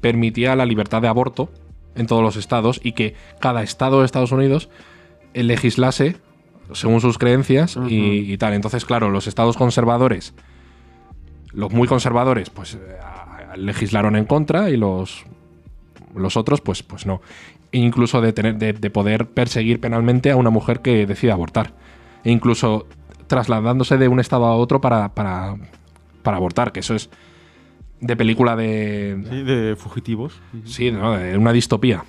permitía 0.00 0.56
la 0.56 0.66
libertad 0.66 1.00
de 1.02 1.08
aborto 1.08 1.50
en 1.94 2.06
todos 2.06 2.22
los 2.22 2.36
estados 2.36 2.80
y 2.82 2.92
que 2.92 3.14
cada 3.40 3.62
estado 3.62 4.00
de 4.00 4.06
Estados 4.06 4.32
Unidos 4.32 4.68
legislase 5.34 6.16
según 6.72 7.00
sus 7.00 7.18
creencias 7.18 7.76
y, 7.88 8.32
y 8.32 8.38
tal. 8.38 8.54
Entonces, 8.54 8.84
claro, 8.84 9.10
los 9.10 9.26
estados 9.26 9.56
conservadores, 9.56 10.34
los 11.52 11.72
muy 11.72 11.88
conservadores, 11.88 12.50
pues 12.50 12.74
eh, 12.74 12.78
legislaron 13.56 14.16
en 14.16 14.24
contra 14.24 14.70
y 14.70 14.76
los, 14.76 15.24
los 16.14 16.36
otros, 16.36 16.60
pues, 16.60 16.82
pues 16.82 17.06
no. 17.06 17.20
E 17.72 17.78
incluso 17.78 18.20
de, 18.20 18.32
tener, 18.32 18.56
de, 18.56 18.72
de 18.72 18.90
poder 18.90 19.28
perseguir 19.28 19.80
penalmente 19.80 20.30
a 20.30 20.36
una 20.36 20.50
mujer 20.50 20.80
que 20.80 21.06
decida 21.06 21.32
abortar. 21.34 21.72
E 22.24 22.30
incluso 22.30 22.86
trasladándose 23.26 23.96
de 23.96 24.08
un 24.08 24.20
estado 24.20 24.46
a 24.46 24.56
otro 24.56 24.80
para, 24.80 25.14
para, 25.14 25.56
para 26.22 26.36
abortar, 26.36 26.72
que 26.72 26.80
eso 26.80 26.94
es 26.94 27.10
de 28.02 28.16
película 28.16 28.56
de. 28.56 29.16
Sí, 29.30 29.42
de 29.42 29.76
fugitivos. 29.76 30.40
Sí, 30.64 30.90
no, 30.90 31.16
de 31.16 31.38
una 31.38 31.52
distopía. 31.52 32.04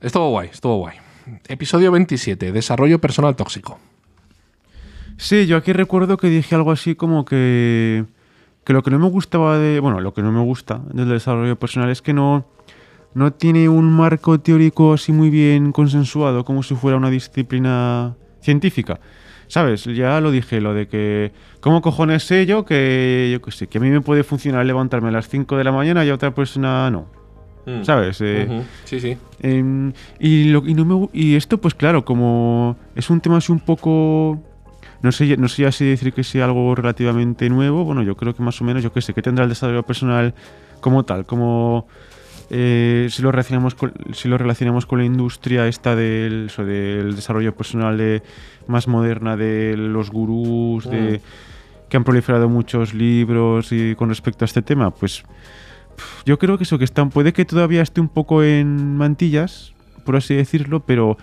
Estuvo 0.00 0.30
guay, 0.30 0.48
estuvo 0.50 0.76
guay. 0.76 0.96
Episodio 1.48 1.92
27, 1.92 2.52
desarrollo 2.52 3.00
personal 3.00 3.36
tóxico. 3.36 3.78
Sí, 5.18 5.46
yo 5.46 5.56
aquí 5.56 5.72
recuerdo 5.72 6.16
que 6.16 6.28
dije 6.28 6.54
algo 6.54 6.70
así 6.70 6.94
como 6.94 7.24
que, 7.24 8.04
que 8.64 8.72
lo 8.72 8.82
que 8.82 8.90
no 8.92 8.98
me 9.00 9.10
gustaba 9.10 9.58
de. 9.58 9.80
Bueno, 9.80 10.00
lo 10.00 10.14
que 10.14 10.22
no 10.22 10.30
me 10.30 10.40
gusta 10.40 10.80
del 10.92 11.08
desarrollo 11.08 11.58
personal 11.58 11.90
es 11.90 12.00
que 12.00 12.12
no, 12.12 12.46
no 13.12 13.32
tiene 13.32 13.68
un 13.68 13.92
marco 13.92 14.38
teórico 14.38 14.92
así 14.92 15.10
muy 15.10 15.30
bien 15.30 15.72
consensuado, 15.72 16.44
como 16.44 16.62
si 16.62 16.76
fuera 16.76 16.96
una 16.96 17.10
disciplina 17.10 18.14
científica. 18.40 19.00
¿Sabes? 19.50 19.84
Ya 19.84 20.20
lo 20.20 20.30
dije, 20.30 20.60
lo 20.60 20.74
de 20.74 20.86
que. 20.86 21.32
¿Cómo 21.60 21.82
cojones 21.82 22.22
sé 22.22 22.46
yo 22.46 22.64
que. 22.64 23.28
Yo 23.32 23.42
que 23.42 23.50
sé, 23.50 23.66
que 23.66 23.78
a 23.78 23.80
mí 23.80 23.90
me 23.90 24.00
puede 24.00 24.22
funcionar 24.22 24.64
levantarme 24.64 25.08
a 25.08 25.10
las 25.10 25.28
5 25.28 25.56
de 25.56 25.64
la 25.64 25.72
mañana 25.72 26.04
y 26.04 26.08
a 26.10 26.14
otra 26.14 26.32
persona 26.32 26.88
no? 26.90 27.06
¿Sabes? 27.84 28.20
Eh, 28.20 28.62
Sí, 28.84 29.00
sí. 29.00 29.16
Em, 29.42 29.92
y, 30.18 30.44
lo, 30.44 30.62
y, 30.66 30.74
no 30.74 30.84
me 30.84 30.94
gu- 30.94 31.10
y 31.12 31.34
esto, 31.34 31.58
pues 31.58 31.74
claro, 31.74 32.04
como 32.04 32.76
es 32.94 33.10
un 33.10 33.20
tema 33.20 33.36
así 33.38 33.50
un 33.52 33.60
poco... 33.60 34.40
No 35.02 35.12
sé, 35.12 35.36
no 35.36 35.48
sé 35.48 35.62
ya 35.62 35.72
si 35.72 35.84
decir 35.84 36.12
que 36.12 36.22
sea 36.24 36.44
algo 36.44 36.74
relativamente 36.74 37.48
nuevo. 37.48 37.84
Bueno, 37.84 38.02
yo 38.02 38.16
creo 38.16 38.34
que 38.34 38.42
más 38.42 38.60
o 38.60 38.64
menos, 38.64 38.82
yo 38.82 38.92
qué 38.92 39.00
sé, 39.00 39.14
que 39.14 39.22
tendrá 39.22 39.44
el 39.44 39.48
desarrollo 39.48 39.82
personal 39.82 40.32
como 40.80 41.04
tal, 41.04 41.26
como 41.26 41.86
eh, 42.50 43.06
si, 43.10 43.22
lo 43.22 43.30
relacionamos 43.30 43.74
con, 43.74 43.92
si 44.12 44.28
lo 44.28 44.36
relacionamos 44.36 44.84
con 44.86 44.98
la 44.98 45.04
industria 45.04 45.66
esta 45.68 45.94
del, 45.96 46.46
eso, 46.46 46.64
del 46.64 47.14
desarrollo 47.16 47.54
personal 47.54 47.96
de, 47.96 48.22
más 48.66 48.88
moderna 48.88 49.36
de 49.36 49.76
los 49.76 50.10
gurús, 50.10 50.88
de, 50.90 51.20
que 51.88 51.96
han 51.96 52.04
proliferado 52.04 52.48
muchos 52.48 52.92
libros 52.94 53.72
y 53.72 53.94
con 53.94 54.08
respecto 54.08 54.44
a 54.44 54.46
este 54.46 54.62
tema, 54.62 54.90
pues 54.90 55.24
yo 56.24 56.38
creo 56.38 56.56
que 56.56 56.64
eso 56.64 56.78
que 56.78 56.84
están 56.84 57.10
puede 57.10 57.32
que 57.32 57.44
todavía 57.44 57.82
esté 57.82 58.00
un 58.00 58.08
poco 58.08 58.42
en 58.42 58.96
mantillas, 58.96 59.72
por 60.04 60.16
así 60.16 60.34
decirlo, 60.34 60.80
pero 60.80 61.18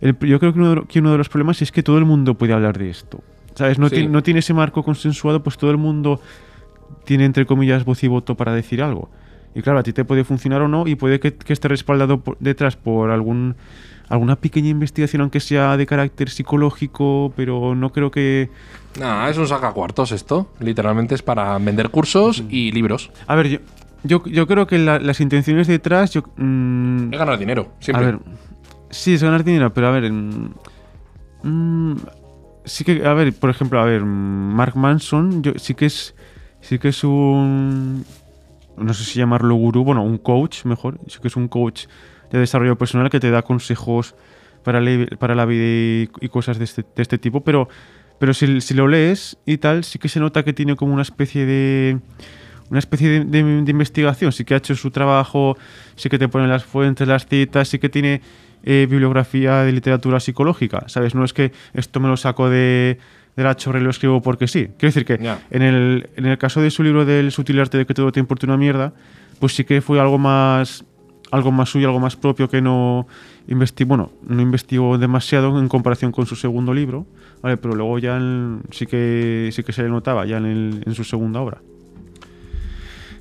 el- 0.00 0.16
yo 0.20 0.38
creo 0.38 0.52
que 0.52 0.58
uno, 0.58 0.68
de, 0.70 0.74
lo- 0.76 0.86
que 0.86 0.98
uno 1.00 1.12
de 1.12 1.18
los 1.18 1.28
problemas 1.28 1.62
es 1.62 1.72
que 1.72 1.82
todo 1.82 1.98
el 1.98 2.04
mundo 2.04 2.34
puede 2.34 2.52
hablar 2.52 2.78
de 2.78 2.90
esto. 2.90 3.22
¿Sabes? 3.54 3.78
No, 3.78 3.88
Sí. 3.88 3.96
tiene, 3.96 4.10
no 4.10 4.22
tiene 4.22 4.40
ese 4.40 4.54
marco 4.54 4.82
consensuado, 4.82 5.42
pues 5.42 5.56
todo 5.58 5.70
el 5.70 5.76
mundo 5.76 6.20
tiene, 7.04 7.24
entre 7.24 7.46
comillas, 7.46 7.84
voz 7.84 8.02
y 8.04 8.08
voto 8.08 8.36
para 8.36 8.54
decir 8.54 8.82
algo. 8.82 9.10
Y 9.54 9.62
claro, 9.62 9.78
a 9.80 9.82
ti 9.82 9.92
te 9.92 10.04
puede 10.04 10.24
funcionar 10.24 10.62
o 10.62 10.68
no, 10.68 10.86
y 10.86 10.94
puede 10.94 11.18
que, 11.20 11.34
que 11.34 11.52
esté 11.52 11.68
respaldado 11.68 12.20
por- 12.20 12.36
detrás 12.38 12.76
por 12.76 13.10
algún 13.10 13.56
alguna 14.08 14.34
pequeña 14.34 14.68
investigación, 14.68 15.22
aunque 15.22 15.38
sea 15.38 15.76
de 15.76 15.86
carácter 15.86 16.30
psicológico, 16.30 17.32
pero 17.36 17.76
no 17.76 17.92
creo 17.92 18.10
que... 18.10 18.50
Nah, 18.98 19.28
es 19.28 19.38
un 19.38 19.46
sacacuartos 19.46 20.10
esto. 20.10 20.52
Literalmente 20.58 21.14
es 21.14 21.22
para 21.22 21.56
vender 21.58 21.90
cursos 21.90 22.42
y 22.50 22.72
libros. 22.72 23.12
A 23.28 23.36
ver, 23.36 23.48
yo, 23.48 23.58
yo, 24.02 24.24
yo 24.26 24.48
creo 24.48 24.66
que 24.66 24.78
la- 24.78 24.98
las 24.98 25.20
intenciones 25.20 25.68
detrás... 25.68 26.10
Yo, 26.12 26.22
mm, 26.36 27.12
Es 27.12 27.18
ganar 27.20 27.38
dinero, 27.38 27.72
A 27.78 27.82
siempre. 27.84 28.06
ver, 28.06 28.18
sí, 28.90 29.14
es 29.14 29.22
ganar 29.22 29.44
dinero, 29.44 29.72
pero 29.72 29.86
a 29.86 29.90
ver. 29.92 30.10
mm, 30.12 30.54
mm, 31.44 31.96
sí 32.64 32.82
que, 32.84 33.06
a 33.06 33.14
ver, 33.14 33.32
por 33.32 33.50
ejemplo, 33.50 33.80
a 33.80 33.84
ver, 33.84 34.04
Mark 34.04 34.76
Manson, 34.76 35.40
yo 35.42 35.52
sí 35.56 35.74
que 35.74 35.86
es. 35.86 36.14
Sí 36.60 36.78
que 36.78 36.88
es 36.88 37.04
un. 37.04 38.04
No 38.80 38.94
sé 38.94 39.04
si 39.04 39.18
llamarlo 39.18 39.54
gurú, 39.54 39.84
bueno, 39.84 40.02
un 40.02 40.18
coach, 40.18 40.64
mejor. 40.64 40.98
Sí 41.06 41.18
que 41.20 41.28
es 41.28 41.36
un 41.36 41.48
coach 41.48 41.86
de 42.30 42.38
desarrollo 42.38 42.76
personal 42.76 43.10
que 43.10 43.20
te 43.20 43.30
da 43.30 43.42
consejos 43.42 44.14
para, 44.64 44.80
la- 44.80 45.06
para 45.18 45.34
la 45.34 45.44
vida 45.44 46.08
y, 46.20 46.28
cosas 46.28 46.58
de 46.58 46.64
este, 46.64 46.82
de 46.82 47.02
este 47.02 47.18
tipo, 47.18 47.42
pero. 47.42 47.68
Pero 48.18 48.34
si, 48.34 48.60
si 48.60 48.74
lo 48.74 48.86
lees 48.86 49.38
y 49.46 49.56
tal, 49.56 49.82
sí 49.82 49.98
que 49.98 50.10
se 50.10 50.20
nota 50.20 50.42
que 50.42 50.52
tiene 50.52 50.76
como 50.76 50.92
una 50.92 51.00
especie 51.00 51.46
de 51.46 52.00
una 52.68 52.78
especie 52.78 53.24
de 53.24 53.38
investigación. 53.38 54.30
Sí 54.30 54.44
que 54.44 54.52
ha 54.52 54.58
hecho 54.58 54.74
su 54.74 54.90
trabajo, 54.90 55.56
sí 55.96 56.10
que 56.10 56.18
te 56.18 56.28
pone 56.28 56.46
las 56.46 56.62
fuentes, 56.64 57.08
las 57.08 57.24
citas, 57.26 57.68
sí 57.68 57.78
que 57.78 57.88
tiene 57.88 58.20
eh, 58.62 58.86
bibliografía 58.90 59.62
de 59.62 59.72
literatura 59.72 60.20
psicológica. 60.20 60.84
¿Sabes? 60.88 61.14
No 61.14 61.24
es 61.24 61.32
que 61.32 61.52
esto 61.72 61.98
me 61.98 62.08
lo 62.08 62.18
saco 62.18 62.50
de, 62.50 62.98
de 63.42 63.48
la 63.48 63.56
chorra 63.56 63.80
y 63.80 63.82
lo 63.82 63.90
escribo 63.90 64.20
porque 64.22 64.46
sí. 64.46 64.66
Quiero 64.78 64.92
decir 64.94 65.04
que 65.04 65.14
en, 65.50 65.62
el, 65.62 66.10
en 66.16 66.26
el 66.26 66.36
caso 66.38 66.60
de 66.60 66.70
su 66.70 66.82
libro 66.82 67.04
del 67.04 67.30
sutil 67.32 67.58
arte 67.60 67.78
de 67.78 67.86
que 67.86 67.94
todo 67.94 68.12
te 68.12 68.20
importa 68.20 68.46
una 68.46 68.56
mierda, 68.56 68.92
pues 69.38 69.54
sí 69.54 69.64
que 69.64 69.80
fue 69.80 69.98
algo 70.00 70.18
más 70.18 70.84
algo 71.32 71.52
más 71.52 71.68
suyo, 71.68 71.86
algo 71.86 72.00
más 72.00 72.16
propio 72.16 72.48
que 72.50 72.60
no 72.60 73.06
investigó, 73.46 73.88
bueno, 73.88 74.10
no 74.26 74.42
investigó 74.42 74.98
demasiado 74.98 75.60
en 75.60 75.68
comparación 75.68 76.10
con 76.10 76.26
su 76.26 76.34
segundo 76.34 76.74
libro, 76.74 77.06
¿vale? 77.40 77.56
Pero 77.56 77.74
luego 77.76 78.00
ya 78.00 78.16
en- 78.16 78.62
sí 78.72 78.84
que 78.86 79.48
sí 79.52 79.62
que 79.62 79.72
se 79.72 79.84
le 79.84 79.88
notaba 79.90 80.26
ya 80.26 80.38
en, 80.38 80.46
el- 80.46 80.82
en 80.84 80.92
su 80.94 81.04
segunda 81.04 81.40
obra. 81.40 81.58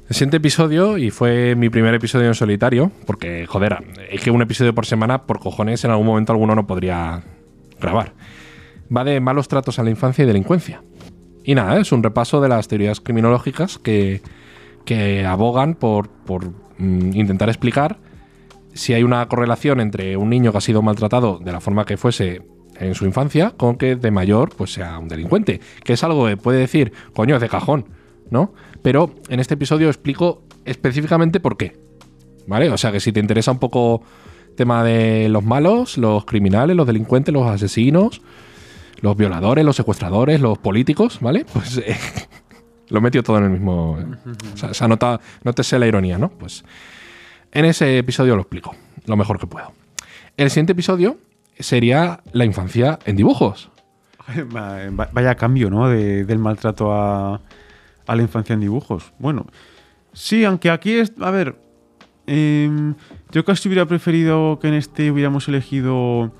El 0.09 0.15
siguiente 0.15 0.37
episodio, 0.37 0.97
y 0.97 1.11
fue 1.11 1.53
mi 1.55 1.69
primer 1.69 1.93
episodio 1.93 2.25
en 2.27 2.33
solitario, 2.33 2.91
porque, 3.05 3.45
joder, 3.45 3.77
es 4.09 4.21
que 4.21 4.31
un 4.31 4.41
episodio 4.41 4.73
por 4.73 4.87
semana, 4.87 5.21
por 5.27 5.39
cojones, 5.39 5.83
en 5.85 5.91
algún 5.91 6.07
momento 6.07 6.31
alguno 6.33 6.55
no 6.55 6.65
podría 6.65 7.21
grabar. 7.79 8.13
Va 8.95 9.03
de 9.03 9.19
malos 9.19 9.47
tratos 9.47 9.79
a 9.79 9.83
la 9.83 9.89
infancia 9.89 10.23
y 10.23 10.27
delincuencia. 10.27 10.83
Y 11.43 11.55
nada, 11.55 11.79
es 11.79 11.91
un 11.91 12.03
repaso 12.03 12.41
de 12.41 12.49
las 12.49 12.67
teorías 12.67 12.99
criminológicas 12.99 13.77
que, 13.79 14.21
que 14.85 15.25
abogan 15.25 15.75
por, 15.75 16.09
por 16.09 16.49
mm, 16.77 17.15
intentar 17.15 17.49
explicar 17.49 17.97
si 18.73 18.93
hay 18.93 19.03
una 19.03 19.27
correlación 19.27 19.79
entre 19.79 20.15
un 20.17 20.29
niño 20.29 20.51
que 20.51 20.59
ha 20.59 20.61
sido 20.61 20.81
maltratado 20.81 21.39
de 21.39 21.51
la 21.51 21.59
forma 21.59 21.85
que 21.85 21.97
fuese 21.97 22.41
en 22.79 22.95
su 22.95 23.05
infancia 23.05 23.53
con 23.57 23.75
que 23.75 23.95
de 23.95 24.11
mayor 24.11 24.51
pues 24.55 24.73
sea 24.73 24.97
un 24.99 25.07
delincuente. 25.07 25.59
Que 25.83 25.93
es 25.93 26.03
algo 26.03 26.27
que 26.27 26.37
puede 26.37 26.59
decir, 26.59 26.93
coño, 27.13 27.35
es 27.35 27.41
de 27.41 27.49
cajón, 27.49 27.85
¿no? 28.29 28.53
Pero 28.81 29.11
en 29.29 29.39
este 29.39 29.55
episodio 29.55 29.87
explico 29.87 30.43
específicamente 30.65 31.39
por 31.39 31.57
qué. 31.57 31.77
¿Vale? 32.47 32.69
O 32.69 32.77
sea 32.77 32.91
que 32.91 32.99
si 32.99 33.11
te 33.11 33.19
interesa 33.19 33.51
un 33.51 33.59
poco 33.59 34.01
tema 34.55 34.83
de 34.83 35.29
los 35.29 35.43
malos, 35.43 35.97
los 35.97 36.25
criminales, 36.25 36.75
los 36.75 36.87
delincuentes, 36.87 37.33
los 37.33 37.47
asesinos, 37.47 38.21
los 39.01 39.15
violadores, 39.17 39.63
los 39.65 39.75
secuestradores, 39.75 40.41
los 40.41 40.57
políticos, 40.57 41.19
¿vale? 41.21 41.45
Pues 41.53 41.77
eh, 41.77 41.95
lo 42.89 43.01
metió 43.01 43.21
todo 43.23 43.37
en 43.37 43.43
el 43.45 43.49
mismo. 43.51 43.97
O 44.53 44.57
sea, 44.57 44.73
se 44.73 44.83
anota, 44.83 45.19
nótese 45.43 45.77
la 45.79 45.87
ironía, 45.87 46.17
¿no? 46.17 46.29
Pues 46.29 46.63
en 47.51 47.65
ese 47.65 47.97
episodio 47.99 48.35
lo 48.35 48.41
explico, 48.41 48.75
lo 49.05 49.15
mejor 49.17 49.39
que 49.39 49.47
puedo. 49.47 49.71
El 50.37 50.49
siguiente 50.49 50.71
episodio 50.73 51.17
sería 51.57 52.21
la 52.31 52.45
infancia 52.45 52.97
en 53.05 53.15
dibujos. 53.15 53.69
Vaya 55.11 55.35
cambio, 55.35 55.69
¿no? 55.69 55.89
De- 55.89 56.23
del 56.25 56.39
maltrato 56.39 56.93
a, 56.93 57.41
a 58.07 58.15
la 58.15 58.21
infancia 58.21 58.53
en 58.53 58.59
dibujos. 58.61 59.11
Bueno, 59.19 59.47
sí, 60.13 60.45
aunque 60.45 60.69
aquí 60.69 60.93
es. 60.93 61.13
A 61.19 61.31
ver. 61.31 61.55
em, 62.27 62.93
yo 63.31 63.43
casi 63.43 63.67
hubiera 63.69 63.85
preferido 63.87 64.59
que 64.61 64.67
en 64.67 64.75
este 64.75 65.11
hubiéramos 65.11 65.47
elegido. 65.47 66.31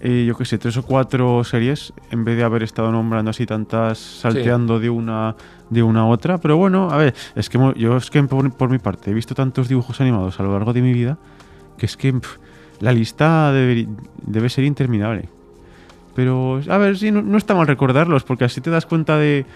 Eh, 0.00 0.24
yo 0.26 0.36
qué 0.36 0.44
sé, 0.44 0.58
tres 0.58 0.76
o 0.76 0.82
cuatro 0.82 1.42
series. 1.44 1.92
En 2.10 2.24
vez 2.24 2.36
de 2.36 2.44
haber 2.44 2.62
estado 2.62 2.90
nombrando 2.92 3.30
así 3.30 3.46
tantas. 3.46 3.98
salteando 3.98 4.78
de 4.80 4.90
una 4.90 5.34
de 5.70 5.82
una 5.82 6.00
a 6.00 6.06
otra. 6.06 6.38
Pero 6.38 6.56
bueno, 6.56 6.90
a 6.90 6.96
ver, 6.96 7.14
es 7.34 7.48
que 7.48 7.58
yo 7.76 7.96
es 7.96 8.10
que 8.10 8.22
por, 8.24 8.50
por 8.52 8.70
mi 8.70 8.78
parte 8.78 9.10
he 9.10 9.14
visto 9.14 9.34
tantos 9.34 9.68
dibujos 9.68 10.00
animados 10.00 10.38
a 10.40 10.42
lo 10.42 10.52
largo 10.52 10.72
de 10.72 10.82
mi 10.82 10.92
vida. 10.92 11.18
Que 11.76 11.86
es 11.86 11.96
que 11.96 12.14
la 12.80 12.92
lista 12.92 13.52
debe, 13.52 13.86
debe 14.26 14.48
ser 14.48 14.64
interminable. 14.64 15.28
Pero, 16.14 16.60
a 16.68 16.78
ver, 16.78 16.98
sí, 16.98 17.10
no, 17.12 17.22
no 17.22 17.38
está 17.38 17.54
mal 17.54 17.66
recordarlos, 17.66 18.24
porque 18.24 18.44
así 18.44 18.60
te 18.60 18.70
das 18.70 18.86
cuenta 18.86 19.16
de 19.16 19.46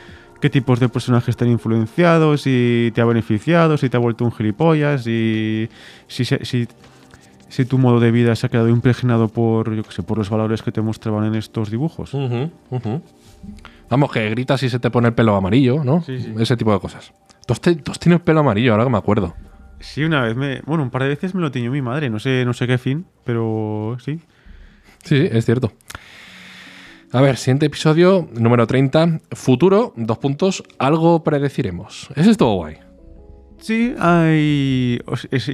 qué 0.41 0.49
tipos 0.51 0.79
de 0.79 0.89
personajes 0.89 1.37
te 1.37 1.45
han 1.45 1.51
influenciado, 1.51 2.37
si 2.37 2.93
te 2.95 3.01
ha 3.01 3.05
beneficiado, 3.05 3.77
si 3.77 3.89
te 3.89 3.97
ha 3.97 4.01
vuelto 4.01 4.25
un 4.25 4.31
gilipollas, 4.33 5.07
y 5.09 5.69
si, 6.07 6.25
se- 6.25 6.45
si, 6.45 6.69
si 7.53 7.67
tu 7.67 7.77
modo 7.77 8.01
de 8.01 8.11
vida 8.11 8.35
se 8.35 8.47
ha 8.47 8.49
quedado 8.49 8.71
impregnado 8.71 9.29
por, 9.29 9.75
yo 9.75 9.83
qué 9.83 9.93
sé, 9.93 10.03
por 10.03 10.17
los 10.17 10.31
valores 10.31 10.63
que 10.63 10.73
te 10.73 10.81
mostraban 10.81 11.27
en 11.27 11.35
estos 11.35 11.71
dibujos. 11.71 12.17
Vamos, 13.91 14.11
que 14.11 14.31
gritas 14.31 14.63
y 14.63 14.71
se 14.71 14.79
te 14.79 14.91
pone 14.91 15.09
el 15.09 15.15
pelo 15.15 15.37
amarillo, 15.37 15.85
¿no? 15.85 16.01
Sí, 16.01 16.19
sí. 16.19 16.33
Ese 16.39 16.57
tipo 16.57 16.73
de 16.73 16.81
cosas. 16.81 17.13
¿Tú 17.47 17.53
has, 17.53 17.61
tenido 17.61 18.17
el 18.17 18.23
pelo 18.23 18.41
amarillo, 18.41 18.73
ahora 18.73 18.85
que 18.85 18.91
me 18.91 18.97
acuerdo. 18.97 19.35
Sí, 19.81 20.03
una 20.03 20.23
vez 20.23 20.35
me. 20.35 20.63
Bueno, 20.63 20.83
un 20.83 20.89
par 20.89 21.03
de 21.03 21.11
veces 21.11 21.35
me 21.35 21.43
lo 21.43 21.51
tiñó 21.51 21.71
mi 21.71 21.83
madre, 21.83 22.09
no 22.09 22.19
sé, 22.19 22.47
no 22.47 22.55
sé 22.55 22.67
qué 22.67 22.79
fin, 22.79 23.05
pero 23.23 23.99
sí. 24.03 24.19
Sí, 25.05 25.19
sí, 25.19 25.29
es 25.31 25.45
cierto. 25.45 25.73
A 27.13 27.21
ver, 27.21 27.37
siguiente 27.37 27.67
episodio, 27.67 28.31
número 28.33 28.67
30. 28.67 29.21
Futuro, 29.33 29.93
dos 29.97 30.17
puntos, 30.17 30.65
algo 30.79 31.23
predeciremos. 31.23 32.09
Ese 32.17 32.31
estuvo 32.31 32.55
guay. 32.55 32.79
Sí, 33.63 33.95
y 34.35 34.99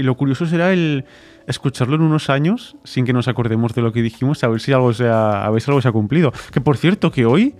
lo 0.03 0.17
curioso 0.17 0.47
será 0.47 0.73
el 0.73 1.05
escucharlo 1.47 1.97
en 1.97 2.03
unos 2.03 2.31
años 2.31 2.77
sin 2.85 3.05
que 3.05 3.13
nos 3.13 3.29
acordemos 3.29 3.75
de 3.75 3.83
lo 3.83 3.93
que 3.93 4.03
dijimos, 4.03 4.43
a 4.45 4.49
ver 4.49 4.61
si 4.61 4.73
algo 4.73 4.93
se 4.93 5.09
ha, 5.09 5.45
a 5.45 5.51
ver 5.51 5.61
si 5.61 5.71
algo 5.71 5.81
se 5.81 5.89
ha 5.89 5.93
cumplido. 5.93 6.33
Que 6.53 6.61
por 6.61 6.77
cierto, 6.77 7.13
que 7.13 7.27
hoy 7.27 7.55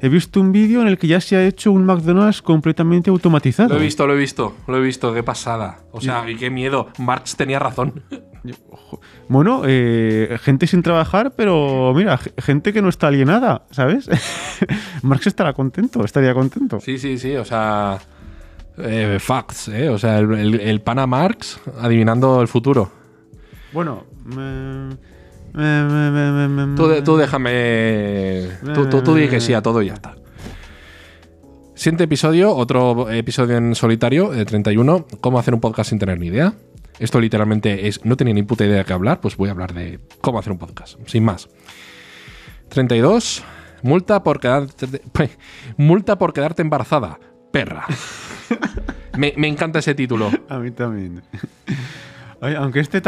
he 0.00 0.08
visto 0.08 0.40
un 0.40 0.52
vídeo 0.52 0.80
en 0.82 0.88
el 0.88 0.98
que 0.98 1.06
ya 1.06 1.20
se 1.20 1.36
ha 1.36 1.46
hecho 1.46 1.70
un 1.70 1.84
McDonald's 1.84 2.42
completamente 2.42 3.10
automatizado. 3.10 3.74
Lo 3.74 3.80
he 3.80 3.82
visto, 3.82 4.06
lo 4.06 4.14
he 4.14 4.18
visto, 4.18 4.54
lo 4.66 4.76
he 4.78 4.80
visto, 4.80 5.12
qué 5.12 5.22
pasada. 5.22 5.80
O 5.92 6.00
sea, 6.00 6.28
y 6.30 6.36
qué 6.36 6.50
miedo. 6.50 6.88
Marx 6.98 7.36
tenía 7.36 7.58
razón. 7.58 8.02
Bueno, 9.26 9.62
eh, 9.66 10.36
gente 10.42 10.66
sin 10.66 10.82
trabajar, 10.82 11.32
pero 11.34 11.94
mira, 11.94 12.20
gente 12.36 12.74
que 12.74 12.82
no 12.82 12.90
está 12.90 13.06
alienada, 13.06 13.64
¿sabes? 13.70 14.06
Marx 15.02 15.26
estará 15.26 15.54
contento, 15.54 16.04
estaría 16.04 16.34
contento. 16.34 16.78
Sí, 16.78 16.98
sí, 16.98 17.16
sí, 17.16 17.34
o 17.36 17.44
sea. 17.46 17.98
Eh, 18.78 19.18
facts, 19.20 19.68
¿eh? 19.68 19.88
O 19.88 19.98
sea, 19.98 20.18
el, 20.18 20.32
el, 20.34 20.60
el 20.60 20.80
pana 20.80 21.06
Marx 21.06 21.60
adivinando 21.80 22.40
el 22.40 22.48
futuro. 22.48 22.90
Bueno, 23.72 24.04
me- 24.24 24.96
me- 25.52 26.74
Tú, 27.04 27.16
déjame. 27.16 28.48
Tú, 28.74 28.86
tú, 28.88 29.02
tú 29.02 29.14
di 29.14 29.28
que 29.28 29.40
sí 29.40 29.54
a 29.54 29.62
todo 29.62 29.82
y 29.82 29.86
ya 29.86 29.94
está. 29.94 30.16
Siguiente 31.74 32.04
episodio, 32.04 32.54
otro 32.54 33.10
episodio 33.10 33.56
en 33.56 33.74
solitario, 33.74 34.30
de 34.30 34.44
31. 34.44 35.06
¿Cómo 35.20 35.38
hacer 35.38 35.54
un 35.54 35.60
podcast 35.60 35.90
sin 35.90 35.98
tener 35.98 36.18
ni 36.18 36.26
idea? 36.28 36.54
Esto 36.98 37.20
literalmente 37.20 37.88
es. 37.88 38.04
No 38.04 38.16
tenía 38.16 38.32
ni 38.34 38.42
puta 38.44 38.64
idea 38.64 38.78
de 38.78 38.84
qué 38.84 38.92
hablar, 38.92 39.20
pues 39.20 39.36
voy 39.36 39.48
a 39.48 39.52
hablar 39.52 39.74
de 39.74 39.98
cómo 40.20 40.38
hacer 40.38 40.52
un 40.52 40.58
podcast, 40.58 40.98
sin 41.06 41.24
más. 41.24 41.48
32. 42.68 43.42
Multa 43.82 44.22
por 44.22 44.40
quedarte. 44.40 45.02
Multa 45.76 46.16
por 46.18 46.32
quedarte 46.32 46.62
embarazada. 46.62 47.18
Perra. 47.52 47.86
Me, 49.16 49.32
me 49.36 49.48
encanta 49.48 49.78
ese 49.78 49.94
título. 49.94 50.30
A 50.48 50.58
mí 50.58 50.70
también. 50.70 51.22
Ay, 52.40 52.54
aunque 52.56 52.80
este 52.80 53.00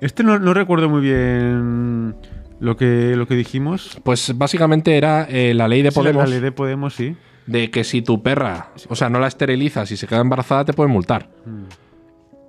este 0.00 0.22
no, 0.22 0.38
no 0.38 0.54
recuerdo 0.54 0.88
muy 0.88 1.00
bien 1.00 2.14
lo 2.60 2.76
que, 2.76 3.14
lo 3.16 3.26
que 3.26 3.34
dijimos. 3.34 3.98
Pues 4.04 4.36
básicamente 4.36 4.96
era 4.96 5.24
eh, 5.28 5.54
la 5.54 5.66
ley 5.68 5.82
de 5.82 5.90
Sí, 5.90 5.96
la- 5.98 6.02
Podemos. 6.02 6.24
La 6.24 6.30
ley 6.30 6.40
de 6.40 6.52
Podemos, 6.52 6.94
sí. 6.94 7.16
de 7.46 7.70
que 7.70 7.82
si 7.84 8.02
tu 8.02 8.22
perra, 8.22 8.68
o 8.88 8.94
sea, 8.94 9.08
no 9.08 9.18
la 9.18 9.26
esterilizas 9.28 9.90
y 9.90 9.96
se 9.96 10.06
queda 10.06 10.20
embarazada, 10.20 10.64
te 10.64 10.72
pueden 10.72 10.92
multar. 10.92 11.28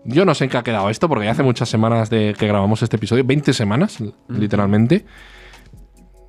Yo 0.06 0.24
no 0.26 0.34
sé 0.34 0.46
en 0.46 0.50
qué 0.50 0.58
ha 0.58 0.64
quedado 0.64 0.90
esto, 0.90 1.10
porque 1.10 1.26
ya 1.26 1.32
hace 1.32 1.44
muchas 1.44 1.68
semanas 1.70 2.10
de 2.10 2.34
que 2.38 2.48
grabamos 2.48 2.82
este 2.84 2.96
episodio, 2.96 3.24
20 3.26 3.52
semanas, 3.54 3.98
literalmente. 4.30 5.06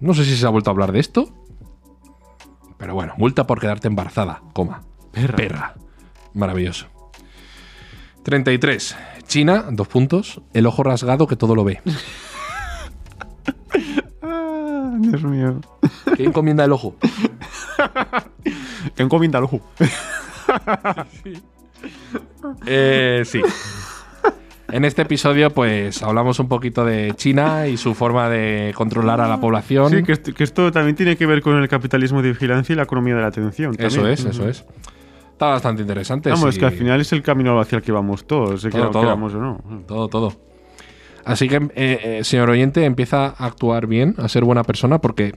No 0.00 0.12
sé 0.14 0.24
si 0.24 0.34
se 0.36 0.46
ha 0.46 0.50
vuelto 0.50 0.70
a 0.70 0.72
hablar 0.72 0.92
de 0.92 0.98
esto. 1.00 1.28
Pero 2.78 2.94
bueno, 2.94 3.12
multa 3.18 3.46
por 3.46 3.60
quedarte 3.60 3.86
embarazada, 3.88 4.40
coma. 4.54 4.82
Perra. 5.12 5.36
Perra. 5.36 5.74
Maravilloso. 6.34 6.86
33. 8.22 8.96
China, 9.26 9.66
dos 9.70 9.88
puntos. 9.88 10.40
El 10.52 10.66
ojo 10.66 10.82
rasgado 10.82 11.26
que 11.26 11.36
todo 11.36 11.54
lo 11.54 11.64
ve. 11.64 11.80
Ah, 14.22 14.96
Dios 14.98 15.22
mío. 15.22 15.60
¿Qué 16.16 16.24
encomienda 16.24 16.64
el 16.64 16.72
ojo? 16.72 16.96
¿Qué 18.94 19.02
encomienda 19.02 19.38
el 19.38 19.44
ojo? 19.44 19.60
Eh, 22.66 23.22
sí. 23.24 23.40
En 24.72 24.84
este 24.84 25.02
episodio, 25.02 25.50
pues 25.50 26.02
hablamos 26.02 26.38
un 26.38 26.48
poquito 26.48 26.84
de 26.84 27.12
China 27.16 27.66
y 27.66 27.76
su 27.76 27.94
forma 27.94 28.28
de 28.28 28.72
controlar 28.74 29.20
a 29.20 29.28
la 29.28 29.40
población. 29.40 29.90
Sí, 29.90 30.02
que 30.02 30.12
esto, 30.12 30.34
que 30.34 30.44
esto 30.44 30.70
también 30.70 30.96
tiene 30.96 31.16
que 31.16 31.26
ver 31.26 31.42
con 31.42 31.56
el 31.56 31.68
capitalismo 31.68 32.22
de 32.22 32.30
vigilancia 32.30 32.72
y 32.72 32.76
la 32.76 32.82
economía 32.84 33.14
de 33.14 33.20
la 33.22 33.28
atención. 33.28 33.74
eso 33.78 34.06
es, 34.06 34.24
eso 34.24 34.48
es. 34.48 34.64
Está 35.40 35.52
bastante 35.52 35.80
interesante. 35.80 36.28
Vamos, 36.28 36.50
es 36.50 36.58
que 36.58 36.66
al 36.66 36.72
final 36.72 37.00
es 37.00 37.14
el 37.14 37.22
camino 37.22 37.58
hacia 37.58 37.76
el 37.76 37.82
que 37.82 37.92
vamos 37.92 38.26
todos, 38.26 38.60
Todo, 38.60 38.90
todo. 38.90 39.00
queramos 39.00 39.32
o 39.32 39.38
no. 39.38 39.84
Todo, 39.88 40.06
todo. 40.08 40.34
Así 41.24 41.48
que, 41.48 41.56
eh, 41.56 41.70
eh, 41.74 42.20
señor 42.24 42.50
oyente, 42.50 42.84
empieza 42.84 43.28
a 43.28 43.46
actuar 43.46 43.86
bien, 43.86 44.14
a 44.18 44.28
ser 44.28 44.44
buena 44.44 44.64
persona, 44.64 45.00
porque 45.00 45.34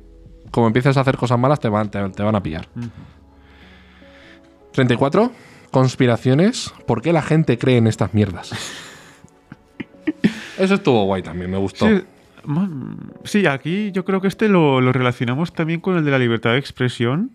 como 0.52 0.68
empiezas 0.68 0.98
a 0.98 1.00
hacer 1.00 1.16
cosas 1.16 1.40
malas, 1.40 1.62
te 1.62 1.70
van, 1.70 1.90
te, 1.90 2.10
te 2.10 2.22
van 2.22 2.36
a 2.36 2.44
pillar. 2.44 2.68
34. 4.74 5.32
Conspiraciones. 5.72 6.74
¿Por 6.86 7.02
qué 7.02 7.14
la 7.14 7.22
gente 7.22 7.58
cree 7.58 7.78
en 7.78 7.88
estas 7.88 8.14
mierdas? 8.14 8.52
Eso 10.58 10.74
estuvo 10.74 11.06
guay 11.06 11.22
también, 11.22 11.50
me 11.50 11.58
gustó. 11.60 11.88
Sí, 13.24 13.46
aquí 13.46 13.94
yo 13.94 14.04
creo 14.04 14.20
que 14.20 14.28
este 14.28 14.50
lo, 14.50 14.82
lo 14.82 14.92
relacionamos 14.92 15.54
también 15.54 15.80
con 15.80 15.96
el 15.96 16.04
de 16.04 16.12
la 16.12 16.20
libertad 16.20 16.52
de 16.52 16.58
expresión. 16.58 17.32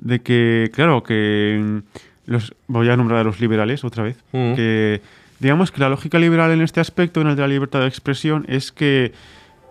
De 0.00 0.20
que, 0.20 0.70
claro, 0.72 1.02
que 1.02 1.60
mm, 1.62 2.30
los, 2.30 2.54
voy 2.66 2.88
a 2.88 2.96
nombrar 2.96 3.20
a 3.20 3.24
los 3.24 3.40
liberales 3.40 3.84
otra 3.84 4.02
vez. 4.02 4.16
Mm. 4.32 4.54
Que 4.54 5.00
digamos 5.38 5.70
que 5.72 5.80
la 5.80 5.88
lógica 5.88 6.18
liberal 6.18 6.50
en 6.52 6.62
este 6.62 6.80
aspecto, 6.80 7.20
en 7.20 7.28
el 7.28 7.36
de 7.36 7.42
la 7.42 7.48
libertad 7.48 7.80
de 7.80 7.88
expresión, 7.88 8.44
es 8.48 8.72
que 8.72 9.12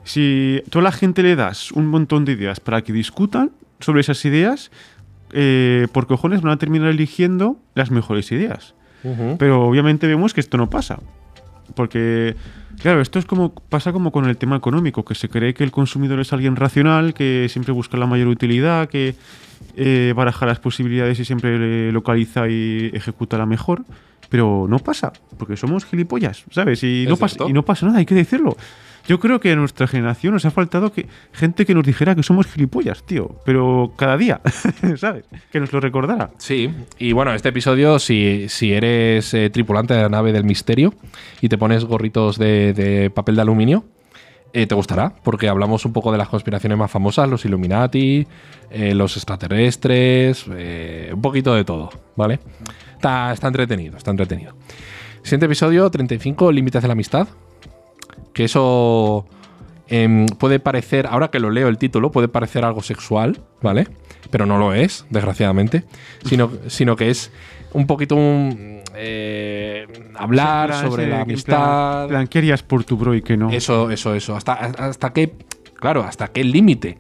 si 0.04 0.64
tú 0.70 0.80
a 0.80 0.82
la 0.82 0.92
gente 0.92 1.24
le 1.24 1.36
das 1.36 1.72
un 1.72 1.88
montón 1.88 2.26
de 2.26 2.34
ideas 2.34 2.60
para 2.60 2.82
que 2.82 2.94
discutan 2.94 3.52
sobre 3.80 4.02
esas 4.02 4.24
ideas, 4.26 4.72
eh, 5.32 5.88
por 5.92 6.08
cojones 6.08 6.42
van 6.42 6.54
a 6.54 6.58
terminar 6.58 6.90
eligiendo 6.90 7.58
las 7.76 7.92
mejores 7.92 8.32
ideas. 8.32 8.74
Pero 9.38 9.62
obviamente 9.66 10.08
vemos 10.08 10.34
que 10.34 10.42
esto 10.42 10.58
no 10.58 10.70
pasa. 10.70 11.00
Porque, 11.76 12.36
claro, 12.82 13.02
esto 13.02 13.20
es 13.20 13.26
como 13.26 13.54
pasa 13.54 13.92
como 13.94 14.12
con 14.12 14.28
el 14.28 14.38
tema 14.38 14.56
económico, 14.56 15.06
que 15.06 15.16
se 15.16 15.30
cree 15.30 15.54
que 15.54 15.64
el 15.64 15.72
consumidor 15.72 16.20
es 16.20 16.34
alguien 16.34 16.56
racional, 16.56 17.14
que 17.14 17.48
siempre 17.50 17.74
busca 17.74 17.98
la 17.98 18.06
mayor 18.06 18.28
utilidad, 18.28 18.90
que 18.90 19.16
eh, 19.76 20.14
baraja 20.16 20.46
las 20.46 20.60
posibilidades 20.60 21.20
y 21.20 21.26
siempre 21.26 21.92
localiza 21.92 22.50
y 22.50 22.92
ejecuta 22.94 23.38
la 23.38 23.46
mejor. 23.46 23.84
Pero 24.30 24.68
no 24.70 24.78
pasa, 24.78 25.12
porque 25.38 25.58
somos 25.58 25.86
gilipollas, 25.86 26.44
¿sabes? 26.52 26.84
Y, 26.84 27.06
no, 27.08 27.18
pasa, 27.18 27.46
y 27.48 27.54
no 27.54 27.64
pasa 27.64 27.88
nada, 27.88 28.00
hay 28.00 28.06
que 28.06 28.14
decirlo. 28.14 28.56
Yo 29.10 29.20
creo 29.20 29.40
que 29.40 29.52
a 29.52 29.56
nuestra 29.56 29.88
generación 29.88 30.34
nos 30.34 30.46
ha 30.46 30.52
faltado 30.52 30.92
que 30.92 31.08
gente 31.34 31.66
que 31.66 31.74
nos 31.74 31.84
dijera 31.84 32.14
que 32.14 32.22
somos 32.22 32.46
gilipollas, 32.46 33.02
tío. 33.02 33.38
Pero 33.44 33.92
cada 33.96 34.16
día, 34.18 34.40
¿sabes? 34.98 35.26
Que 35.52 35.60
nos 35.60 35.74
lo 35.74 35.80
recordara. 35.80 36.30
Sí, 36.38 36.70
y 37.00 37.12
bueno, 37.14 37.34
este 37.34 37.50
episodio, 37.50 37.98
si, 37.98 38.48
si 38.50 38.72
eres 38.72 39.34
eh, 39.34 39.50
tripulante 39.50 39.96
de 39.96 40.04
la 40.04 40.10
nave 40.10 40.32
del 40.32 40.44
misterio 40.44 40.94
y 41.42 41.50
te 41.50 41.58
pones 41.58 41.86
gorritos 41.86 42.38
de, 42.38 43.12
papel 43.16 43.36
de 43.36 43.42
aluminio, 43.42 43.84
eh, 44.54 44.68
te 44.68 44.76
gustará, 44.76 45.16
porque 45.24 45.50
hablamos 45.50 45.86
un 45.86 45.94
poco 45.94 46.12
de 46.12 46.20
las 46.20 46.30
conspiraciones 46.30 46.78
más 46.78 46.92
famosas, 46.92 47.28
los 47.28 47.44
Illuminati, 47.46 48.28
eh, 48.70 48.94
los 48.94 49.18
extraterrestres, 49.18 50.46
un 50.46 51.22
poquito 51.24 51.56
de 51.56 51.64
todo, 51.64 51.90
¿vale? 52.16 52.40
Está, 52.94 53.34
está 53.34 53.48
entretenido, 53.48 53.98
está 53.98 54.12
entretenido. 54.12 54.54
Siguiente 55.24 55.48
episodio, 55.48 55.90
35, 55.90 56.52
Límites 56.52 56.84
de 56.84 56.88
la 56.88 56.92
Amistad. 56.92 57.28
Que 58.34 58.46
eso 58.46 59.26
em, 59.88 60.26
puede 60.26 60.60
parecer, 60.60 61.08
ahora 61.08 61.30
que 61.30 61.40
lo 61.40 61.50
leo 61.50 61.68
el 61.68 61.78
título, 61.78 62.12
puede 62.12 62.28
parecer 62.28 62.66
algo 62.66 62.82
sexual, 62.82 63.42
¿vale? 63.62 63.88
Pero 64.30 64.46
no 64.46 64.58
lo 64.58 64.74
es, 64.74 65.06
desgraciadamente. 65.10 65.84
Sino, 66.24 66.52
sino 66.68 66.96
que 66.96 67.10
es 67.10 67.32
un 67.74 67.88
poquito 67.88 68.16
un, 68.16 68.82
eh, 68.96 69.88
hablar 70.16 70.74
sobre 70.74 71.08
la 71.08 71.22
amistad. 71.22 72.08
plan, 72.08 72.08
plan, 72.10 72.28
¿qué 72.28 72.40
harías 72.40 72.64
por 72.64 72.84
tu 72.84 72.98
bro 72.98 73.16
y 73.16 73.22
qué 73.22 73.38
no? 73.38 73.50
Eso, 73.50 73.90
eso, 73.92 74.14
eso. 74.16 74.36
Hasta, 74.36 74.54
hasta 74.54 75.14
qué. 75.14 75.34
Claro, 75.76 76.04
hasta 76.04 76.28
qué 76.28 76.44
límite. 76.44 76.98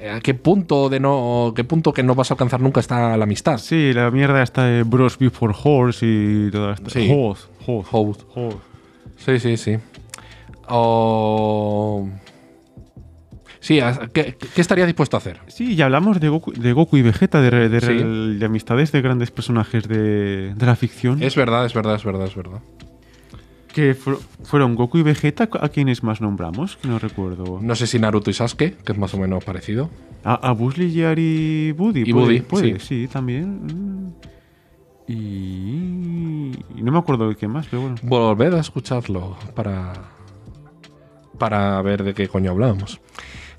Eh, 0.00 0.10
¿A 0.10 0.20
qué 0.20 0.34
punto 0.34 0.88
de 0.88 0.98
no. 0.98 1.52
qué 1.54 1.64
punto 1.64 1.92
que 1.92 2.02
no 2.02 2.14
vas 2.14 2.30
a 2.30 2.34
alcanzar 2.34 2.60
nunca 2.60 2.80
está 2.80 3.16
la 3.16 3.24
amistad? 3.24 3.58
Sí, 3.58 3.92
la 3.92 4.10
mierda 4.10 4.42
está 4.42 4.64
de 4.64 4.82
Bros 4.82 5.18
Before 5.18 5.54
Horse 5.62 6.06
y 6.06 6.50
toda 6.50 6.74
esta. 6.74 6.90
Sí. 6.90 7.08
Host. 7.12 8.22
Sí, 9.16 9.38
sí, 9.38 9.56
sí. 9.56 9.76
O. 10.70 12.08
Sí, 13.62 13.78
¿qué, 14.14 14.36
qué 14.54 14.60
estaría 14.60 14.86
dispuesto 14.86 15.16
a 15.16 15.18
hacer? 15.18 15.40
Sí, 15.48 15.74
y 15.74 15.82
hablamos 15.82 16.18
de 16.18 16.28
Goku, 16.30 16.52
de 16.52 16.72
Goku 16.72 16.96
y 16.96 17.02
Vegeta, 17.02 17.42
de, 17.42 17.68
de- 17.68 17.80
Sí. 17.80 18.38
de 18.38 18.46
amistades 18.46 18.90
de 18.90 19.02
grandes 19.02 19.30
personajes 19.30 19.86
de, 19.86 20.54
de 20.54 20.66
la 20.66 20.76
ficción. 20.76 21.22
Es 21.22 21.36
verdad, 21.36 21.66
es 21.66 21.74
verdad, 21.74 21.96
es 21.96 22.04
verdad, 22.04 22.26
es 22.26 22.34
verdad. 22.34 22.60
Que 23.74 23.94
fu- 23.94 24.18
fueron 24.44 24.74
Goku 24.76 24.98
y 24.98 25.02
Vegeta, 25.02 25.48
¿a 25.60 25.68
quienes 25.68 26.02
más 26.02 26.20
nombramos? 26.22 26.76
Que 26.78 26.88
no 26.88 26.98
recuerdo. 26.98 27.58
No 27.60 27.74
sé 27.76 27.86
si 27.86 27.98
Naruto 27.98 28.30
y 28.30 28.32
Sasuke, 28.34 28.76
que 28.78 28.92
es 28.92 28.98
más 28.98 29.12
o 29.14 29.18
menos 29.18 29.44
parecido. 29.44 29.90
A, 30.24 30.34
a 30.48 30.52
y 30.52 31.72
Buddy. 31.72 32.04
Y 32.08 32.12
puede, 32.40 32.78
sí. 32.80 32.86
sí. 33.04 33.08
también. 33.12 34.14
Y... 35.06 36.52
y 36.76 36.82
no 36.82 36.92
me 36.92 36.98
acuerdo 36.98 37.28
de 37.28 37.36
qué 37.36 37.46
más, 37.46 37.66
pero 37.68 37.82
bueno. 37.82 37.96
Volved 38.02 38.54
a 38.54 38.60
escucharlo 38.60 39.36
para. 39.54 39.92
Para 41.40 41.82
ver 41.82 42.04
de 42.04 42.14
qué 42.14 42.28
coño 42.28 42.52
hablábamos. 42.52 43.00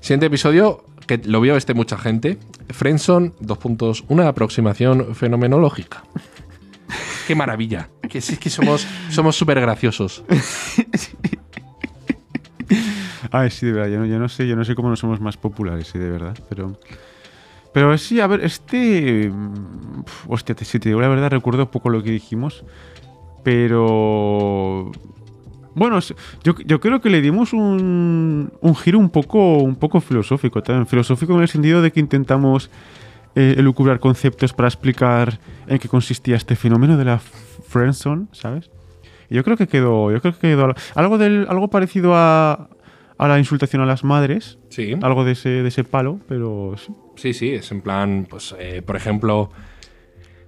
Siguiente 0.00 0.26
episodio, 0.26 0.84
que 1.06 1.18
lo 1.18 1.42
vio 1.42 1.56
este 1.56 1.74
mucha 1.74 1.98
gente. 1.98 2.38
Friendson, 2.70 3.34
dos 3.40 3.58
puntos, 3.58 4.04
una 4.08 4.28
aproximación 4.28 5.14
fenomenológica. 5.14 6.04
Qué 7.26 7.34
maravilla. 7.34 7.88
Que 8.08 8.20
sí, 8.20 8.32
es 8.34 8.38
que 8.38 8.50
somos 8.50 8.86
somos 9.10 9.36
súper 9.36 9.60
graciosos. 9.60 10.24
Ay, 13.30 13.50
sí, 13.50 13.66
de 13.66 13.72
verdad, 13.72 13.88
yo 13.90 13.98
no, 14.00 14.06
yo 14.06 14.18
no 14.18 14.28
sé, 14.28 14.46
yo 14.46 14.56
no 14.56 14.64
sé 14.64 14.74
cómo 14.74 14.88
no 14.90 14.96
somos 14.96 15.20
más 15.20 15.36
populares, 15.36 15.86
sí, 15.88 15.98
de 15.98 16.10
verdad, 16.10 16.36
pero... 16.48 16.78
Pero 17.72 17.96
sí, 17.96 18.20
a 18.20 18.26
ver, 18.26 18.44
este... 18.44 19.30
pf, 20.04 20.26
Hostia, 20.28 20.54
te- 20.54 20.64
si 20.66 20.78
te 20.78 20.90
digo 20.90 21.00
la 21.00 21.08
verdad, 21.08 21.30
recuerdo 21.30 21.70
poco 21.70 21.88
lo 21.88 22.02
que 22.02 22.10
dijimos, 22.10 22.64
pero... 23.42 24.90
Bueno, 25.74 25.98
yo, 26.44 26.54
yo 26.66 26.80
creo 26.80 27.00
que 27.00 27.08
le 27.10 27.20
dimos 27.20 27.52
un, 27.52 28.52
un 28.60 28.76
giro 28.76 28.98
un 28.98 29.08
poco, 29.10 29.58
un 29.58 29.76
poco 29.76 30.00
filosófico 30.00 30.62
también. 30.62 30.86
Filosófico 30.86 31.34
en 31.34 31.42
el 31.42 31.48
sentido 31.48 31.80
de 31.82 31.90
que 31.92 32.00
intentamos 32.00 32.70
eh, 33.34 33.54
elucubrar 33.56 33.98
conceptos 33.98 34.52
para 34.52 34.68
explicar 34.68 35.38
en 35.66 35.78
qué 35.78 35.88
consistía 35.88 36.36
este 36.36 36.56
fenómeno 36.56 36.96
de 36.98 37.04
la 37.06 37.18
friendzone, 37.18 38.26
¿sabes? 38.32 38.70
Y 39.30 39.34
yo 39.36 39.44
creo 39.44 39.56
que 39.56 39.66
quedó, 39.66 40.12
yo 40.12 40.20
creo 40.20 40.34
que 40.34 40.40
quedó 40.40 40.66
al- 40.66 40.74
algo 40.94 41.16
del, 41.16 41.46
algo 41.48 41.68
parecido 41.68 42.14
a, 42.14 42.68
a 43.16 43.28
la 43.28 43.38
insultación 43.38 43.80
a 43.80 43.86
las 43.86 44.04
madres, 44.04 44.58
Sí. 44.68 44.94
algo 45.00 45.24
de 45.24 45.32
ese, 45.32 45.48
de 45.48 45.68
ese 45.68 45.84
palo, 45.84 46.18
pero 46.28 46.74
sí. 46.76 46.92
Sí, 47.16 47.32
sí, 47.32 47.50
es 47.52 47.72
en 47.72 47.80
plan, 47.80 48.26
pues, 48.28 48.54
eh, 48.58 48.82
por 48.84 48.96
ejemplo, 48.96 49.50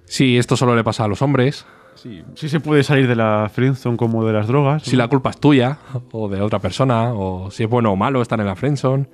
si 0.05 0.37
esto 0.37 0.55
solo 0.55 0.75
le 0.75 0.83
pasa 0.83 1.05
a 1.05 1.07
los 1.07 1.21
hombres, 1.23 1.65
Sí, 1.95 2.23
sí 2.35 2.49
se 2.49 2.59
puede 2.59 2.83
salir 2.83 3.07
de 3.07 3.15
la 3.15 3.49
friendzone 3.51 3.97
como 3.97 4.25
de 4.25 4.33
las 4.33 4.47
drogas. 4.47 4.83
si 4.83 4.95
la 4.95 5.07
culpa 5.07 5.29
es 5.31 5.37
tuya 5.39 5.79
o 6.11 6.27
de 6.29 6.41
otra 6.41 6.59
persona, 6.59 7.13
o 7.13 7.49
si 7.51 7.63
es 7.63 7.69
bueno 7.69 7.91
o 7.91 7.95
malo 7.95 8.21
estar 8.21 8.39
en 8.39 8.45
la 8.45 8.55
friendzone. 8.55 9.07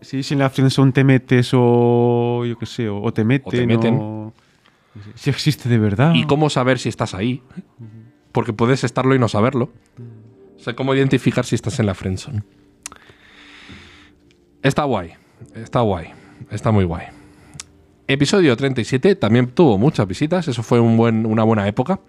Sí, 0.00 0.22
si 0.22 0.34
en 0.34 0.40
la 0.40 0.50
friendzone 0.50 0.92
te 0.92 1.04
metes 1.04 1.50
o 1.54 2.44
yo 2.44 2.58
qué 2.58 2.66
sé, 2.66 2.88
o, 2.88 3.00
o 3.02 3.12
te 3.12 3.24
meten 3.24 3.66
meten. 3.66 3.98
o- 4.00 4.32
Si 5.14 5.30
existe 5.30 5.68
de 5.68 5.78
verdad. 5.78 6.12
¿Y 6.14 6.24
cómo 6.24 6.50
saber 6.50 6.78
si 6.78 6.88
estás 6.88 7.14
ahí? 7.14 7.42
Porque 8.32 8.52
puedes 8.52 8.82
estarlo 8.84 9.14
y 9.14 9.18
no 9.18 9.28
saberlo. 9.28 9.70
O 10.58 10.62
sea, 10.62 10.74
cómo 10.74 10.94
identificar 10.94 11.44
si 11.44 11.54
estás 11.54 11.78
en 11.80 11.86
la 11.86 11.94
friendzone. 11.94 12.42
Está 14.62 14.84
guay, 14.84 15.12
está 15.54 15.80
guay, 15.80 16.08
está 16.50 16.70
muy 16.70 16.84
guay. 16.84 17.06
Episodio 18.12 18.56
37 18.56 19.14
también 19.14 19.48
tuvo 19.48 19.78
muchas 19.78 20.06
visitas, 20.06 20.48
eso 20.48 20.62
fue 20.62 20.80
un 20.80 20.96
buen, 20.96 21.26
una 21.26 21.44
buena 21.44 21.68
época. 21.68 22.00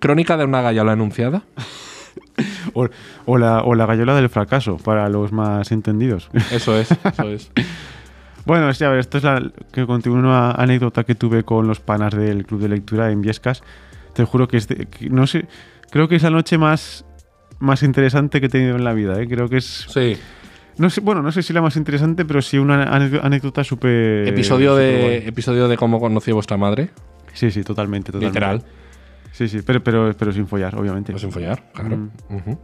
Crónica 0.00 0.36
de 0.36 0.44
una 0.44 0.60
gallola 0.62 0.92
anunciada. 0.92 1.42
O, 2.74 2.88
o 3.26 3.38
la, 3.38 3.62
o 3.62 3.74
la 3.74 3.86
gallola 3.86 4.14
del 4.16 4.28
fracaso, 4.28 4.76
para 4.78 5.08
los 5.08 5.30
más 5.30 5.70
entendidos. 5.72 6.28
Eso 6.50 6.76
es, 6.76 6.90
eso 6.90 7.28
es. 7.28 7.50
Bueno, 8.46 8.72
sí, 8.72 8.82
a 8.84 8.88
ver, 8.88 8.98
esto 9.00 9.18
es 9.18 9.24
la 9.24 9.52
que 9.72 9.86
conté 9.86 10.08
una 10.10 10.50
anécdota 10.52 11.04
que 11.04 11.14
tuve 11.14 11.44
con 11.44 11.68
los 11.68 11.78
panas 11.80 12.14
del 12.14 12.46
club 12.46 12.60
de 12.62 12.68
lectura 12.70 13.10
en 13.12 13.20
Viescas. 13.20 13.62
Te 14.14 14.24
juro 14.24 14.48
que 14.48 14.56
es 14.56 14.66
de- 14.66 14.86
que 14.86 15.10
no 15.10 15.26
sé, 15.26 15.46
creo 15.90 16.08
que 16.08 16.16
es 16.16 16.22
la 16.22 16.30
noche 16.30 16.56
más 16.58 17.04
más 17.58 17.82
interesante 17.82 18.40
que 18.40 18.46
he 18.46 18.48
tenido 18.48 18.76
en 18.76 18.84
la 18.84 18.94
vida, 18.94 19.20
¿eh? 19.20 19.28
Creo 19.28 19.48
que 19.48 19.58
es 19.58 19.86
Sí. 19.88 20.16
No 20.80 20.88
sé, 20.88 21.02
bueno, 21.02 21.20
no 21.20 21.30
sé 21.30 21.42
si 21.42 21.52
la 21.52 21.60
más 21.60 21.76
interesante, 21.76 22.24
pero 22.24 22.40
sí 22.40 22.56
una 22.56 22.84
anécdota 22.84 23.62
súper 23.62 24.26
Episodio 24.26 24.74
de, 24.74 25.28
episodio 25.28 25.68
de 25.68 25.76
cómo 25.76 26.00
conocí 26.00 26.30
a 26.30 26.34
vuestra 26.34 26.56
madre. 26.56 26.88
Sí, 27.34 27.50
sí, 27.50 27.62
totalmente, 27.62 28.10
totalmente. 28.10 28.40
Literal. 28.40 28.64
Sí, 29.30 29.46
sí, 29.46 29.60
pero 29.60 29.84
pero 29.84 30.14
pero 30.18 30.32
sin 30.32 30.46
follar, 30.46 30.74
obviamente. 30.76 31.16
Sin 31.18 31.32
follar, 31.32 31.70
claro. 31.74 31.98
Mm. 31.98 32.10
Ujú. 32.30 32.58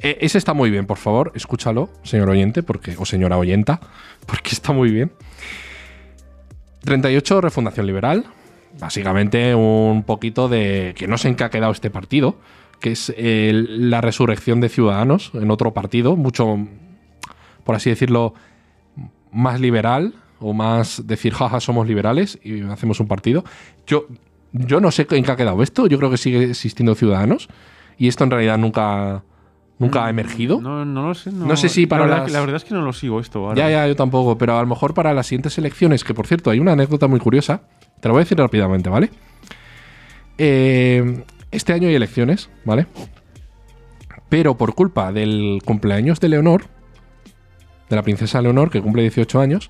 Eh, 0.00 0.18
ese 0.22 0.38
está 0.38 0.54
muy 0.54 0.72
bien, 0.72 0.86
por 0.86 0.98
favor, 0.98 1.30
escúchalo, 1.36 1.88
señor 2.02 2.30
oyente, 2.30 2.64
porque, 2.64 2.96
o 2.98 3.06
señora 3.06 3.38
oyenta, 3.38 3.78
porque 4.26 4.50
está 4.50 4.72
muy 4.72 4.90
bien. 4.90 5.12
38, 6.80 7.40
refundación 7.40 7.86
liberal. 7.86 8.24
Básicamente 8.80 9.54
un 9.54 10.02
poquito 10.02 10.48
de 10.48 10.94
que 10.96 11.06
no 11.06 11.16
sé 11.16 11.28
en 11.28 11.36
qué 11.36 11.44
ha 11.44 11.50
quedado 11.50 11.70
este 11.70 11.90
partido, 11.90 12.40
que 12.80 12.90
es 12.90 13.14
la 13.16 14.00
resurrección 14.00 14.60
de 14.60 14.68
Ciudadanos 14.68 15.30
en 15.34 15.50
otro 15.52 15.72
partido, 15.72 16.16
mucho, 16.16 16.58
por 17.64 17.74
así 17.76 17.90
decirlo, 17.90 18.34
más 19.32 19.60
liberal 19.60 20.14
o 20.40 20.52
más 20.52 21.06
decir, 21.06 21.32
jaja, 21.34 21.60
somos 21.60 21.86
liberales 21.86 22.38
y 22.42 22.62
hacemos 22.62 22.98
un 23.00 23.06
partido. 23.08 23.44
Yo, 23.86 24.06
yo 24.52 24.80
no 24.80 24.90
sé 24.90 25.06
en 25.10 25.24
qué 25.24 25.30
ha 25.32 25.36
quedado 25.36 25.62
esto, 25.62 25.86
yo 25.86 25.98
creo 25.98 26.10
que 26.10 26.16
sigue 26.16 26.50
existiendo 26.50 26.94
Ciudadanos 26.94 27.48
y 27.96 28.08
esto 28.08 28.24
en 28.24 28.30
realidad 28.30 28.58
nunca, 28.58 29.22
nunca 29.78 30.04
ha 30.06 30.10
emergido. 30.10 30.60
No, 30.60 30.84
no 30.84 31.06
lo 31.08 31.14
sé. 31.14 31.30
No, 31.32 31.46
No 31.46 31.56
sé 31.56 31.68
si 31.68 31.86
para 31.86 32.02
la 32.02 32.06
verdad, 32.10 32.22
las- 32.24 32.32
la 32.32 32.40
verdad 32.40 32.56
es 32.56 32.64
que 32.64 32.74
no 32.74 32.82
lo 32.82 32.92
sigo 32.92 33.20
esto. 33.20 33.46
ahora. 33.46 33.56
Ya, 33.56 33.70
ya, 33.70 33.86
yo 33.86 33.94
tampoco, 33.96 34.36
pero 34.36 34.58
a 34.58 34.60
lo 34.60 34.66
mejor 34.66 34.94
para 34.94 35.14
las 35.14 35.26
siguientes 35.28 35.56
elecciones, 35.58 36.02
que 36.04 36.12
por 36.14 36.26
cierto, 36.26 36.50
hay 36.50 36.58
una 36.58 36.72
anécdota 36.72 37.06
muy 37.06 37.20
curiosa, 37.20 37.62
te 38.00 38.08
la 38.08 38.12
voy 38.12 38.20
a 38.20 38.24
decir 38.24 38.36
rápidamente, 38.38 38.90
¿vale? 38.90 39.10
Eh, 40.38 41.24
este 41.50 41.72
año 41.72 41.88
hay 41.88 41.94
elecciones, 41.94 42.50
¿vale? 42.64 42.86
Pero 44.28 44.56
por 44.56 44.74
culpa 44.74 45.12
del 45.12 45.60
cumpleaños 45.64 46.18
de 46.20 46.28
Leonor, 46.30 46.64
de 47.92 47.96
la 47.96 48.02
princesa 48.02 48.40
Leonor, 48.40 48.70
que 48.70 48.80
cumple 48.80 49.02
18 49.02 49.38
años, 49.38 49.68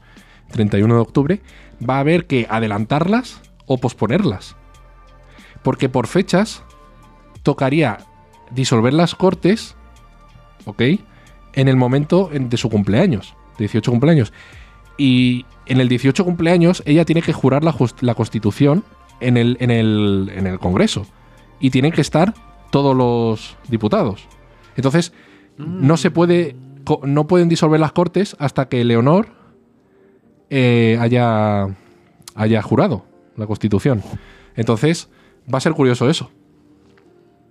31 0.52 0.94
de 0.94 1.00
octubre, 1.00 1.42
va 1.88 1.96
a 1.96 2.00
haber 2.00 2.26
que 2.28 2.46
adelantarlas 2.48 3.40
o 3.66 3.78
posponerlas. 3.78 4.54
Porque 5.64 5.88
por 5.88 6.06
fechas 6.06 6.62
tocaría 7.42 7.98
disolver 8.52 8.92
las 8.94 9.16
cortes, 9.16 9.74
¿ok? 10.66 10.82
En 11.54 11.66
el 11.66 11.74
momento 11.76 12.30
en- 12.32 12.48
de 12.48 12.56
su 12.56 12.70
cumpleaños, 12.70 13.34
18 13.58 13.90
cumpleaños. 13.90 14.32
Y 14.96 15.44
en 15.66 15.80
el 15.80 15.88
18 15.88 16.24
cumpleaños 16.24 16.82
ella 16.86 17.04
tiene 17.04 17.22
que 17.22 17.32
jurar 17.32 17.64
la 17.64 18.14
constitución 18.14 18.84
en 19.18 19.36
el, 19.36 19.56
en, 19.58 19.70
el, 19.72 20.30
en 20.32 20.46
el 20.46 20.60
Congreso. 20.60 21.06
Y 21.58 21.70
tienen 21.70 21.90
que 21.90 22.00
estar 22.02 22.34
todos 22.70 22.96
los 22.96 23.56
diputados. 23.68 24.28
Entonces, 24.76 25.12
no 25.58 25.96
se 25.96 26.10
puede. 26.12 26.54
No 27.04 27.26
pueden 27.26 27.48
disolver 27.48 27.80
las 27.80 27.92
cortes 27.92 28.36
hasta 28.38 28.68
que 28.68 28.84
Leonor 28.84 29.28
eh, 30.50 30.98
haya, 31.00 31.68
haya 32.34 32.62
jurado 32.62 33.04
la 33.36 33.46
constitución. 33.46 34.02
Entonces, 34.56 35.08
va 35.52 35.58
a 35.58 35.60
ser 35.60 35.72
curioso 35.72 36.08
eso. 36.08 36.30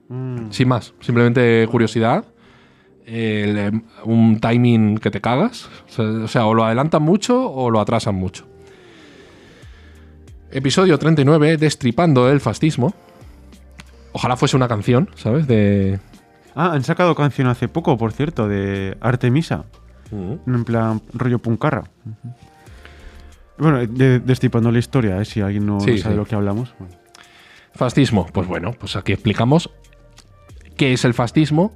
Mm. 0.09 0.51
Sin 0.51 0.67
más, 0.67 0.93
simplemente 0.99 1.67
curiosidad. 1.71 2.25
el, 3.05 3.57
em, 3.57 3.83
un 4.05 4.39
timing 4.39 4.97
que 4.97 5.09
te 5.09 5.21
cagas. 5.21 5.69
O 5.87 5.91
sea, 5.91 6.05
o 6.05 6.27
sea, 6.27 6.45
o 6.45 6.53
lo 6.53 6.63
adelantan 6.63 7.01
mucho 7.01 7.51
o 7.51 7.69
lo 7.69 7.79
atrasan 7.79 8.15
mucho. 8.15 8.45
Episodio 10.51 10.99
39, 10.99 11.57
Destripando 11.57 12.29
el 12.29 12.41
fascismo. 12.41 12.93
Ojalá 14.11 14.35
fuese 14.35 14.57
una 14.57 14.67
canción, 14.67 15.09
¿sabes? 15.15 15.47
De... 15.47 15.99
Ah, 16.55 16.71
han 16.73 16.83
sacado 16.83 17.15
canción 17.15 17.47
hace 17.47 17.67
poco, 17.67 17.97
por 17.97 18.11
cierto, 18.11 18.47
de 18.47 18.97
Artemisa. 19.01 19.65
En 20.11 20.65
plan 20.65 21.01
rollo 21.13 21.39
puncarra. 21.39 21.83
Bueno, 23.57 23.85
de, 23.87 24.19
destripando 24.19 24.71
la 24.71 24.79
historia, 24.79 25.21
¿eh? 25.21 25.25
si 25.25 25.39
alguien 25.41 25.65
no 25.65 25.79
Sí, 25.79 25.97
sabe 25.97 26.01
sí. 26.01 26.09
de 26.09 26.15
lo 26.15 26.25
que 26.25 26.35
hablamos. 26.35 26.73
Bueno. 26.79 26.95
Fascismo. 27.73 28.25
Pues 28.33 28.47
bueno, 28.47 28.73
pues 28.77 28.95
aquí 28.95 29.13
explicamos 29.13 29.69
qué 30.75 30.91
es 30.93 31.05
el 31.05 31.13
fascismo, 31.13 31.73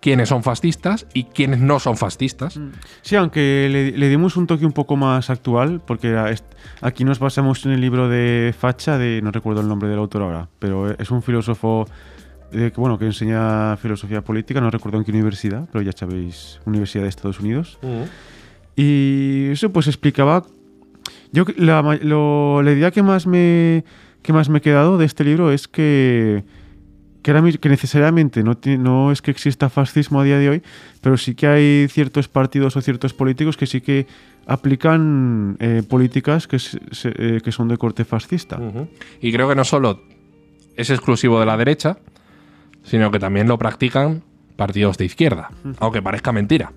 quiénes 0.00 0.30
son 0.30 0.42
fascistas 0.42 1.06
y 1.14 1.24
quiénes 1.24 1.60
no 1.60 1.78
son 1.78 1.96
fascistas. 1.96 2.58
Sí, 3.02 3.14
aunque 3.14 3.68
le, 3.70 3.92
le 3.92 4.08
dimos 4.08 4.36
un 4.36 4.46
toque 4.48 4.66
un 4.66 4.72
poco 4.72 4.96
más 4.96 5.30
actual, 5.30 5.80
porque 5.86 6.16
aquí 6.80 7.04
nos 7.04 7.18
basamos 7.20 7.64
en 7.66 7.72
el 7.72 7.80
libro 7.80 8.08
de 8.08 8.52
Facha, 8.58 8.98
de 8.98 9.20
no 9.22 9.30
recuerdo 9.30 9.60
el 9.60 9.68
nombre 9.68 9.88
del 9.88 9.98
autor 9.98 10.22
ahora, 10.22 10.48
pero 10.58 10.90
es 10.98 11.10
un 11.12 11.22
filósofo 11.22 11.86
eh, 12.52 12.70
que, 12.74 12.80
bueno, 12.80 12.98
que 12.98 13.06
enseña 13.06 13.76
filosofía 13.76 14.22
política, 14.22 14.60
no 14.60 14.70
recuerdo 14.70 14.98
en 14.98 15.04
qué 15.04 15.10
universidad, 15.12 15.68
pero 15.72 15.82
ya 15.82 15.92
sabéis, 15.92 16.60
Universidad 16.64 17.02
de 17.04 17.08
Estados 17.08 17.40
Unidos. 17.40 17.78
Y 18.76 19.48
eso 19.50 19.70
pues 19.72 19.86
explicaba. 19.86 20.44
Yo 21.32 21.44
la, 21.56 21.82
lo- 22.02 22.62
la 22.62 22.72
idea 22.72 22.90
que 22.90 23.02
más 23.02 23.26
me 23.26 23.84
que 24.22 24.32
más 24.32 24.48
me 24.48 24.58
he 24.58 24.60
quedado 24.60 24.98
de 24.98 25.06
este 25.06 25.24
libro 25.24 25.52
es 25.52 25.68
que 25.68 26.44
que, 27.22 27.32
necesariamente 27.68 28.44
no, 28.44 28.56
no 28.78 29.10
es 29.10 29.20
que 29.20 29.32
exista 29.32 29.68
fascismo 29.68 30.20
a 30.20 30.24
día 30.24 30.38
de 30.38 30.48
hoy, 30.48 30.62
pero 31.00 31.16
sí 31.16 31.34
que 31.34 31.48
hay 31.48 31.88
ciertos 31.88 32.28
partidos 32.28 32.76
o 32.76 32.80
ciertos 32.80 33.14
políticos 33.14 33.56
que 33.56 33.66
sí 33.66 33.80
que 33.80 34.06
aplican 34.46 35.56
eh, 35.58 35.82
políticas 35.88 36.46
que, 36.46 36.58
se- 36.60 36.78
eh, 37.04 37.40
que 37.42 37.50
son 37.50 37.66
de 37.66 37.76
corte 37.78 38.04
fascista. 38.04 38.58
Ujú. 38.60 38.86
Y 39.20 39.32
creo 39.32 39.48
que 39.48 39.56
no 39.56 39.64
solo 39.64 40.02
es 40.76 40.90
exclusivo 40.90 41.40
de 41.40 41.46
la 41.46 41.56
derecha, 41.56 41.98
sino 42.86 43.10
que 43.10 43.18
también 43.18 43.48
lo 43.48 43.58
practican 43.58 44.22
partidos 44.56 44.96
de 44.96 45.04
izquierda, 45.04 45.50
aunque 45.80 46.00
parezca 46.00 46.32
mentira. 46.32 46.72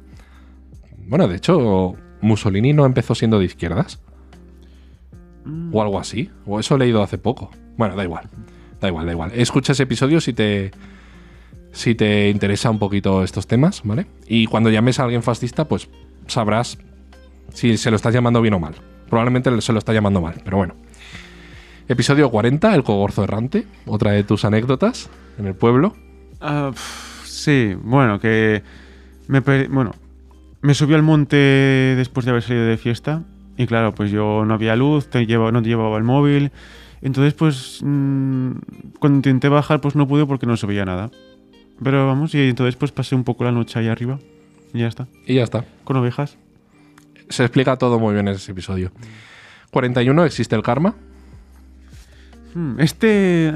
Bueno, 1.07 1.28
de 1.28 1.38
hecho, 1.38 1.95
Mussolini 2.22 2.74
no 2.74 2.86
empezó 2.86 3.16
siendo 3.16 3.39
de 3.39 3.45
izquierdas. 3.45 3.99
O 5.72 5.82
algo 5.82 5.99
así. 5.99 6.30
O 6.45 6.60
eso 6.60 6.76
he 6.76 6.80
leído 6.80 7.01
hace 7.01 7.18
poco. 7.18 7.49
Bueno, 7.78 7.95
da 7.95 8.03
igual. 8.03 8.30
Da 8.82 8.89
igual, 8.89 9.05
da 9.05 9.12
igual. 9.14 9.32
Escucha 9.34 9.72
ese 9.72 9.84
episodio 9.84 10.20
si 10.22 10.34
te. 10.34 10.72
Si 11.72 11.93
te 11.93 12.30
interesa 12.30 12.70
un 12.72 12.80
poquito 12.80 13.24
estos 13.24 13.45
temas, 13.45 13.82
¿vale? 13.84 14.07
Y 14.28 14.47
cuando 14.47 14.72
llames 14.72 14.99
a 14.99 15.03
alguien 15.03 15.22
fascista, 15.22 15.66
pues 15.66 15.88
sabrás 16.26 16.80
si 17.53 17.78
se 17.78 17.91
lo 17.91 17.95
estás 17.95 18.14
llamando 18.14 18.41
bien 18.41 18.55
o 18.55 18.60
mal. 18.60 18.74
Probablemente 19.07 19.62
se 19.62 19.72
lo 19.72 19.80
está 19.80 19.93
llamando 19.93 20.20
mal, 20.20 20.41
pero 20.43 20.57
bueno. 20.57 20.76
Episodio 21.89 22.29
40, 22.29 22.75
el 22.75 22.83
cogorzo 22.83 23.23
errante. 23.23 23.65
Otra 23.87 24.11
de 24.11 24.23
tus 24.23 24.45
anécdotas 24.45 25.09
en 25.39 25.47
el 25.47 25.55
pueblo. 25.55 25.95
Ah, 26.39 26.71
sí, 27.23 27.75
bueno, 27.81 28.19
que 28.19 28.61
me, 29.27 29.39
bueno, 29.39 29.93
me 30.61 30.75
subí 30.75 30.93
al 30.93 31.01
monte 31.01 31.35
después 31.35 32.25
de 32.27 32.29
haber 32.29 32.43
salido 32.43 32.65
de 32.65 32.77
fiesta 32.77 33.23
y 33.57 33.65
claro, 33.65 33.95
pues 33.95 34.11
yo 34.11 34.45
no 34.45 34.53
había 34.53 34.75
luz, 34.75 35.09
te 35.09 35.25
no 35.25 35.61
llevaba 35.63 35.97
el 35.97 36.03
móvil. 36.03 36.51
Entonces, 37.01 37.33
pues 37.33 37.79
mm, 37.81 38.51
cuando 38.99 39.15
intenté 39.17 39.49
bajar, 39.49 39.81
pues 39.81 39.95
no 39.95 40.07
pude 40.07 40.27
porque 40.27 40.45
no 40.45 40.57
se 40.57 40.67
veía 40.67 40.85
nada. 40.85 41.09
Pero 41.81 42.05
vamos, 42.05 42.35
y 42.35 42.49
entonces 42.49 42.75
pues 42.75 42.91
pasé 42.91 43.15
un 43.15 43.23
poco 43.23 43.45
la 43.45 43.51
noche 43.51 43.79
ahí 43.79 43.87
arriba 43.87 44.19
y 44.75 44.81
ya 44.81 44.87
está. 44.87 45.07
Y 45.25 45.33
ya 45.33 45.43
está. 45.43 45.65
Con 45.85 45.97
ovejas. 45.97 46.37
Se 47.29 47.43
explica 47.43 47.77
todo 47.77 47.97
muy 47.97 48.13
bien 48.13 48.27
en 48.27 48.35
ese 48.35 48.51
episodio. 48.51 48.91
41, 49.71 50.23
existe 50.25 50.55
el 50.55 50.61
karma. 50.61 50.93
Hmm, 52.54 52.80
Este. 52.80 53.52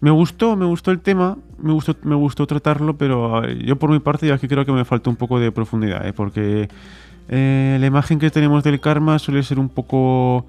me 0.00 0.10
gustó, 0.10 0.56
me 0.56 0.66
gustó 0.66 0.90
el 0.90 1.00
tema, 1.00 1.36
me 1.58 1.72
gustó, 1.72 1.96
me 2.02 2.14
gustó 2.14 2.46
tratarlo, 2.46 2.96
pero 2.96 3.46
yo 3.48 3.76
por 3.76 3.90
mi 3.90 3.98
parte 3.98 4.26
ya 4.26 4.38
que 4.38 4.48
creo 4.48 4.64
que 4.64 4.72
me 4.72 4.84
falta 4.84 5.10
un 5.10 5.16
poco 5.16 5.40
de 5.40 5.50
profundidad, 5.50 6.06
¿eh? 6.06 6.12
porque 6.12 6.68
eh, 7.28 7.76
la 7.80 7.86
imagen 7.86 8.18
que 8.18 8.30
tenemos 8.30 8.62
del 8.62 8.78
karma 8.80 9.18
suele 9.18 9.42
ser 9.42 9.58
un 9.58 9.68
poco 9.68 10.46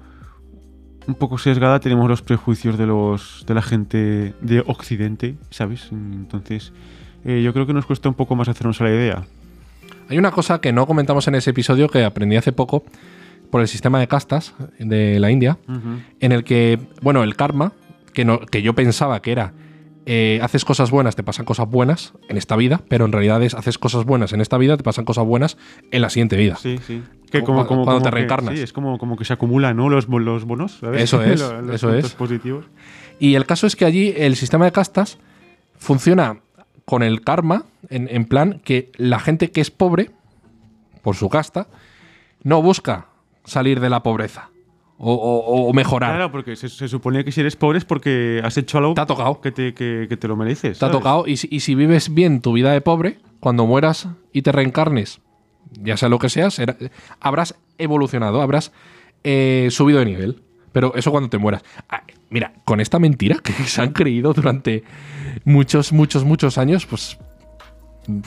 un 1.06 1.14
poco 1.14 1.38
sesgada, 1.38 1.80
tenemos 1.80 2.08
los 2.08 2.20
prejuicios 2.20 2.76
de 2.76 2.86
los 2.86 3.44
de 3.46 3.54
la 3.54 3.62
gente 3.62 4.34
de 4.42 4.62
Occidente, 4.66 5.36
¿sabes? 5.50 5.88
Entonces 5.90 6.72
eh, 7.24 7.40
yo 7.42 7.52
creo 7.54 7.66
que 7.66 7.72
nos 7.72 7.86
cuesta 7.86 8.08
un 8.08 8.14
poco 8.14 8.36
más 8.36 8.48
hacernos 8.48 8.80
la 8.80 8.90
idea. 8.90 9.24
Hay 10.10 10.18
una 10.18 10.30
cosa 10.30 10.60
que 10.60 10.72
no 10.72 10.86
comentamos 10.86 11.26
en 11.28 11.34
ese 11.34 11.50
episodio 11.50 11.88
que 11.88 12.04
aprendí 12.04 12.36
hace 12.36 12.52
poco 12.52 12.84
por 13.50 13.60
el 13.60 13.68
sistema 13.68 13.98
de 14.00 14.08
castas 14.08 14.54
de 14.78 15.18
la 15.20 15.30
India, 15.30 15.58
en 16.20 16.32
el 16.32 16.44
que, 16.44 16.78
bueno, 17.02 17.22
el 17.22 17.34
karma, 17.36 17.72
que, 18.12 18.24
no, 18.24 18.40
que 18.40 18.62
yo 18.62 18.74
pensaba 18.74 19.20
que 19.22 19.32
era 19.32 19.52
eh, 20.10 20.40
haces 20.42 20.64
cosas 20.64 20.90
buenas, 20.90 21.16
te 21.16 21.22
pasan 21.22 21.44
cosas 21.44 21.68
buenas 21.68 22.14
en 22.30 22.38
esta 22.38 22.56
vida, 22.56 22.80
pero 22.88 23.04
en 23.04 23.12
realidad 23.12 23.42
es 23.42 23.54
haces 23.54 23.76
cosas 23.78 24.04
buenas 24.06 24.32
en 24.32 24.40
esta 24.40 24.56
vida, 24.56 24.76
te 24.78 24.82
pasan 24.82 25.04
cosas 25.04 25.26
buenas 25.26 25.58
en 25.90 26.00
la 26.00 26.08
siguiente 26.08 26.36
vida. 26.36 26.56
Sí, 26.56 26.78
sí. 26.86 27.02
Como 27.44 27.66
cu- 27.66 27.84
cuando 27.84 27.98
te 28.00 28.04
que- 28.08 28.10
reencarnas. 28.16 28.54
sí, 28.56 28.62
es 28.62 28.72
como, 28.72 28.96
como 28.98 29.16
que 29.18 29.26
se 29.26 29.34
acumulan, 29.34 29.76
¿no? 29.76 29.90
Los, 29.90 30.08
los 30.08 30.44
bonos. 30.46 30.78
¿sabes? 30.80 31.02
Eso 31.02 31.22
es, 31.24 31.40
Los- 31.40 31.62
los 31.64 31.74
eso 31.74 31.94
es. 31.94 32.14
positivos. 32.14 32.64
Y 33.20 33.34
el 33.34 33.44
caso 33.44 33.66
es 33.66 33.76
que 33.76 33.84
allí 33.84 34.14
el 34.16 34.34
sistema 34.36 34.64
de 34.64 34.72
castas 34.72 35.18
funciona 35.76 36.40
con 36.86 37.02
el 37.02 37.20
karma, 37.20 37.64
en, 37.90 38.08
en 38.10 38.24
plan 38.24 38.60
que 38.64 38.90
la 38.96 39.18
gente 39.20 39.50
que 39.50 39.60
es 39.60 39.70
pobre, 39.70 40.10
por 41.02 41.16
su 41.16 41.28
casta, 41.28 41.66
no 42.42 42.62
busca 42.62 43.08
salir 43.48 43.80
de 43.80 43.90
la 43.90 44.02
pobreza 44.02 44.50
o, 44.98 45.12
o- 45.14 45.68
o 45.68 45.72
mejorar. 45.72 46.10
Claro, 46.12 46.32
porque 46.32 46.56
se, 46.56 46.68
se 46.68 46.88
supone 46.88 47.24
que 47.24 47.32
si 47.32 47.40
eres 47.40 47.56
pobre 47.56 47.78
es 47.78 47.84
porque 47.84 48.40
has 48.44 48.56
hecho 48.56 48.78
algo 48.78 48.94
Te 48.94 49.00
ha 49.00 49.06
tocado. 49.06 49.40
que 49.40 49.52
te, 49.52 49.74
que, 49.74 50.06
que 50.08 50.16
te 50.16 50.26
lo 50.28 50.36
mereces. 50.36 50.78
Te 50.78 50.84
ha 50.84 50.90
tocado. 50.90 51.26
Y, 51.26 51.36
si- 51.36 51.48
y 51.50 51.60
si 51.60 51.74
vives 51.74 52.12
bien 52.14 52.40
tu 52.40 52.52
vida 52.52 52.72
de 52.72 52.80
pobre, 52.80 53.18
cuando 53.40 53.66
mueras 53.66 54.08
y 54.32 54.42
te 54.42 54.50
reencarnes, 54.52 55.20
ya 55.82 55.96
sea 55.96 56.08
lo 56.08 56.18
que 56.18 56.28
sea, 56.28 56.50
será- 56.50 56.76
habrás 57.20 57.54
evolucionado, 57.78 58.40
habrás 58.42 58.72
eh, 59.24 59.68
subido 59.70 59.98
de 60.00 60.04
nivel. 60.06 60.42
Pero 60.72 60.94
eso 60.96 61.10
cuando 61.10 61.30
te 61.30 61.38
mueras. 61.38 61.62
Ah, 61.88 62.02
mira, 62.30 62.52
con 62.64 62.80
esta 62.80 62.98
mentira 62.98 63.36
que 63.42 63.52
se 63.66 63.80
han 63.80 63.92
creído 63.92 64.32
durante 64.32 64.82
muchos, 65.44 65.92
muchos, 65.92 66.24
muchos 66.24 66.58
años, 66.58 66.86
pues, 66.86 67.18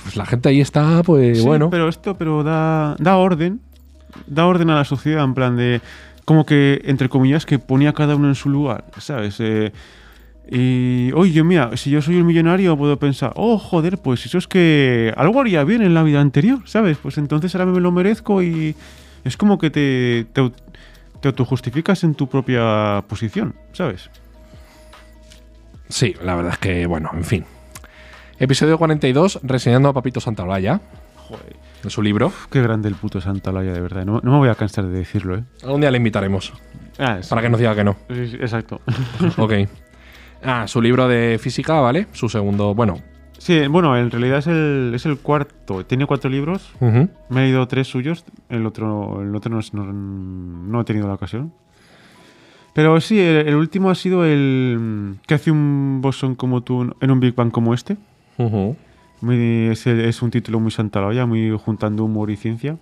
pues 0.04 0.16
la 0.16 0.26
gente 0.26 0.50
ahí 0.50 0.62
está, 0.62 1.04
pues 1.04 1.40
Sí, 1.40 1.46
bueno. 1.46 1.70
pero 1.70 1.88
esto 1.88 2.18
pero 2.18 2.44
da, 2.44 2.96
da 3.00 3.18
orden. 3.18 3.62
Da 4.28 4.46
orden 4.46 4.70
a 4.70 4.76
la 4.76 4.86
sociedad, 4.86 5.24
en 5.24 5.34
plan 5.34 5.58
de. 5.58 5.82
Como 6.26 6.46
que, 6.46 6.82
entre 6.86 7.10
comillas, 7.10 7.46
que 7.46 7.60
ponía 7.60 7.90
a 7.90 7.94
cada 7.94 8.16
uno 8.16 8.28
en 8.28 8.36
su 8.36 8.50
lugar, 8.50 8.86
¿sabes? 9.00 9.38
Eh, 9.40 9.72
y, 10.50 11.12
oye, 11.14 11.44
mira, 11.44 11.76
si 11.78 11.90
yo 11.90 12.02
soy 12.02 12.18
un 12.18 12.28
millonario, 12.28 12.78
puedo 12.78 12.98
pensar, 12.98 13.34
oh, 13.36 13.58
joder, 13.58 13.98
pues 13.98 14.26
eso 14.26 14.38
es 14.38 14.48
que 14.48 15.14
algo 15.18 15.40
haría 15.40 15.64
bien 15.64 15.82
en 15.82 15.94
la 15.94 16.04
vida 16.04 16.22
anterior, 16.22 16.60
¿sabes? 16.66 16.98
Pues 16.98 17.18
entonces 17.18 17.56
ahora 17.56 17.72
me 17.72 17.80
lo 17.80 17.92
merezco 17.92 18.44
y 18.44 18.76
es 19.24 19.38
como 19.38 19.58
que 19.58 19.70
te, 19.70 20.26
te, 20.34 20.52
te 21.22 21.28
autojustificas 21.28 22.04
en 22.04 22.16
tu 22.16 22.28
propia 22.28 23.04
posición, 23.08 23.56
¿sabes? 23.72 24.10
Sí, 25.90 26.16
la 26.24 26.36
verdad 26.36 26.54
es 26.54 26.60
que, 26.60 26.86
bueno, 26.86 27.12
en 27.14 27.24
fin. 27.24 27.46
Episodio 28.40 28.78
42, 28.78 29.40
reseñando 29.44 29.90
a 29.90 29.94
Papito 29.94 30.20
Santaolalla, 30.20 30.82
Joder, 31.16 31.56
de 31.84 31.90
su 31.90 32.02
libro. 32.02 32.32
qué 32.50 32.62
grande 32.62 32.88
el 32.90 32.96
puto 32.96 33.20
Santa 33.22 33.52
Laia, 33.52 33.74
de 33.74 33.82
verdad. 33.82 34.06
No, 34.06 34.20
no 34.24 34.32
me 34.32 34.38
voy 34.38 34.50
a 34.50 34.56
cansar 34.56 34.86
de 34.86 34.98
decirlo, 35.00 35.36
¿eh? 35.38 35.44
Algún 35.64 35.82
día 35.82 35.92
le 35.92 35.98
invitaremos, 35.98 36.54
Ah, 37.00 37.20
sí. 37.22 37.30
para 37.30 37.42
que 37.42 37.50
nos 37.50 37.60
diga 37.60 37.76
que 37.76 37.84
no. 37.84 37.96
Sí, 38.10 38.28
sí, 38.28 38.36
exacto. 38.36 38.82
Ok. 39.38 39.54
Ah, 40.44 40.68
su 40.68 40.82
libro 40.82 41.08
de 41.08 41.38
física, 41.40 41.80
¿vale? 41.82 42.08
Su 42.14 42.28
segundo, 42.30 42.74
bueno. 42.74 42.98
Sí, 43.38 43.66
bueno, 43.68 43.98
en 43.98 44.12
realidad 44.12 44.38
es 44.40 44.48
el, 44.48 44.92
es 44.96 45.06
el 45.08 45.18
cuarto. 45.18 45.84
Tiene 45.86 46.06
cuatro 46.06 46.30
libros. 46.30 46.74
Me 46.80 47.08
he 47.30 47.46
leído 47.46 47.68
tres 47.68 47.88
suyos. 47.88 48.24
El 48.50 48.66
otro, 48.68 49.22
el 49.24 49.36
otro 49.36 49.52
no, 49.52 49.60
es- 49.60 49.74
no- 49.74 49.86
no 49.92 50.82
he 50.82 50.84
tenido 50.84 51.08
la 51.08 51.16
ocasión. 51.16 51.52
Pero 52.74 53.02
sí, 53.02 53.20
el, 53.20 53.48
el 53.48 53.56
último 53.56 53.90
ha 53.90 53.96
sido 53.96 54.26
el 54.26 54.78
mm, 54.80 55.12
que 55.28 55.34
hace 55.34 55.52
un 55.52 56.00
bosón 56.02 56.36
como 56.36 56.62
tú 56.62 56.96
en 57.02 57.12
un 57.12 57.20
Big 57.20 57.36
Bang 57.36 57.52
como 57.52 57.74
este. 57.74 57.98
Ujú. 58.38 58.76
Muy- 59.22 59.70
es, 59.72 60.22
un 60.22 60.32
título 60.32 60.60
muy 60.60 60.72
santa 60.72 61.00
la 61.02 61.08
olla, 61.08 61.26
muy 61.26 61.56
juntando 61.58 62.04
humor 62.06 62.30
y 62.32 62.38
ciencia. 62.38 62.78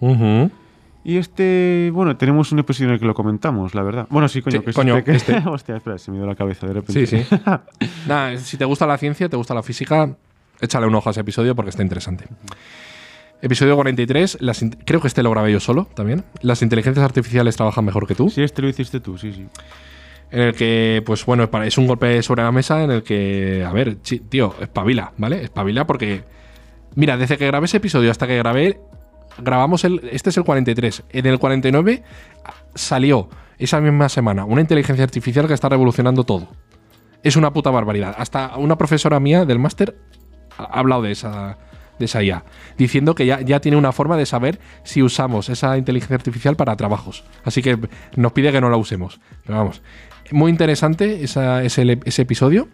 Y 1.03 1.17
este, 1.17 1.91
bueno, 1.93 2.17
tenemos 2.17 2.51
un 2.51 2.59
episodio 2.59 2.89
en 2.89 2.93
el 2.95 2.99
que 2.99 3.05
lo 3.05 3.13
comentamos, 3.13 3.73
la 3.73 3.83
verdad. 3.83 4.07
Bueno, 4.09 4.27
sí, 4.27 4.41
coño, 4.41 4.59
Sí, 4.59 4.65
que 4.65 4.73
coño, 4.73 4.97
este, 4.97 5.11
que- 5.11 5.17
este. 5.17 5.37
Hostia, 5.49 5.77
espera, 5.77 5.97
se 5.97 6.11
me 6.11 6.17
dio 6.17 6.25
la 6.27 6.35
cabeza 6.35 6.67
de 6.67 6.73
repente. 6.73 7.05
Sí, 7.07 7.23
sí. 7.23 7.35
Nada, 8.07 8.37
si 8.37 8.57
te 8.57 8.65
gusta 8.65 8.85
la 8.85 8.97
ciencia, 8.97 9.29
te 9.29 9.37
gusta 9.37 9.53
la 9.53 9.63
física, 9.63 10.15
échale 10.59 10.87
un 10.87 10.95
ojo 10.95 11.09
a 11.09 11.11
ese 11.11 11.21
episodio 11.21 11.55
porque 11.55 11.69
está 11.69 11.83
interesante. 11.83 12.25
Episodio 13.41 13.75
43, 13.75 14.39
las 14.41 14.63
creo 14.85 14.99
que 14.99 15.07
este 15.07 15.23
lo 15.23 15.31
grabé 15.31 15.53
yo 15.53 15.61
solo 15.61 15.85
también. 15.93 16.25
Las 16.41 16.61
inteligencias 16.61 17.03
artificiales 17.05 17.55
trabajan 17.55 17.85
mejor 17.85 18.05
que 18.05 18.13
tú. 18.13 18.29
Sí, 18.29 18.43
este 18.43 18.61
lo 18.61 18.67
hiciste 18.67 18.99
tú, 18.99 19.17
sí, 19.17 19.31
sí. 19.31 19.45
En 20.31 20.41
el 20.41 20.53
que, 20.53 21.01
pues 21.05 21.25
bueno, 21.25 21.49
es 21.63 21.77
un 21.77 21.87
golpe 21.87 22.21
sobre 22.21 22.43
la 22.43 22.51
mesa 22.51 22.83
en 22.83 22.91
el 22.91 23.03
que, 23.03 23.65
a 23.67 23.71
ver, 23.71 23.95
tío, 23.95 24.53
espabila, 24.61 25.11
¿vale? 25.17 25.43
Espabila 25.43 25.87
porque 25.87 26.23
Mira, 26.95 27.17
desde 27.17 27.37
que 27.37 27.47
grabé 27.47 27.65
ese 27.65 27.77
episodio 27.77 28.11
hasta 28.11 28.27
que 28.27 28.37
grabé. 28.37 28.79
Grabamos 29.37 29.83
el. 29.85 30.01
Este 30.11 30.31
es 30.31 30.37
el 30.37 30.43
43. 30.43 31.03
En 31.11 31.25
el 31.25 31.39
49 31.39 32.03
salió 32.75 33.29
esa 33.57 33.79
misma 33.79 34.09
semana 34.09 34.45
una 34.45 34.61
inteligencia 34.61 35.03
artificial 35.03 35.47
que 35.47 35.53
está 35.53 35.69
revolucionando 35.69 36.23
todo. 36.23 36.49
Es 37.23 37.35
una 37.35 37.53
puta 37.53 37.69
barbaridad. 37.69 38.15
Hasta 38.17 38.57
una 38.57 38.77
profesora 38.77 39.19
mía 39.19 39.45
del 39.45 39.59
máster 39.59 39.97
ha 40.57 40.79
hablado 40.79 41.03
de 41.03 41.11
esa, 41.11 41.57
de 41.99 42.05
esa 42.05 42.23
IA, 42.23 42.43
diciendo 42.77 43.15
que 43.15 43.25
ya, 43.25 43.41
ya 43.41 43.61
tiene 43.61 43.77
una 43.77 43.91
forma 43.91 44.17
de 44.17 44.25
saber 44.25 44.59
si 44.83 45.01
usamos 45.01 45.47
esa 45.49 45.77
inteligencia 45.77 46.15
artificial 46.15 46.55
para 46.55 46.75
trabajos. 46.75 47.23
Así 47.45 47.61
que 47.61 47.77
nos 48.15 48.31
pide 48.33 48.51
que 48.51 48.59
no 48.59 48.69
la 48.69 48.77
usemos. 48.77 49.21
Pero 49.45 49.57
vamos, 49.57 49.81
muy 50.31 50.51
interesante 50.51 51.23
esa- 51.23 51.63
ese, 51.63 51.99
ese 52.05 52.21
episodio. 52.21 52.67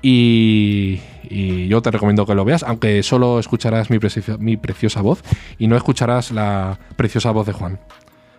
Y, 0.00 1.00
y 1.28 1.66
yo 1.68 1.82
te 1.82 1.90
recomiendo 1.90 2.24
que 2.24 2.34
lo 2.34 2.44
veas, 2.44 2.62
aunque 2.62 3.02
solo 3.02 3.38
escucharás 3.40 3.90
mi, 3.90 3.98
precio- 3.98 4.38
mi 4.38 4.56
preciosa 4.56 5.02
voz 5.02 5.22
y 5.58 5.66
no 5.66 5.76
escucharás 5.76 6.30
la 6.30 6.78
preciosa 6.96 7.30
voz 7.32 7.46
de 7.46 7.52
Juan. 7.52 7.80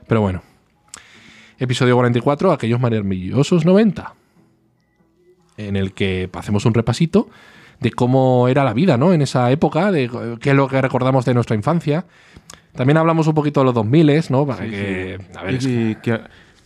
Pero 0.07 0.21
bueno. 0.21 0.41
Episodio 1.57 1.95
44, 1.95 2.53
aquellos 2.53 2.79
maravillosos 2.79 3.65
90. 3.65 4.13
En 5.57 5.75
el 5.75 5.91
que 5.93 6.29
hacemos 6.33 6.65
un 6.65 6.73
repasito 6.73 7.27
de 7.81 7.91
cómo 7.91 8.47
era 8.47 8.63
la 8.63 8.73
vida, 8.73 8.97
¿no? 8.97 9.11
En 9.11 9.21
esa 9.21 9.51
época, 9.51 9.91
de 9.91 10.09
qué 10.39 10.51
es 10.51 10.55
lo 10.55 10.69
que 10.69 10.81
recordamos 10.81 11.25
de 11.25 11.33
nuestra 11.33 11.57
infancia. 11.57 12.05
También 12.73 12.95
hablamos 12.97 13.27
un 13.27 13.33
poquito 13.33 13.59
de 13.59 13.65
los 13.65 13.73
2000, 13.73 14.23
¿no? 14.29 14.45
Para 14.45 14.65
que, 14.65 15.17
a 15.35 15.43
ver, 15.43 15.53
Y 15.53 15.57
es 15.57 15.65
que- 15.67 15.97
que, 16.01 16.19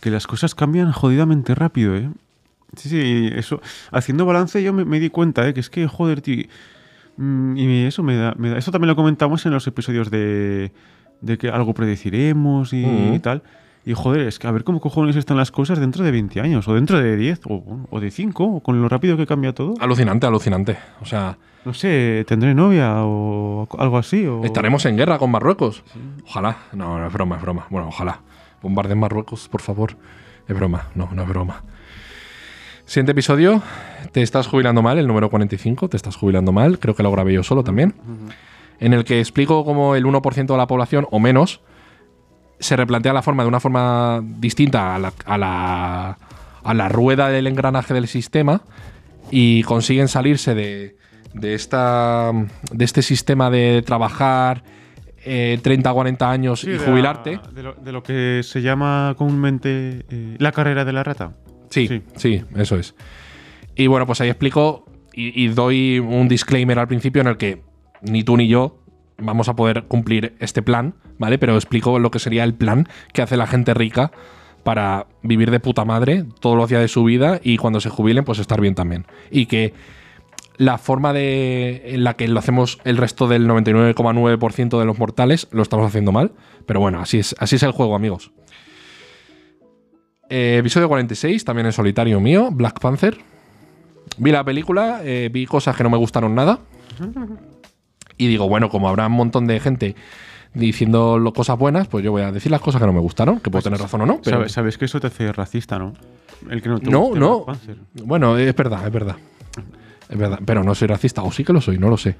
que- 0.04 0.10
las 0.10 0.26
cosas 0.26 0.54
cambian 0.54 0.92
jodidamente 0.92 1.54
rápido, 1.54 1.96
¿eh? 1.96 2.08
Sí, 2.76 2.88
sí, 2.88 3.30
eso. 3.34 3.60
Haciendo 3.92 4.26
balance 4.26 4.62
yo 4.62 4.72
me, 4.72 4.84
me 4.84 5.00
di 5.00 5.08
cuenta, 5.10 5.46
¿eh? 5.48 5.54
Que 5.54 5.60
es 5.60 5.70
que, 5.70 5.86
joder, 5.86 6.20
tío. 6.20 6.44
mm, 7.16 7.56
Y 7.56 7.84
eso 7.84 8.02
me 8.02 8.16
da, 8.16 8.34
me 8.36 8.50
da- 8.50 8.58
Eso 8.58 8.70
también 8.72 8.88
lo 8.88 8.96
comentamos 8.96 9.46
en 9.46 9.52
los 9.52 9.66
episodios 9.66 10.10
de, 10.10 10.72
de 11.20 11.38
que 11.38 11.48
algo 11.48 11.72
predeciremos 11.74 12.72
y, 12.72 13.18
tal. 13.20 13.42
Y 13.86 13.92
joder, 13.94 14.22
es 14.26 14.38
que 14.38 14.46
a 14.46 14.50
ver 14.50 14.64
cómo 14.64 14.80
cojones 14.80 15.14
están 15.14 15.36
las 15.36 15.50
cosas 15.50 15.78
dentro 15.78 16.04
de 16.04 16.10
20 16.10 16.40
años, 16.40 16.66
o 16.68 16.74
dentro 16.74 16.98
de 16.98 17.16
10, 17.16 17.40
o, 17.48 17.86
o 17.90 18.00
de 18.00 18.10
5, 18.10 18.44
o 18.44 18.60
con 18.60 18.80
lo 18.80 18.88
rápido 18.88 19.16
que 19.16 19.26
cambia 19.26 19.52
todo. 19.52 19.74
alucinante, 19.78 20.26
alucinante. 20.26 20.76
O 21.02 21.04
sea, 21.04 21.36
No 21.66 21.72
sé, 21.74 22.24
tendré 22.26 22.54
novia 22.54 22.92
o 23.04 23.68
algo 23.78 23.98
así. 23.98 24.26
O... 24.26 24.42
estaremos 24.44 24.84
en 24.86 24.96
guerra 24.96 25.18
con 25.18 25.30
Marruecos. 25.30 25.82
Ojalá. 26.26 26.56
No, 26.72 26.98
no 26.98 27.06
es 27.06 27.12
broma, 27.12 27.36
es 27.36 27.42
broma. 27.42 27.66
Bueno, 27.70 27.88
ojalá. 27.88 28.20
Bombarden 28.64 28.98
Marruecos, 28.98 29.46
por 29.48 29.60
favor. 29.60 29.96
Es 30.48 30.56
broma, 30.56 30.88
no, 30.94 31.10
no 31.12 31.22
es 31.22 31.28
broma. 31.28 31.62
Siguiente 32.86 33.12
episodio, 33.12 33.62
te 34.12 34.22
estás 34.22 34.46
jubilando 34.46 34.82
mal, 34.82 34.98
el 34.98 35.06
número 35.06 35.28
45, 35.30 35.88
te 35.88 35.96
estás 35.96 36.16
jubilando 36.16 36.50
mal, 36.50 36.78
creo 36.78 36.94
que 36.94 37.02
lo 37.02 37.12
grabé 37.12 37.34
yo 37.34 37.42
solo 37.42 37.62
también, 37.62 37.94
en 38.80 38.92
el 38.92 39.04
que 39.04 39.20
explico 39.20 39.64
cómo 39.64 39.94
el 39.94 40.04
1% 40.04 40.46
de 40.46 40.56
la 40.56 40.66
población, 40.66 41.06
o 41.10 41.18
menos, 41.18 41.60
se 42.58 42.76
replantea 42.76 43.12
la 43.12 43.22
forma 43.22 43.42
de 43.42 43.48
una 43.48 43.60
forma 43.60 44.22
distinta 44.22 44.94
a 44.94 44.98
la, 44.98 45.12
a 45.26 45.38
la, 45.38 46.18
a 46.62 46.74
la 46.74 46.88
rueda 46.88 47.28
del 47.28 47.46
engranaje 47.46 47.92
del 47.94 48.08
sistema 48.08 48.62
y 49.30 49.62
consiguen 49.62 50.08
salirse 50.08 50.54
de, 50.54 50.96
de, 51.34 51.54
esta, 51.54 52.32
de 52.70 52.84
este 52.84 53.02
sistema 53.02 53.50
de 53.50 53.82
trabajar 53.82 54.62
eh, 55.24 55.58
30, 55.62 55.92
40 55.92 56.30
años 56.30 56.60
Sí, 56.60 56.70
y 56.70 56.78
la- 56.78 56.84
jubilarte. 56.84 57.40
de, 57.54 57.62
lo, 57.62 57.74
de 57.74 57.92
lo 57.92 58.02
que 58.02 58.40
se 58.42 58.62
llama 58.62 59.14
comúnmente 59.16 60.04
eh, 60.10 60.36
la 60.38 60.52
carrera 60.52 60.84
de 60.84 60.92
la 60.92 61.02
rata. 61.02 61.32
Sí, 61.70 61.88
Sí. 61.88 62.02
sí, 62.16 62.42
eso 62.56 62.76
es. 62.76 62.94
Y 63.74 63.86
bueno, 63.88 64.06
pues 64.06 64.20
ahí 64.20 64.28
explico 64.28 64.86
y, 65.12 65.42
y 65.44 65.48
doy 65.48 65.98
un 65.98 66.28
disclaimer 66.28 66.78
al 66.78 66.88
principio 66.88 67.22
en 67.22 67.28
el 67.28 67.36
que 67.36 67.62
ni 68.02 68.22
tú 68.22 68.36
ni 68.36 68.46
yo 68.48 68.78
vamos 69.18 69.48
a 69.48 69.56
poder 69.56 69.84
cumplir 69.84 70.34
este 70.40 70.62
plan, 70.62 70.94
¿vale? 71.18 71.38
Pero 71.38 71.54
explico 71.54 71.98
lo 71.98 72.10
que 72.10 72.18
sería 72.18 72.44
el 72.44 72.54
plan 72.54 72.86
que 73.12 73.22
hace 73.22 73.36
la 73.36 73.46
gente 73.46 73.72
rica 73.74 74.12
para 74.62 75.06
vivir 75.22 75.50
de 75.50 75.60
puta 75.60 75.84
madre 75.84 76.24
todos 76.40 76.56
los 76.56 76.68
días 76.68 76.80
de 76.80 76.88
su 76.88 77.04
vida 77.04 77.40
y 77.42 77.56
cuando 77.58 77.80
se 77.80 77.90
jubilen, 77.90 78.24
pues 78.24 78.38
estar 78.38 78.60
bien 78.60 78.74
también. 78.74 79.06
Y 79.30 79.46
que 79.46 79.74
la 80.56 80.78
forma 80.78 81.12
de, 81.12 81.82
en 81.94 82.04
la 82.04 82.14
que 82.14 82.28
lo 82.28 82.38
hacemos 82.38 82.78
el 82.84 82.96
resto 82.96 83.26
del 83.26 83.48
99,9% 83.48 84.78
de 84.78 84.84
los 84.84 84.98
mortales 84.98 85.48
lo 85.50 85.62
estamos 85.62 85.86
haciendo 85.86 86.12
mal. 86.12 86.32
Pero 86.66 86.80
bueno, 86.80 87.00
así 87.00 87.18
es, 87.18 87.34
así 87.38 87.56
es 87.56 87.62
el 87.62 87.72
juego, 87.72 87.94
amigos. 87.94 88.32
Eh, 90.30 90.56
episodio 90.58 90.88
46, 90.88 91.44
también 91.44 91.66
en 91.66 91.72
solitario 91.72 92.20
mío, 92.20 92.48
Black 92.50 92.80
Panther. 92.80 93.18
Vi 94.16 94.30
la 94.30 94.44
película, 94.44 95.00
eh, 95.02 95.28
vi 95.32 95.46
cosas 95.46 95.76
que 95.76 95.82
no 95.82 95.90
me 95.90 95.96
gustaron 95.96 96.34
nada. 96.34 96.60
Y 98.16 98.28
digo, 98.28 98.48
bueno, 98.48 98.68
como 98.68 98.88
habrá 98.88 99.06
un 99.06 99.12
montón 99.12 99.46
de 99.46 99.58
gente 99.60 99.96
diciendo 100.54 101.20
cosas 101.34 101.58
buenas, 101.58 101.88
pues 101.88 102.04
yo 102.04 102.12
voy 102.12 102.22
a 102.22 102.30
decir 102.30 102.50
las 102.50 102.60
cosas 102.60 102.80
que 102.80 102.86
no 102.86 102.92
me 102.92 103.00
gustaron, 103.00 103.40
que 103.40 103.50
puedo 103.50 103.62
tener 103.62 103.80
razón 103.80 104.02
o 104.02 104.06
no. 104.06 104.20
Pero 104.22 104.48
Sabes, 104.48 104.78
que 104.78 104.84
eso 104.84 105.00
te 105.00 105.08
hace 105.08 105.32
racista, 105.32 105.78
¿no? 105.78 105.94
El 106.48 106.62
que 106.62 106.68
no 106.68 106.78
te 106.78 106.90
No, 106.90 107.14
no. 107.14 107.46
Bueno, 108.04 108.38
es 108.38 108.54
verdad, 108.54 108.86
es 108.86 108.92
verdad. 108.92 109.16
Es 110.08 110.16
verdad, 110.18 110.40
pero 110.44 110.62
no 110.64 110.74
soy 110.74 110.88
racista, 110.88 111.22
o 111.22 111.32
sí 111.32 111.44
que 111.44 111.52
lo 111.52 111.60
soy, 111.60 111.78
no 111.78 111.88
lo 111.88 111.96
sé. 111.96 112.16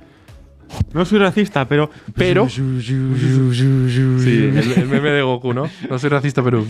No 0.93 1.05
soy 1.05 1.19
racista, 1.19 1.67
pero. 1.69 1.91
Pero- 2.17 2.49
Sí, 2.49 4.33
el, 4.57 4.73
el 4.77 4.89
meme 4.89 5.11
de 5.11 5.23
Goku, 5.23 5.53
¿no? 5.53 5.69
No 5.89 5.99
soy 5.99 6.11
racista, 6.11 6.43
pero. 6.43 6.65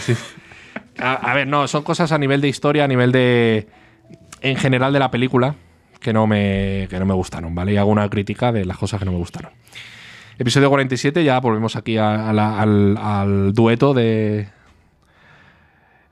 Sí. 0.00 0.14
A, 0.98 1.14
a 1.14 1.34
ver, 1.34 1.46
no, 1.48 1.66
son 1.68 1.82
cosas 1.82 2.12
a 2.12 2.18
nivel 2.18 2.40
de 2.40 2.48
historia, 2.48 2.84
a 2.84 2.88
nivel 2.88 3.10
de. 3.12 3.66
En 4.40 4.56
general 4.56 4.92
de 4.92 4.98
la 5.00 5.10
película, 5.10 5.56
que 6.00 6.12
no 6.12 6.26
me, 6.26 6.86
que 6.88 6.98
no 6.98 7.06
me 7.06 7.14
gustaron, 7.14 7.54
¿vale? 7.54 7.72
Y 7.72 7.76
hago 7.76 7.90
una 7.90 8.08
crítica 8.08 8.52
de 8.52 8.64
las 8.64 8.78
cosas 8.78 8.98
que 9.00 9.04
no 9.06 9.12
me 9.12 9.18
gustaron. 9.18 9.50
Episodio 10.38 10.68
47, 10.70 11.24
ya 11.24 11.38
volvemos 11.40 11.76
aquí 11.76 11.96
a- 11.96 12.30
a 12.30 12.32
la- 12.32 12.60
al, 12.60 12.96
al 12.96 13.52
dueto 13.52 13.92
de. 13.94 14.48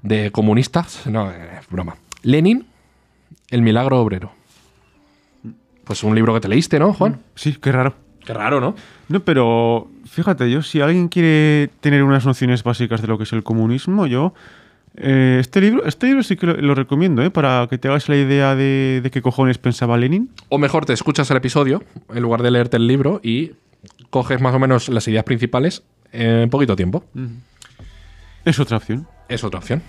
de 0.03 0.30
comunistas. 0.32 1.07
No, 1.07 1.30
eh, 1.30 1.61
broma. 1.70 1.96
Lenin, 2.22 2.66
El 3.53 3.62
milagro 3.62 4.00
obrero. 4.00 4.32
Pues 5.84 6.03
un 6.03 6.14
libro 6.14 6.34
que 6.34 6.40
te 6.40 6.48
leíste, 6.48 6.78
¿no, 6.80 6.92
Juan? 6.92 7.20
Sí, 7.36 7.57
qué 7.61 7.70
raro. 7.70 7.94
Qué 8.24 8.32
raro, 8.32 8.61
¿no? 8.61 8.74
No, 9.09 9.20
pero 9.20 9.88
fíjate, 10.07 10.50
yo, 10.50 10.62
si 10.62 10.80
alguien 10.80 11.09
quiere 11.09 11.70
tener 11.80 12.03
unas 12.03 12.24
nociones 12.24 12.62
básicas 12.62 13.03
de 13.03 13.09
lo 13.09 13.18
que 13.18 13.24
es 13.24 13.32
el 13.32 13.42
comunismo, 13.42 14.07
yo. 14.07 14.32
eh, 14.96 15.38
este 15.40 15.61
libro 15.61 15.84
este 15.84 16.07
libro 16.07 16.22
sí 16.22 16.36
que 16.36 16.46
lo, 16.46 16.55
lo 16.55 16.74
recomiendo, 16.74 17.22
¿eh? 17.22 17.30
Para 17.30 17.66
que 17.68 17.78
te 17.78 17.88
hagas 17.88 18.09
la 18.09 18.16
idea 18.16 18.55
de, 18.55 19.00
de 19.03 19.11
qué 19.11 19.22
cojones 19.22 19.59
pensaba 19.59 19.96
Lenin. 19.96 20.30
O 20.48 20.59
mejor 20.59 20.86
te 20.86 20.92
escuchas 20.92 21.30
el 21.30 21.36
episodio 21.36 21.82
en 22.14 22.22
lugar 22.22 22.42
de 22.42 22.50
leerte 22.53 22.76
el 22.76 22.86
libro 22.86 23.20
y 23.22 23.53
coges 24.11 24.40
más 24.40 24.55
o 24.55 24.59
menos 24.61 24.88
las 24.88 25.07
ideas 25.09 25.24
principales 25.24 25.82
en 26.12 26.48
poquito 26.48 26.76
tiempo. 26.76 27.05
Es 28.44 28.61
otra 28.61 28.76
opción. 28.76 29.07
Es 29.28 29.42
otra 29.44 29.59
opción. 29.59 29.82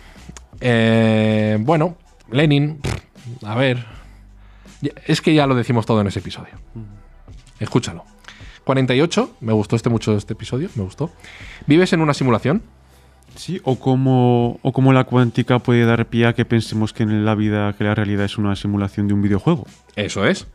Eh, 0.59 1.57
bueno, 1.59 1.97
Lenin, 2.31 2.77
pff, 2.77 2.93
a 3.45 3.55
ver. 3.55 3.85
Es 5.07 5.21
que 5.21 5.33
ya 5.33 5.47
lo 5.47 5.55
decimos 5.55 5.85
todo 5.85 6.01
en 6.01 6.07
ese 6.07 6.19
episodio. 6.19 6.53
Escúchalo. 7.59 8.03
48, 8.65 9.37
me 9.41 9.53
gustó 9.53 9.75
este 9.75 9.89
mucho 9.89 10.15
este 10.15 10.33
episodio, 10.33 10.69
me 10.75 10.83
gustó. 10.83 11.11
¿Vives 11.67 11.91
en 11.93 12.01
una 12.01 12.13
simulación? 12.13 12.63
Sí, 13.35 13.59
o 13.63 13.79
como, 13.79 14.59
o 14.61 14.71
como 14.73 14.93
la 14.93 15.03
cuántica 15.05 15.59
puede 15.59 15.85
dar 15.85 16.05
pie 16.07 16.27
a 16.27 16.33
que 16.33 16.45
pensemos 16.45 16.93
que 16.93 17.03
en 17.03 17.25
la 17.25 17.35
vida, 17.35 17.73
que 17.73 17.83
la 17.83 17.95
realidad 17.95 18.25
es 18.25 18.37
una 18.37 18.55
simulación 18.55 19.07
de 19.07 19.13
un 19.15 19.21
videojuego. 19.21 19.65
Eso 19.95 20.25
es. 20.25 20.47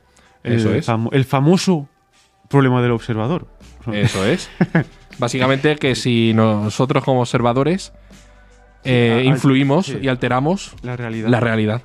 Eso 0.44 0.70
el, 0.70 0.76
es. 0.76 0.88
famo- 0.88 1.10
el 1.12 1.24
famoso 1.24 1.88
problema 2.48 2.80
del 2.80 2.92
observador. 2.92 3.48
Eso 3.92 4.24
es. 4.24 4.48
Básicamente 5.18 5.74
que 5.76 5.94
si 5.94 6.32
nosotros 6.34 7.02
como 7.04 7.20
observadores 7.20 7.92
eh, 8.84 9.22
influimos 9.26 9.86
sí. 9.86 9.98
y 10.00 10.08
alteramos 10.08 10.74
La 10.82 10.96
realidad. 10.96 11.28
la 11.28 11.40
realidad. 11.40 11.82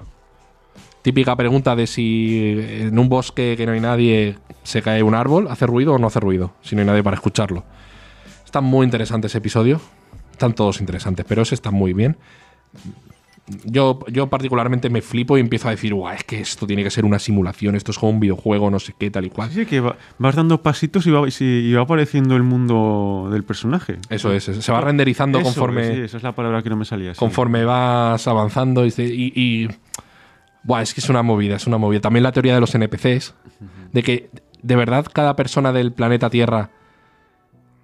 Típica 1.03 1.35
pregunta 1.35 1.75
de 1.75 1.85
si 1.85 2.55
en 2.57 2.97
un 2.97 3.09
bosque 3.09 3.53
que 3.57 3.65
no 3.67 3.73
hay 3.73 3.79
nadie 3.81 4.37
se 4.63 4.81
cae 4.81 5.03
un 5.03 5.13
árbol, 5.15 5.47
¿hace 5.49 5.67
ruido 5.67 5.93
o 5.93 5.97
no 5.99 6.07
hace 6.07 6.19
ruido? 6.19 6.53
Si 6.61 6.75
no 6.75 6.81
hay 6.81 6.87
nadie 6.87 7.03
para 7.03 7.15
escucharlo. 7.15 7.63
Está 8.45 8.61
muy 8.61 8.85
interesante 8.85 9.27
ese 9.27 9.37
episodio. 9.39 9.79
Están 10.31 10.53
todos 10.53 10.79
interesantes, 10.79 11.25
pero 11.27 11.41
ese 11.43 11.53
está 11.55 11.69
muy 11.71 11.93
bien. 11.93 12.17
Yo, 13.65 13.99
yo 14.09 14.27
particularmente 14.29 14.89
me 14.89 15.01
flipo 15.01 15.37
y 15.37 15.41
empiezo 15.41 15.67
a 15.67 15.71
decir, 15.71 15.93
guau, 15.93 16.13
es 16.15 16.23
que 16.23 16.39
esto 16.39 16.65
tiene 16.65 16.81
que 16.81 16.89
ser 16.89 17.03
una 17.03 17.19
simulación, 17.19 17.75
esto 17.75 17.91
es 17.91 17.99
como 17.99 18.13
un 18.13 18.21
videojuego, 18.21 18.71
no 18.71 18.79
sé 18.79 18.93
qué, 18.97 19.11
tal 19.11 19.25
y 19.25 19.29
cual. 19.29 19.51
Sí, 19.51 19.65
que 19.65 19.81
va- 19.81 19.97
vas 20.17 20.35
dando 20.35 20.61
pasitos 20.61 21.05
y 21.07 21.11
va, 21.11 21.23
y 21.27 21.73
va 21.73 21.81
apareciendo 21.81 22.37
el 22.37 22.43
mundo 22.43 23.27
del 23.29 23.43
personaje. 23.43 23.97
Eso 24.09 24.31
es, 24.31 24.45
se 24.45 24.71
va 24.71 24.79
renderizando 24.79 25.39
Eso, 25.39 25.45
conforme... 25.47 25.93
Sí, 25.93 26.01
esa 26.03 26.15
es 26.17 26.23
la 26.23 26.31
palabra 26.31 26.63
que 26.63 26.69
no 26.69 26.77
me 26.77 26.85
salía. 26.85 27.13
sí. 27.13 27.19
conforme 27.19 27.65
vas 27.65 28.25
avanzando 28.29 28.85
y- 28.85 28.93
y- 28.97 29.67
Buah, 30.63 30.81
es 30.81 30.93
que 30.93 31.01
es 31.01 31.09
una 31.09 31.23
movida, 31.23 31.55
es 31.57 31.67
una 31.67 31.77
movida. 31.77 31.99
También 32.01 32.23
la 32.23 32.31
teoría 32.31 32.53
de 32.55 32.61
los 32.61 32.73
NPCs, 32.73 33.33
de 33.91 34.03
que 34.03 34.29
de 34.61 34.75
verdad 34.75 35.05
cada 35.11 35.35
persona 35.35 35.73
del 35.73 35.91
planeta 35.91 36.29
Tierra 36.29 36.69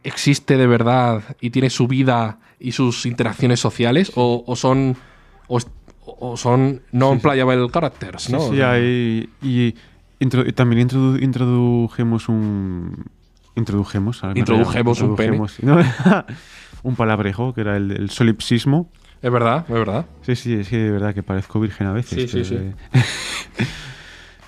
existe 0.04 0.58
de 0.58 0.68
verdad 0.68 1.24
y 1.42 1.50
tiene 1.50 1.70
su 1.70 1.88
vida 1.88 2.40
y 2.60 2.72
sus 2.72 3.06
interacciones 3.06 3.60
sociales, 3.60 4.12
o, 4.16 4.44
o 4.46 4.56
son 4.56 4.96
o, 5.48 5.60
o 6.06 6.38
son 6.38 6.82
non-playable 6.92 7.70
characters, 7.70 8.24
Sí, 8.24 8.32
¿no? 8.34 8.40
sí, 8.40 8.56
sea, 8.58 8.72
hay- 8.72 9.30
y, 9.42 9.76
también 10.54 10.88
introdu- 10.88 11.22
introdujemos 11.22 12.28
un. 12.30 13.06
Introdujemos. 13.56 14.24
me 14.24 14.32
he 14.34 14.40
Introdujemos 14.40 15.02
un 15.02 15.16
pene. 15.16 15.38
Introdujemos- 15.38 16.26
un 16.84 16.96
palabrejo 16.96 17.54
que 17.54 17.62
era 17.62 17.76
el, 17.78 17.92
el 17.92 18.10
solipsismo. 18.10 18.90
Es 19.22 19.32
verdad, 19.32 19.66
es 19.68 19.74
verdad. 19.74 20.06
Sí, 20.22 20.36
sí, 20.36 20.54
es 20.54 20.70
que 20.70 20.78
de 20.78 20.92
verdad 20.92 21.14
que 21.14 21.24
parezco 21.24 21.60
virgen 21.60 21.88
a 21.88 21.94
veces. 21.94 22.30
Sí, 22.32 22.44
sí, 22.46 22.56
eh, 22.56 22.74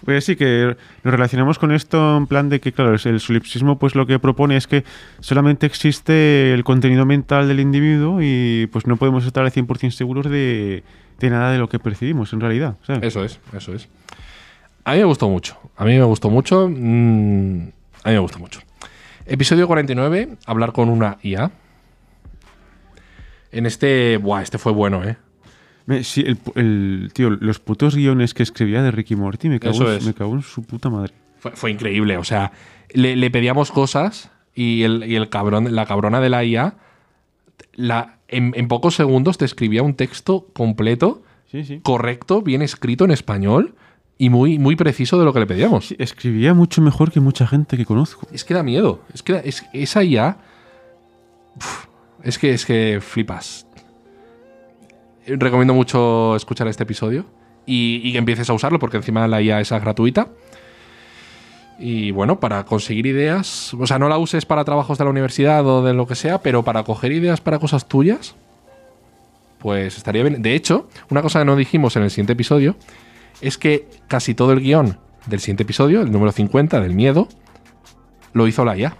Pues 0.06 0.26
sí, 0.26 0.36
que 0.36 0.76
nos 1.04 1.12
relacionamos 1.14 1.60
con 1.60 1.72
esto 1.72 2.18
en 2.18 2.26
plan 2.26 2.50
de 2.50 2.60
que, 2.60 2.72
claro, 2.72 2.94
el 2.94 3.20
solipsismo 3.20 3.78
pues 3.78 3.94
lo 3.94 4.08
que 4.08 4.18
propone 4.18 4.58
es 4.58 4.66
que 4.66 4.84
solamente 5.20 5.68
existe 5.68 6.54
el 6.54 6.64
contenido 6.64 7.06
mental 7.06 7.48
del 7.48 7.60
individuo 7.60 8.18
y 8.20 8.68
pues 8.72 8.88
no 8.88 8.96
podemos 8.96 9.26
estar 9.28 9.44
al 9.44 9.52
100% 9.52 9.92
seguros 9.92 10.26
de, 10.28 10.84
de 11.20 11.30
nada 11.30 11.52
de 11.52 11.60
lo 11.60 11.70
que 11.70 11.78
percibimos 11.78 12.34
en 12.34 12.40
realidad. 12.40 12.78
¿sabes? 12.82 13.04
Eso 13.04 13.24
es, 13.24 13.40
eso 13.56 13.76
es. 13.76 13.90
A 14.86 14.94
mí 14.94 14.98
me 14.98 15.04
gustó 15.06 15.30
mucho. 15.30 15.58
A 15.78 15.86
mí 15.86 15.96
me 15.96 16.04
gustó 16.04 16.32
mucho. 16.32 16.68
mm, 16.68 17.68
a 18.04 18.10
mí 18.10 18.14
me 18.16 18.20
gustó 18.20 18.40
mucho. 18.40 18.60
Episodio 19.28 19.68
49, 19.68 20.30
hablar 20.48 20.72
con 20.72 20.90
una 20.90 21.18
IA. 21.22 21.52
En 23.52 23.66
este, 23.66 24.18
buah, 24.18 24.42
este 24.42 24.58
fue 24.58 24.72
bueno, 24.72 25.04
¿eh? 25.04 25.18
Sí, 26.04 26.24
el, 26.56 27.12
tío, 27.14 27.30
los 27.32 27.60
putos 27.60 27.96
guiones 27.96 28.34
que 28.34 28.44
escribía 28.44 28.82
de 28.82 28.92
Ricky 28.92 29.16
Morty 29.16 29.50
me 29.50 29.60
cago, 29.60 29.92
en- 29.92 30.06
me 30.06 30.14
cago 30.14 30.34
en 30.36 30.42
su 30.42 30.64
puta 30.64 30.90
madre. 30.90 31.14
Fue, 31.40 31.52
fue 31.52 31.72
increíble. 31.72 32.18
O 32.18 32.24
sea, 32.24 32.52
le, 32.94 33.16
le 33.16 33.30
pedíamos 33.32 33.72
cosas 33.72 34.32
y 34.56 34.84
el, 34.84 35.04
y 35.10 35.16
el 35.16 35.28
cabrón, 35.30 35.76
la 35.76 35.86
cabrona 35.86 36.22
de 36.22 36.30
la 36.30 36.46
IA, 36.46 36.76
la, 37.76 38.20
en, 38.28 38.54
en 38.56 38.68
pocos 38.68 38.96
segundos 38.96 39.38
te 39.38 39.46
escribía 39.46 39.84
un 39.84 39.96
texto 39.96 40.48
completo, 40.54 41.24
Sí, 41.52 41.66
sí. 41.66 41.80
correcto, 41.84 42.42
bien 42.42 42.62
escrito 42.62 43.04
en 43.04 43.12
español 43.12 43.76
y 44.18 44.30
muy, 44.30 44.60
muy 44.60 44.76
preciso 44.78 45.18
de 45.20 45.26
lo 45.26 45.34
que 45.34 45.40
le 45.42 45.48
pedíamos. 45.48 45.88
Sí, 45.88 45.96
escribía 46.00 46.54
mucho 46.54 46.82
mejor 46.82 47.12
que 47.12 47.20
mucha 47.20 47.48
gente 47.48 47.76
que 47.76 47.86
conozco. 47.86 48.28
Es 48.32 48.46
que 48.46 48.54
da 48.54 48.64
miedo. 48.64 49.02
Es 49.14 49.24
que 49.24 49.34
da- 49.34 49.40
es- 49.40 49.66
esa 49.74 50.04
IA. 50.04 50.38
uf, 51.58 51.86
es 52.24 52.38
que 52.38 52.54
es 52.54 52.66
que 52.66 53.00
flipas. 53.02 53.68
Recomiendo 55.26 55.74
mucho 55.74 56.36
escuchar 56.36 56.68
este 56.68 56.84
episodio 56.84 57.26
y, 57.66 58.02
y 58.04 58.12
que 58.12 58.18
empieces 58.18 58.50
a 58.50 58.54
usarlo 58.54 58.80
porque 58.80 58.98
encima 58.98 59.28
la 59.28 59.42
IA 59.42 59.62
esa 59.62 59.78
es 59.78 59.84
gratuita. 59.84 60.28
Y 61.84 62.12
bueno, 62.12 62.40
para 62.40 62.64
conseguir 62.66 63.08
ideas, 63.08 63.74
o 63.74 63.88
sea, 63.88 63.98
no 63.98 64.08
la 64.08 64.20
uses 64.20 64.46
para 64.46 64.64
trabajos 64.64 65.00
de 65.00 65.04
la 65.04 65.10
universidad 65.10 65.66
o 65.66 65.82
de 65.84 65.94
lo 65.94 66.06
que 66.06 66.14
sea, 66.14 66.40
pero 66.42 66.64
para 66.64 66.84
coger 66.84 67.12
ideas 67.12 67.42
para 67.42 67.58
cosas 67.58 67.88
tuyas, 67.88 68.36
pues 69.58 69.98
estaría 69.98 70.24
bien. 70.24 70.42
De 70.44 70.54
hecho, 70.54 70.88
una 71.10 71.24
cosa 71.24 71.40
que 71.40 71.46
no 71.46 71.56
dijimos 71.56 71.96
en 71.96 72.04
el 72.04 72.12
siguiente 72.12 72.34
episodio 72.34 72.76
es 73.42 73.58
que 73.58 73.88
casi 74.08 74.36
todo 74.36 74.52
el 74.54 74.60
guion 74.60 75.00
del 75.26 75.40
siguiente 75.40 75.64
episodio, 75.64 76.02
el 76.02 76.12
número 76.12 76.32
50, 76.32 76.82
del 76.82 76.94
miedo, 76.94 77.28
lo 78.34 78.48
hizo 78.48 78.64
la 78.64 78.78
IA. 78.78 78.96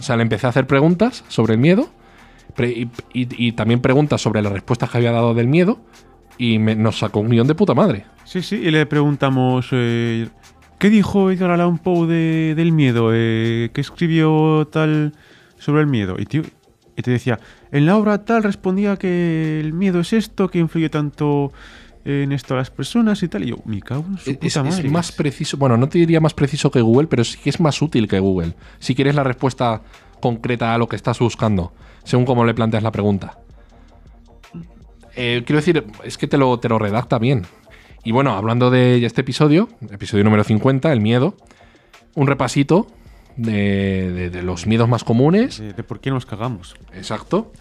O 0.00 0.02
sea, 0.02 0.16
le 0.16 0.22
empecé 0.22 0.46
a 0.46 0.50
hacer 0.50 0.66
preguntas 0.66 1.24
sobre 1.28 1.54
el 1.54 1.60
miedo 1.60 1.88
y 3.12 3.52
también 3.52 3.80
preguntas 3.80 4.20
sobre 4.20 4.42
las 4.42 4.52
respuestas 4.52 4.90
que 4.90 4.98
había 4.98 5.12
dado 5.12 5.34
del 5.34 5.46
miedo 5.46 5.78
y 6.38 6.58
me- 6.58 6.74
nos 6.74 6.98
sacó 6.98 7.20
un 7.20 7.30
guion 7.30 7.46
de 7.46 7.54
puta 7.54 7.74
madre. 7.74 8.06
Sí, 8.24 8.42
sí, 8.42 8.56
y 8.56 8.70
le 8.70 8.86
preguntamos, 8.86 9.68
eh, 9.72 10.28
¿qué 10.78 10.90
dijo 10.90 11.30
Edgar 11.30 11.50
Allan 11.50 11.78
Poe 11.78 12.06
de- 12.06 12.54
del 12.54 12.72
miedo? 12.72 13.10
Eh, 13.12 13.70
¿Qué 13.72 13.80
escribió 13.80 14.66
tal 14.70 15.12
sobre 15.58 15.82
el 15.82 15.86
miedo? 15.86 16.16
Y, 16.18 16.26
tío, 16.26 16.42
y 16.96 17.02
te 17.02 17.10
decía, 17.10 17.38
en 17.72 17.86
la 17.86 17.96
obra 17.96 18.24
tal 18.24 18.42
respondía 18.42 18.96
que 18.96 19.60
el 19.60 19.72
miedo 19.72 20.00
es 20.00 20.12
esto, 20.12 20.48
que 20.48 20.58
influye 20.58 20.88
tanto 20.90 21.52
en 22.04 22.32
esto 22.32 22.54
a 22.54 22.58
las 22.58 22.70
personas 22.70 23.22
y 23.22 23.28
tal. 23.28 23.44
Y 23.44 23.48
yo, 23.48 23.56
me 23.64 23.80
cago 23.80 24.04
en 24.08 24.18
su 24.18 24.30
Es, 24.30 24.36
puta 24.36 24.46
es 24.46 24.56
madre. 24.76 24.88
más 24.90 25.12
preciso, 25.12 25.56
bueno, 25.56 25.76
no 25.76 25.88
te 25.88 25.98
diría 25.98 26.20
más 26.20 26.34
preciso 26.34 26.70
que 26.70 26.80
Google, 26.80 27.08
pero 27.08 27.24
sí 27.24 27.38
que 27.42 27.50
es 27.50 27.60
más 27.60 27.80
útil 27.82 28.08
que 28.08 28.18
Google. 28.20 28.54
Si 28.78 28.94
quieres 28.94 29.14
la 29.14 29.24
respuesta 29.24 29.82
concreta 30.20 30.74
a 30.74 30.78
lo 30.78 30.88
que 30.88 30.96
estás 30.96 31.18
buscando, 31.18 31.72
según 32.04 32.24
cómo 32.26 32.44
le 32.44 32.54
planteas 32.54 32.82
la 32.82 32.92
pregunta. 32.92 33.38
Eh, 35.16 35.42
quiero 35.44 35.58
decir, 35.58 35.84
es 36.04 36.16
que 36.18 36.26
te 36.26 36.38
lo, 36.38 36.58
te 36.58 36.68
lo 36.68 36.78
redacta 36.78 37.18
bien. 37.18 37.46
Y 38.04 38.12
bueno, 38.12 38.32
hablando 38.34 38.70
de 38.70 39.04
este 39.04 39.20
episodio, 39.22 39.68
episodio 39.90 40.24
número 40.24 40.44
50, 40.44 40.92
el 40.92 41.00
miedo, 41.00 41.36
un 42.14 42.26
repasito 42.26 42.86
de, 43.36 44.10
de- 44.12 44.30
de 44.30 44.42
los 44.42 44.66
miedos 44.66 44.88
más 44.88 45.04
comunes, 45.04 45.58
de, 45.58 45.72
de 45.72 45.82
por 45.82 46.00
qué 46.00 46.10
nos 46.10 46.26
cagamos. 46.26 46.74
exacto, 46.94 47.52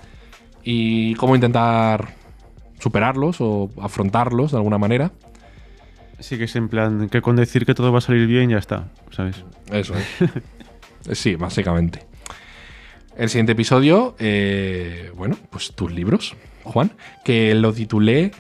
y 0.64 1.16
cómo 1.16 1.36
intentar 1.36 2.14
superarlos 2.80 3.38
o 3.40 3.70
afrontarlos 3.82 4.52
de 4.52 4.58
alguna 4.58 4.78
manera. 4.78 5.12
Así 6.20 6.38
que 6.38 6.46
es 6.46 6.56
en 6.56 6.68
plan, 6.68 7.10
que 7.10 7.22
con 7.22 7.36
decir 7.36 7.66
que 7.66 7.74
todo 7.74 7.92
va 7.92 8.00
a 8.00 8.02
salir 8.02 8.28
bien 8.28 8.50
ya 8.50 8.58
está, 8.58 8.90
¿sabes? 9.12 9.44
Eso 9.72 9.94
es. 9.96 11.18
sí, 11.18 11.36
básicamente. 11.36 12.06
El 13.16 13.30
siguiente 13.30 13.54
episodio, 13.54 14.16
eh, 14.20 15.12
bueno, 15.16 15.38
pues 15.50 15.74
tus 15.76 15.92
libros, 15.92 16.36
Juan, 16.64 16.92
que 17.24 17.54
lo 17.54 17.74
titulé 17.74 18.32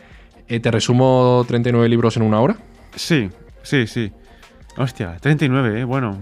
eh, 0.48 0.60
Te 0.60 0.72
resumo 0.72 1.46
39 1.48 1.88
libros 1.90 2.18
en 2.18 2.24
una 2.24 2.40
hora. 2.40 2.58
Sí, 2.96 3.30
sí, 3.62 3.88
sí. 3.88 4.12
Hostia, 4.78 5.18
39, 5.20 5.82
¿eh? 5.82 5.84
Bueno, 5.84 6.18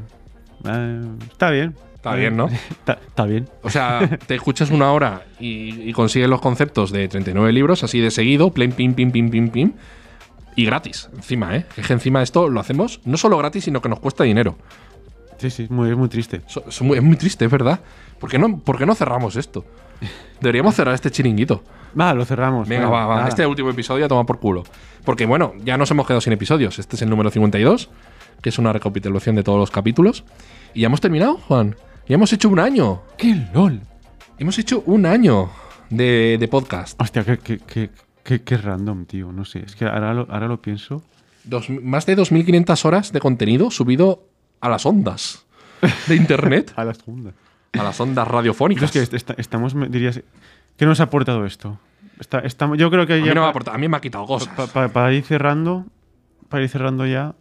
eh, 0.65 1.01
está 1.31 1.49
bien. 1.49 1.75
Está 2.07 2.19
bien, 2.19 2.37
¿no? 2.37 2.47
Está, 2.69 2.99
está 3.07 3.25
bien. 3.25 3.49
O 3.63 3.69
sea, 3.69 4.07
te 4.25 4.35
escuchas 4.35 4.71
una 4.71 4.91
hora 4.91 5.23
y, 5.39 5.89
y 5.89 5.93
consigues 5.93 6.29
los 6.29 6.41
conceptos 6.41 6.91
de 6.91 7.07
39 7.07 7.51
libros 7.51 7.83
así 7.83 7.99
de 7.99 8.11
seguido, 8.11 8.51
plim, 8.51 8.71
pim, 8.71 8.93
pim, 8.93 9.11
pim, 9.11 9.29
pim, 9.29 9.49
pim. 9.49 9.73
Y 10.55 10.65
gratis, 10.65 11.09
encima, 11.15 11.55
¿eh? 11.55 11.65
Es 11.77 11.85
que 11.85 11.93
encima 11.93 12.23
esto 12.23 12.49
lo 12.49 12.59
hacemos 12.59 12.99
no 13.05 13.17
solo 13.17 13.37
gratis, 13.37 13.65
sino 13.65 13.79
que 13.79 13.89
nos 13.89 13.99
cuesta 13.99 14.23
dinero. 14.23 14.57
Sí, 15.37 15.51
sí, 15.51 15.67
muy, 15.69 15.91
es 15.91 15.95
muy 15.97 16.09
triste. 16.09 16.41
Es 16.67 16.81
muy, 16.81 16.97
es 16.97 17.03
muy 17.03 17.15
triste, 17.15 17.45
es 17.45 17.51
verdad. 17.51 17.79
¿Por 18.19 18.29
qué, 18.29 18.39
no, 18.39 18.57
¿Por 18.59 18.77
qué 18.77 18.85
no 18.85 18.95
cerramos 18.95 19.35
esto? 19.35 19.65
Deberíamos 20.41 20.75
cerrar 20.75 20.95
este 20.95 21.11
chiringuito. 21.11 21.63
Va, 21.99 22.13
lo 22.13 22.25
cerramos. 22.25 22.67
Venga, 22.67 22.89
va, 22.89 23.05
va. 23.05 23.15
nada. 23.17 23.27
Este 23.29 23.45
último 23.45 23.69
episodio 23.69 24.05
a 24.05 24.07
tomar 24.07 24.25
por 24.25 24.39
culo. 24.39 24.63
Porque 25.05 25.25
bueno, 25.25 25.53
ya 25.63 25.77
nos 25.77 25.91
hemos 25.91 26.07
quedado 26.07 26.21
sin 26.21 26.33
episodios. 26.33 26.79
Este 26.79 26.95
es 26.95 27.01
el 27.01 27.09
número 27.09 27.29
52, 27.29 27.89
que 28.41 28.49
es 28.49 28.57
una 28.57 28.73
recapitulación 28.73 29.35
de 29.35 29.43
todos 29.43 29.59
los 29.59 29.71
capítulos. 29.71 30.23
Y 30.73 30.81
ya 30.81 30.87
hemos 30.87 31.01
terminado, 31.01 31.37
Juan. 31.47 31.75
Ya 32.07 32.15
hemos 32.15 32.31
hecho 32.33 32.49
un 32.49 32.59
año. 32.59 33.01
¡Qué 33.17 33.35
lol! 33.53 33.81
Hemos 34.39 34.57
hecho 34.59 34.83
un 34.85 35.05
año 35.05 35.49
de, 35.89 36.37
de 36.39 36.47
podcast. 36.47 36.99
Hostia, 37.01 37.23
qué, 37.23 37.37
qué, 37.39 37.59
qué, 37.59 37.89
qué- 38.23 38.41
qué 38.43 38.57
random, 38.57 39.05
tío. 39.05 39.31
No 39.31 39.43
sé, 39.45 39.63
es 39.65 39.75
que 39.75 39.85
ahora 39.85 40.13
lo, 40.13 40.27
ahora 40.29 40.47
lo 40.47 40.61
pienso. 40.61 41.03
Dos- 41.43 41.69
más 41.69 42.05
de 42.05 42.15
2.500 42.17 42.85
horas 42.85 43.11
de 43.11 43.19
contenido 43.19 43.71
subido 43.71 44.23
a 44.61 44.69
las 44.69 44.85
ondas 44.85 45.45
de 46.07 46.15
internet, 46.15 46.73
A 46.77 46.85
la 46.85 46.93
segunda. 46.93 47.31
a 47.73 47.83
las 47.83 47.99
ondas 47.99 48.27
radiofónicas. 48.27 48.83
es 48.85 48.91
que 48.91 48.99
est- 49.01 49.13
est- 49.13 49.39
estamos, 49.39 49.73
dirías, 49.91 50.21
¿qué 50.77 50.85
nos 50.85 50.99
ha 50.99 51.03
aportado 51.03 51.45
esto? 51.45 51.77
Está, 52.19 52.41
yo 52.75 52.89
creo 52.89 53.05
que 53.05 53.13
a, 53.13 53.17
mí 53.17 53.25
ya 53.25 53.33
no 53.35 53.41
me 53.41 53.47
ha 53.47 53.49
aportado- 53.51 53.75
a 53.75 53.77
mí 53.77 53.87
me 53.87 53.97
ha 53.97 54.01
quitado 54.01 54.25
cosas. 54.25 54.53
pa- 54.55 54.67
pa- 54.67 54.87
para 54.89 55.13
ir 55.13 55.23
cerrando, 55.23 55.85
para 56.49 56.63
ir 56.63 56.69
cerrando 56.69 57.05
ya, 57.05 57.35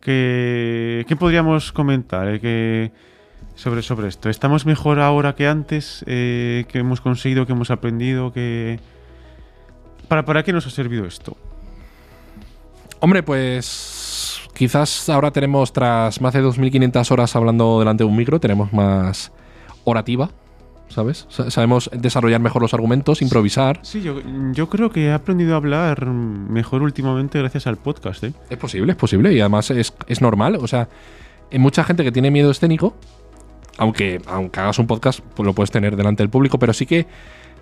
¿qué, 0.00 1.04
qué 1.08 1.16
podríamos 1.16 1.72
comentar 1.72 2.28
eh, 2.28 2.40
que, 2.40 2.92
sobre, 3.60 3.82
sobre 3.82 4.08
esto? 4.08 4.30
¿Estamos 4.30 4.64
mejor 4.64 5.00
ahora 5.00 5.34
que 5.34 5.46
antes? 5.46 6.02
Eh, 6.06 6.64
¿Qué 6.68 6.78
hemos 6.78 7.00
conseguido? 7.00 7.44
¿Qué 7.46 7.52
hemos 7.52 7.70
aprendido? 7.70 8.32
¿Qué... 8.32 8.80
¿Para, 10.08 10.24
¿Para 10.24 10.42
qué 10.42 10.52
nos 10.52 10.66
ha 10.66 10.70
servido 10.70 11.04
esto? 11.04 11.36
Hombre, 13.00 13.22
pues 13.22 14.40
quizás 14.54 15.08
ahora 15.08 15.30
tenemos, 15.30 15.72
tras 15.72 16.20
más 16.20 16.32
de 16.34 16.42
2.500 16.42 17.10
horas 17.10 17.36
hablando 17.36 17.78
delante 17.78 18.04
de 18.04 18.08
un 18.10 18.16
micro, 18.16 18.40
tenemos 18.40 18.72
más 18.72 19.32
orativa, 19.84 20.30
¿sabes? 20.88 21.26
Sa- 21.30 21.50
Sabemos 21.50 21.90
desarrollar 21.94 22.40
mejor 22.40 22.60
los 22.62 22.74
argumentos, 22.74 23.22
improvisar. 23.22 23.78
Sí, 23.82 24.02
yo, 24.02 24.20
yo 24.52 24.68
creo 24.68 24.90
que 24.90 25.06
he 25.06 25.12
aprendido 25.12 25.54
a 25.54 25.56
hablar 25.56 26.06
mejor 26.06 26.82
últimamente 26.82 27.38
gracias 27.38 27.66
al 27.66 27.76
podcast, 27.76 28.24
¿eh? 28.24 28.32
Es 28.50 28.58
posible, 28.58 28.92
es 28.92 28.98
posible 28.98 29.32
y 29.32 29.40
además 29.40 29.70
es, 29.70 29.94
es 30.06 30.20
normal. 30.20 30.56
O 30.56 30.66
sea, 30.66 30.88
hay 31.52 31.58
mucha 31.58 31.84
gente 31.84 32.04
que 32.04 32.12
tiene 32.12 32.30
miedo 32.30 32.50
escénico, 32.50 32.94
aunque, 33.80 34.20
aunque 34.26 34.60
hagas 34.60 34.78
un 34.78 34.86
podcast, 34.86 35.20
pues 35.20 35.46
lo 35.46 35.54
puedes 35.54 35.70
tener 35.70 35.96
delante 35.96 36.22
del 36.22 36.28
público, 36.28 36.58
pero 36.58 36.74
sí 36.74 36.84
que, 36.84 37.06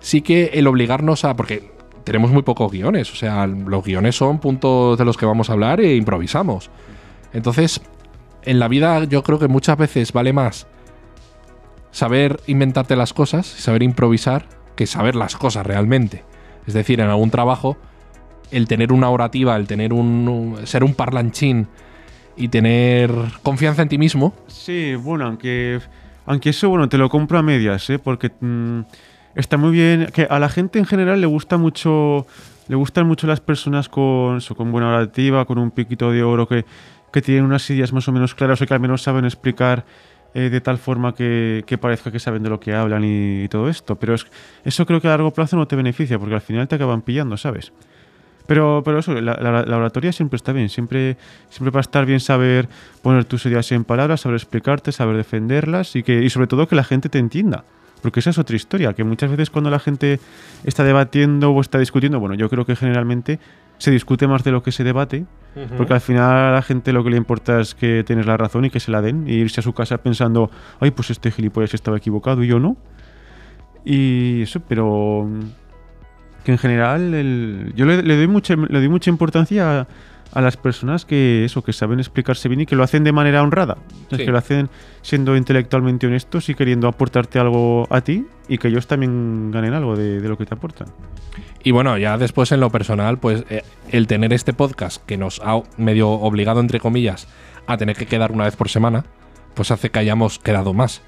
sí 0.01 0.21
que 0.21 0.51
el 0.53 0.67
obligarnos 0.67 1.23
a... 1.23 1.33
Porque 1.37 1.71
tenemos 2.03 2.29
muy 2.29 2.41
pocos 2.41 2.69
guiones, 2.69 3.09
o 3.13 3.15
sea, 3.15 3.47
los 3.47 3.85
guiones 3.85 4.17
son 4.17 4.39
puntos 4.39 4.97
de 4.97 5.05
los 5.05 5.15
que 5.15 5.25
vamos 5.25 5.49
a 5.49 5.53
hablar 5.53 5.79
e 5.79 5.95
improvisamos. 5.95 6.71
Entonces, 7.31 7.79
en 8.43 8.59
la 8.59 8.67
vida 8.67 9.05
yo 9.05 9.23
creo 9.23 9.39
que 9.39 9.47
muchas 9.47 9.77
veces 9.77 10.11
vale 10.11 10.33
más 10.33 10.67
saber 11.91 12.41
inventarte 12.47 12.97
las 12.97 13.13
cosas, 13.13 13.47
saber 13.47 13.81
improvisar, 13.81 14.45
que 14.75 14.87
saber 14.87 15.15
las 15.15 15.37
cosas 15.37 15.65
realmente. 15.65 16.25
Es 16.67 16.73
decir, 16.73 16.99
en 16.99 17.07
algún 17.07 17.31
trabajo, 17.31 17.77
el 18.51 18.67
tener 18.67 18.91
una 18.91 19.09
orativa, 19.09 19.55
el 19.55 19.67
tener 19.67 19.93
un, 19.93 20.57
ser 20.65 20.83
un 20.83 20.95
parlanchín 20.95 21.69
y 22.35 22.49
tener 22.49 23.09
confianza 23.41 23.83
en 23.83 23.87
ti 23.87 23.97
mismo, 23.97 24.33
Sí, 24.47 24.95
bueno, 24.95 25.25
aunque, 25.25 25.79
aunque 26.25 26.49
eso, 26.49 26.69
bueno, 26.69 26.89
te 26.89 26.97
lo 26.97 27.09
compro 27.09 27.37
a 27.37 27.43
medias, 27.43 27.89
¿eh? 27.89 27.99
Porque 27.99 28.31
mm, 28.39 28.81
está 29.35 29.57
muy 29.57 29.71
bien, 29.71 30.07
que 30.13 30.23
a 30.23 30.39
la 30.39 30.49
gente 30.49 30.79
en 30.79 30.85
general 30.85 31.21
le 31.21 31.27
gusta 31.27 31.57
mucho 31.57 32.25
le 32.69 32.75
gustan 32.75 33.07
mucho 33.07 33.25
las 33.25 33.41
personas 33.41 33.89
con, 33.89 34.37
eso, 34.37 34.55
con 34.55 34.71
buena 34.71 34.89
orativa, 34.89 35.43
con 35.45 35.57
un 35.57 35.71
piquito 35.71 36.11
de 36.11 36.21
oro, 36.21 36.47
que, 36.47 36.65
que 37.11 37.21
tienen 37.21 37.43
unas 37.43 37.67
ideas 37.71 37.91
más 37.91 38.07
o 38.07 38.11
menos 38.11 38.35
claras 38.35 38.61
o 38.61 38.65
que 38.67 38.73
al 38.73 38.79
menos 38.79 39.01
saben 39.01 39.25
explicar 39.25 39.85
eh, 40.35 40.49
de 40.51 40.61
tal 40.61 40.77
forma 40.77 41.15
que, 41.15 41.63
que 41.65 41.79
parezca 41.79 42.11
que 42.11 42.19
saben 42.19 42.43
de 42.43 42.49
lo 42.49 42.59
que 42.59 42.75
hablan 42.75 43.03
y, 43.03 43.47
todo 43.49 43.69
esto. 43.69 43.95
Pero 43.95 44.13
es, 44.13 44.27
eso 44.63 44.85
creo 44.85 45.01
que 45.01 45.07
a 45.07 45.11
largo 45.11 45.31
plazo 45.31 45.57
no 45.57 45.67
te 45.67 45.75
beneficia, 45.75 46.19
porque 46.19 46.35
al 46.35 46.41
final 46.41 46.67
te 46.67 46.75
acaban 46.75 47.01
pillando, 47.01 47.37
¿sabes? 47.37 47.73
Pero, 48.49 48.81
pero 48.83 48.99
eso, 48.99 49.13
la, 49.13 49.35
la- 49.41 49.63
la 49.63 49.77
oratoria 49.77 50.11
siempre 50.11 50.35
está 50.35 50.51
bien, 50.51 50.67
siempre, 50.67 51.15
siempre 51.49 51.71
va 51.71 51.79
a 51.79 51.81
estar 51.81 52.05
bien 52.05 52.19
saber 52.19 52.67
poner 53.01 53.23
tus 53.23 53.45
ideas 53.45 53.71
en 53.71 53.85
palabras, 53.85 54.19
saber 54.21 54.35
explicarte, 54.35 54.91
saber 54.91 55.15
defenderlas 55.15 55.95
y, 55.95 56.03
que, 56.03 56.21
y 56.23 56.29
sobre 56.29 56.47
todo 56.47 56.67
que 56.67 56.75
la 56.75 56.83
gente 56.83 57.07
te 57.09 57.19
entienda. 57.19 57.63
Porque 58.01 58.21
esa 58.21 58.29
es 58.29 58.37
otra 58.37 58.55
historia, 58.55 58.93
que 58.93 59.03
muchas 59.03 59.29
veces 59.29 59.49
cuando 59.49 59.69
la 59.69 59.77
gente 59.79 60.19
está 60.63 60.83
debatiendo 60.83 61.51
o 61.51 61.59
está 61.61 61.79
discutiendo, 61.79 62.19
bueno, 62.19 62.33
yo 62.35 62.49
creo 62.49 62.65
que 62.65 62.75
generalmente 62.75 63.39
se 63.77 63.91
discute 63.91 64.25
más 64.27 64.43
de 64.43 64.51
lo 64.51 64.63
que 64.63 64.71
se 64.71 64.83
debate, 64.83 65.25
porque 65.77 65.93
al 65.93 66.01
final 66.01 66.23
a 66.31 66.51
la 66.51 66.61
gente 66.61 66.91
lo 66.93 67.03
que 67.03 67.09
le 67.09 67.17
importa 67.17 67.59
es 67.59 67.75
que 67.75 68.03
tienes 68.05 68.25
la 68.25 68.37
razón 68.37 68.63
y 68.65 68.69
que 68.69 68.79
se 68.79 68.89
la 68.91 69.01
den, 69.01 69.27
y 69.27 69.33
irse 69.33 69.59
a 69.59 69.63
su 69.63 69.73
casa 69.73 69.97
pensando, 69.97 70.49
ay, 70.79 70.91
pues 70.91 71.09
este 71.11 71.29
gilipollas 71.31 71.73
estaba 71.73 71.97
equivocado 71.97 72.41
y 72.43 72.47
yo 72.47 72.59
no. 72.59 72.77
Y 73.85 74.43
eso, 74.43 74.61
pero 74.67 75.27
que 76.49 76.53
en 76.53 76.57
general 76.57 77.13
el- 77.13 77.73
yo 77.75 77.85
le, 77.85 78.01
le 78.01 78.15
doy 78.17 78.27
mucha, 78.27 78.55
le 78.55 78.79
doy 78.79 78.89
mucha 78.89 79.09
importancia 79.11 79.81
a, 79.81 79.87
a 80.33 80.41
las 80.41 80.57
personas 80.57 81.05
que 81.05 81.45
eso, 81.45 81.63
que 81.63 81.73
saben 81.73 81.99
explicarse 81.99 82.49
bien 82.49 82.61
y 82.61 82.65
que 82.65 82.75
lo 82.75 82.83
hacen 82.83 83.03
de 83.03 83.11
manera 83.11 83.43
honrada. 83.43 83.77
Es 84.09 84.17
que 84.17 84.31
lo 84.31 84.37
hacen 84.39 84.69
siendo 85.03 85.35
intelectualmente 85.37 86.07
honestos 86.07 86.49
y 86.49 86.55
queriendo 86.55 86.87
aportarte 86.87 87.37
algo 87.39 87.87
a 87.91 88.01
ti 88.01 88.25
y 88.47 88.57
que 88.57 88.69
ellos 88.69 88.87
también 88.87 89.51
ganen 89.51 89.73
algo 89.75 89.95
de, 89.95 90.19
de 90.21 90.27
lo 90.29 90.37
que 90.37 90.45
te 90.47 90.55
aportan. 90.55 90.87
Y 91.63 91.71
bueno, 91.71 91.97
ya 91.99 92.17
después 92.17 92.51
en 92.51 92.59
lo 92.61 92.69
personal, 92.71 93.19
pues 93.19 93.43
eh, 93.49 93.63
el 93.91 94.07
tener 94.07 94.33
este 94.33 94.53
podcast 94.53 95.05
que 95.05 95.17
nos 95.17 95.39
ha 95.43 95.61
medio 95.77 96.09
obligado, 96.09 96.61
entre 96.61 96.79
comillas, 96.79 97.27
a 97.67 97.77
tener 97.77 97.95
que 97.95 98.05
quedar 98.07 98.31
una 98.31 98.45
vez 98.45 98.55
por 98.55 98.69
semana, 98.69 99.05
pues 99.53 99.69
hace 99.71 99.89
que 99.91 99.99
hayamos 99.99 100.39
quedado 100.39 100.73
más. 100.73 101.01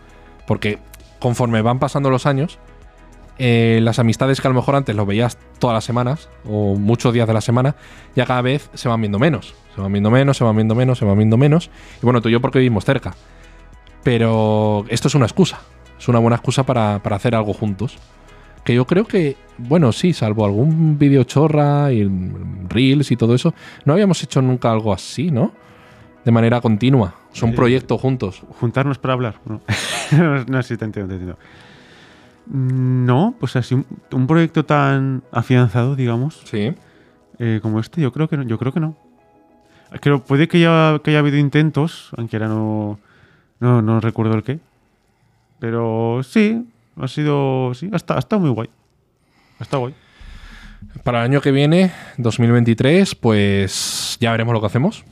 Porque 0.45 0.77
conforme 1.19 1.61
van 1.61 1.79
pasando 1.79 2.09
los 2.09 2.25
años, 2.25 2.59
eh, 3.43 3.79
las 3.81 3.97
amistades 3.97 4.39
que 4.39 4.47
a 4.47 4.51
lo 4.51 4.55
mejor 4.55 4.75
antes 4.75 4.95
lo 4.95 5.03
veías 5.07 5.39
todas 5.57 5.73
las 5.73 5.83
semanas 5.83 6.29
o 6.45 6.75
muchos 6.75 7.11
días 7.11 7.27
de 7.27 7.33
la 7.33 7.41
semana, 7.41 7.75
ya 8.15 8.27
cada 8.27 8.43
vez 8.43 8.69
se 8.75 8.87
van 8.87 9.01
viendo 9.01 9.17
menos. 9.17 9.55
Se 9.75 9.81
van 9.81 9.91
viendo 9.91 10.11
menos, 10.11 10.37
se 10.37 10.43
van 10.43 10.55
viendo 10.55 10.75
menos, 10.75 10.99
se 10.99 11.05
van 11.05 11.17
viendo 11.17 11.37
menos. 11.37 11.71
Y 12.01 12.05
bueno, 12.05 12.21
tú 12.21 12.29
y 12.29 12.33
yo 12.33 12.39
porque 12.39 12.59
vivimos 12.59 12.85
cerca. 12.85 13.15
Pero 14.03 14.85
esto 14.89 15.07
es 15.07 15.15
una 15.15 15.25
excusa. 15.25 15.59
Es 15.99 16.07
una 16.07 16.19
buena 16.19 16.35
excusa 16.35 16.63
para, 16.63 16.99
para 17.03 17.15
hacer 17.15 17.35
algo 17.35 17.53
juntos. 17.53 17.97
Que 18.63 18.75
yo 18.75 18.85
creo 18.85 19.05
que, 19.05 19.37
bueno, 19.57 19.91
sí, 19.91 20.13
salvo 20.13 20.45
algún 20.45 20.99
vídeo 20.99 21.23
chorra 21.23 21.91
y 21.91 22.07
reels 22.69 23.11
y 23.11 23.17
todo 23.17 23.33
eso, 23.33 23.55
no 23.85 23.93
habíamos 23.93 24.21
hecho 24.23 24.41
nunca 24.41 24.71
algo 24.71 24.93
así, 24.93 25.31
¿no? 25.31 25.51
De 26.23 26.31
manera 26.31 26.61
continua. 26.61 27.15
Son 27.31 27.49
Eh, 27.49 27.53
proyectos 27.53 27.99
juntos. 27.99 28.43
Juntarnos 28.59 28.99
para 28.99 29.13
hablar. 29.15 29.35
No, 29.45 29.61
no, 30.17 30.43
no, 30.45 30.61
sí, 30.63 30.77
te 30.77 30.85
entiendo, 30.85 31.09
te 31.09 31.13
entiendo. 31.15 31.39
No, 32.47 33.35
pues 33.39 33.55
así 33.55 33.75
un, 33.75 33.85
un 34.11 34.27
proyecto 34.27 34.65
tan 34.65 35.23
afianzado, 35.31 35.95
digamos, 35.95 36.41
Sí. 36.45 36.73
eh, 37.39 37.59
como 37.61 37.79
este, 37.79 38.01
yo 38.01 38.11
creo 38.11 38.27
que 38.27 38.37
no. 38.37 38.43
Yo 38.43 38.57
creo 38.57 38.71
que 38.71 38.79
no. 38.79 38.95
Creo, 40.01 40.23
puede 40.23 40.47
que 40.47 40.57
haya, 40.57 40.99
que 40.99 41.11
haya 41.11 41.19
habido 41.19 41.37
intentos, 41.37 42.09
aunque 42.17 42.37
ahora 42.37 42.47
no, 42.47 42.99
no, 43.59 43.81
no 43.81 43.99
recuerdo 43.99 44.33
el 44.35 44.43
qué. 44.43 44.59
Pero 45.59 46.21
sí, 46.23 46.65
ha 46.99 47.07
sido. 47.07 47.73
Sí, 47.73 47.89
ha 47.91 47.95
estado, 47.97 48.17
ha 48.17 48.21
estado 48.21 48.39
muy 48.41 48.49
guay. 48.51 48.69
Ha 49.59 49.63
estado 49.63 49.81
guay. 49.81 49.93
Para 51.03 51.19
el 51.19 51.25
año 51.31 51.41
que 51.41 51.51
viene, 51.51 51.91
2023, 52.17 53.15
pues 53.15 54.17
ya 54.19 54.31
veremos 54.31 54.53
lo 54.53 54.59
que 54.61 54.65
hacemos. 54.67 55.03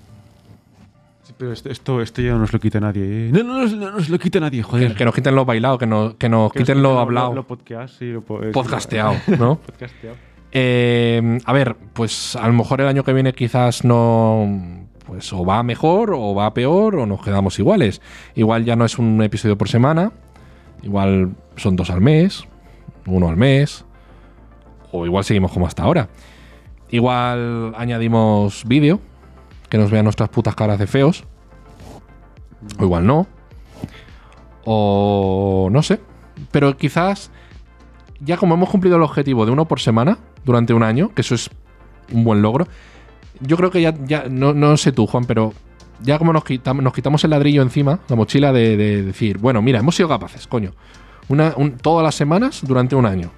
Pero 1.40 1.54
esto, 1.54 1.70
esto, 1.70 2.02
esto 2.02 2.22
ya 2.22 2.34
no 2.34 2.40
nos 2.40 2.52
lo 2.52 2.60
quita 2.60 2.82
nadie. 2.82 3.28
¿eh? 3.28 3.32
No, 3.32 3.44
no, 3.44 3.60
nos- 3.62 3.74
no 3.74 3.92
nos 3.92 4.10
lo 4.10 4.20
quita 4.20 4.42
nadie, 4.42 4.60
Que, 4.60 4.64
joder. 4.64 4.94
que 4.94 5.06
nos 5.06 5.16
quiten 5.16 5.34
lo 5.36 5.46
bailado, 5.46 5.78
que, 5.78 5.88
no- 5.88 6.18
que 6.18 6.28
nos 6.28 6.52
Que 6.52 6.60
quiten 6.60 6.84
lo 6.84 7.00
hablado, 7.00 7.34
Lo, 7.34 7.48
podcast, 7.48 7.98
sí, 7.98 8.12
lo 8.12 8.22
po- 8.22 8.42
podcasteado, 8.52 9.14
¿no? 9.40 9.56
Podcasteado. 9.66 10.18
Eh, 10.52 11.40
a 11.46 11.54
ver, 11.54 11.78
pues 11.94 12.36
a 12.36 12.46
lo 12.48 12.54
mejor 12.54 12.82
el 12.82 12.88
año 12.88 13.04
que 13.06 13.14
viene 13.14 13.32
quizás 13.34 13.86
no. 13.86 14.86
Pues 15.06 15.32
o 15.34 15.46
va 15.46 15.64
mejor, 15.64 16.12
o 16.14 16.36
va 16.36 16.54
peor, 16.54 16.96
o 16.98 17.06
nos 17.06 17.24
quedamos 17.24 17.58
iguales. 17.58 18.02
Igual 18.36 18.66
ya 18.66 18.76
no 18.76 18.84
es 18.86 19.00
un 19.00 19.24
episodio 19.24 19.58
por 19.58 19.70
semana, 19.70 20.12
igual 20.84 21.32
son 21.56 21.76
dos 21.78 21.90
al 21.90 22.02
mes, 22.02 22.44
uno 23.08 23.30
al 23.30 23.38
mes, 23.38 23.86
o 24.92 25.06
igual 25.06 25.24
seguimos 25.24 25.52
como 25.52 25.66
hasta 25.66 25.84
ahora. 25.84 26.10
Igual 26.92 27.74
añadimos 27.78 28.64
vídeo, 28.68 29.00
que 29.70 29.78
nos 29.78 29.92
vean 29.92 30.04
nuestras 30.06 30.30
putas 30.30 30.56
caras 30.56 30.80
de 30.80 30.88
feos, 30.88 31.24
o 32.80 32.84
igual 32.84 33.06
no, 33.06 33.28
o 34.66 35.70
no 35.72 35.82
sé, 35.84 36.00
pero 36.52 36.76
quizás 36.78 37.32
ya 38.20 38.38
como 38.38 38.56
hemos 38.56 38.70
cumplido 38.70 38.98
el 38.98 39.04
objetivo 39.04 39.46
de 39.46 39.52
uno 39.52 39.66
por 39.66 39.80
semana 39.80 40.18
durante 40.44 40.74
un 40.74 40.84
año, 40.84 41.12
que 41.14 41.22
eso 41.22 41.36
es 41.36 41.50
un 42.12 42.24
buen 42.24 42.42
logro, 42.42 42.68
yo 43.42 43.56
creo 43.56 43.72
que 43.72 43.82
ya, 43.82 44.26
no, 44.30 44.54
no 44.54 44.76
sé 44.78 44.92
tú, 44.92 45.08
Juan, 45.08 45.26
pero 45.26 45.54
ya 46.02 46.18
como 46.18 46.34
nos 46.34 46.44
quitamos, 46.44 47.24
el 47.24 47.30
ladrillo 47.30 47.62
encima, 47.62 48.00
la 48.10 48.16
mochila 48.16 48.52
de, 48.52 48.76
de 48.76 49.04
decir, 49.04 49.38
bueno, 49.38 49.62
mira, 49.62 49.80
hemos 49.80 49.96
sido 49.96 50.10
capaces, 50.10 50.48
coño, 50.48 50.72
una, 51.30 51.54
un- 51.56 51.78
todas 51.78 52.04
las 52.04 52.16
semanas 52.16 52.62
durante 52.66 52.96
un 52.96 53.06
año. 53.06 53.32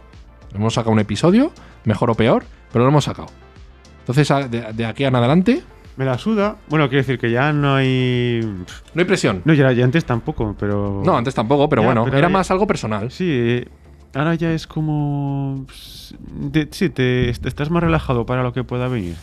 Hemos 0.53 0.73
sacado 0.73 0.91
un 0.91 0.99
episodio, 0.99 1.51
mejor 1.85 2.09
o 2.09 2.15
peor, 2.15 2.43
pero 2.71 2.83
lo 2.85 2.89
hemos 2.89 3.05
sacado. 3.05 3.27
Entonces, 3.99 4.27
de 4.49 4.85
aquí 4.85 5.03
en 5.05 5.15
adelante, 5.15 5.61
Me 6.01 6.05
la 6.07 6.17
suda. 6.17 6.55
Bueno, 6.67 6.89
quiero 6.89 7.03
decir 7.03 7.19
que 7.19 7.29
ya 7.29 7.53
no 7.53 7.75
hay. 7.75 8.39
no 8.43 8.99
hay 8.99 9.05
presión. 9.05 9.43
No, 9.45 9.53
ya, 9.53 9.71
ya 9.71 9.83
antes 9.85 10.03
tampoco, 10.03 10.55
pero. 10.59 11.03
No, 11.05 11.15
antes 11.15 11.35
tampoco, 11.35 11.69
pero 11.69 11.83
Ya, 11.83 11.85
bueno, 11.89 12.05
pero 12.05 12.17
era 12.17 12.27
ya- 12.27 12.33
más 12.33 12.49
algo 12.49 12.65
personal. 12.65 13.11
Sí, 13.11 13.63
ahora 14.15 14.33
ya 14.33 14.51
es 14.51 14.65
como. 14.65 15.63
pues, 15.67 16.15
sí, 16.71 16.89
te 16.89 17.29
estás 17.29 17.69
más 17.69 17.83
relajado 17.83 18.25
para 18.25 18.41
lo 18.41 18.51
que 18.51 18.63
pueda 18.63 18.87
venir. 18.87 19.13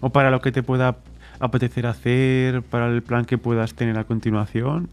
O 0.00 0.10
para 0.10 0.30
lo 0.30 0.42
que 0.42 0.52
te 0.52 0.62
pueda 0.62 0.98
apetecer 1.40 1.86
hacer, 1.86 2.62
para 2.62 2.88
el 2.88 3.02
plan 3.02 3.24
que 3.24 3.38
puedas 3.38 3.72
tener 3.72 3.98
a 3.98 4.04
continuación. 4.04 4.90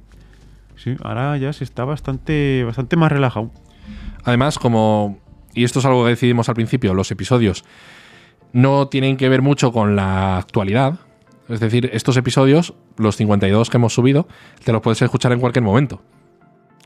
Sí, 0.77 0.95
ahora 1.03 1.35
ya 1.35 1.51
se 1.51 1.65
está 1.65 1.83
bastante, 1.83 2.63
bastante 2.65 2.95
más 2.95 3.11
relajado. 3.11 3.51
Además, 4.23 4.57
como. 4.57 5.19
Y 5.53 5.65
esto 5.65 5.79
es 5.79 5.85
algo 5.85 6.05
que 6.05 6.11
decidimos 6.11 6.47
al 6.47 6.55
principio, 6.55 6.93
los 6.93 7.11
episodios 7.11 7.65
no 8.53 8.87
tienen 8.87 9.17
que 9.17 9.27
ver 9.27 9.41
mucho 9.41 9.73
con 9.73 9.95
la 9.97 10.37
actualidad. 10.37 10.99
Es 11.49 11.59
decir, 11.59 11.89
estos 11.93 12.17
episodios, 12.17 12.73
los 12.97 13.17
52 13.17 13.69
que 13.69 13.77
hemos 13.77 13.93
subido, 13.93 14.27
te 14.63 14.71
los 14.71 14.81
puedes 14.81 15.01
escuchar 15.01 15.31
en 15.33 15.39
cualquier 15.39 15.63
momento. 15.63 16.01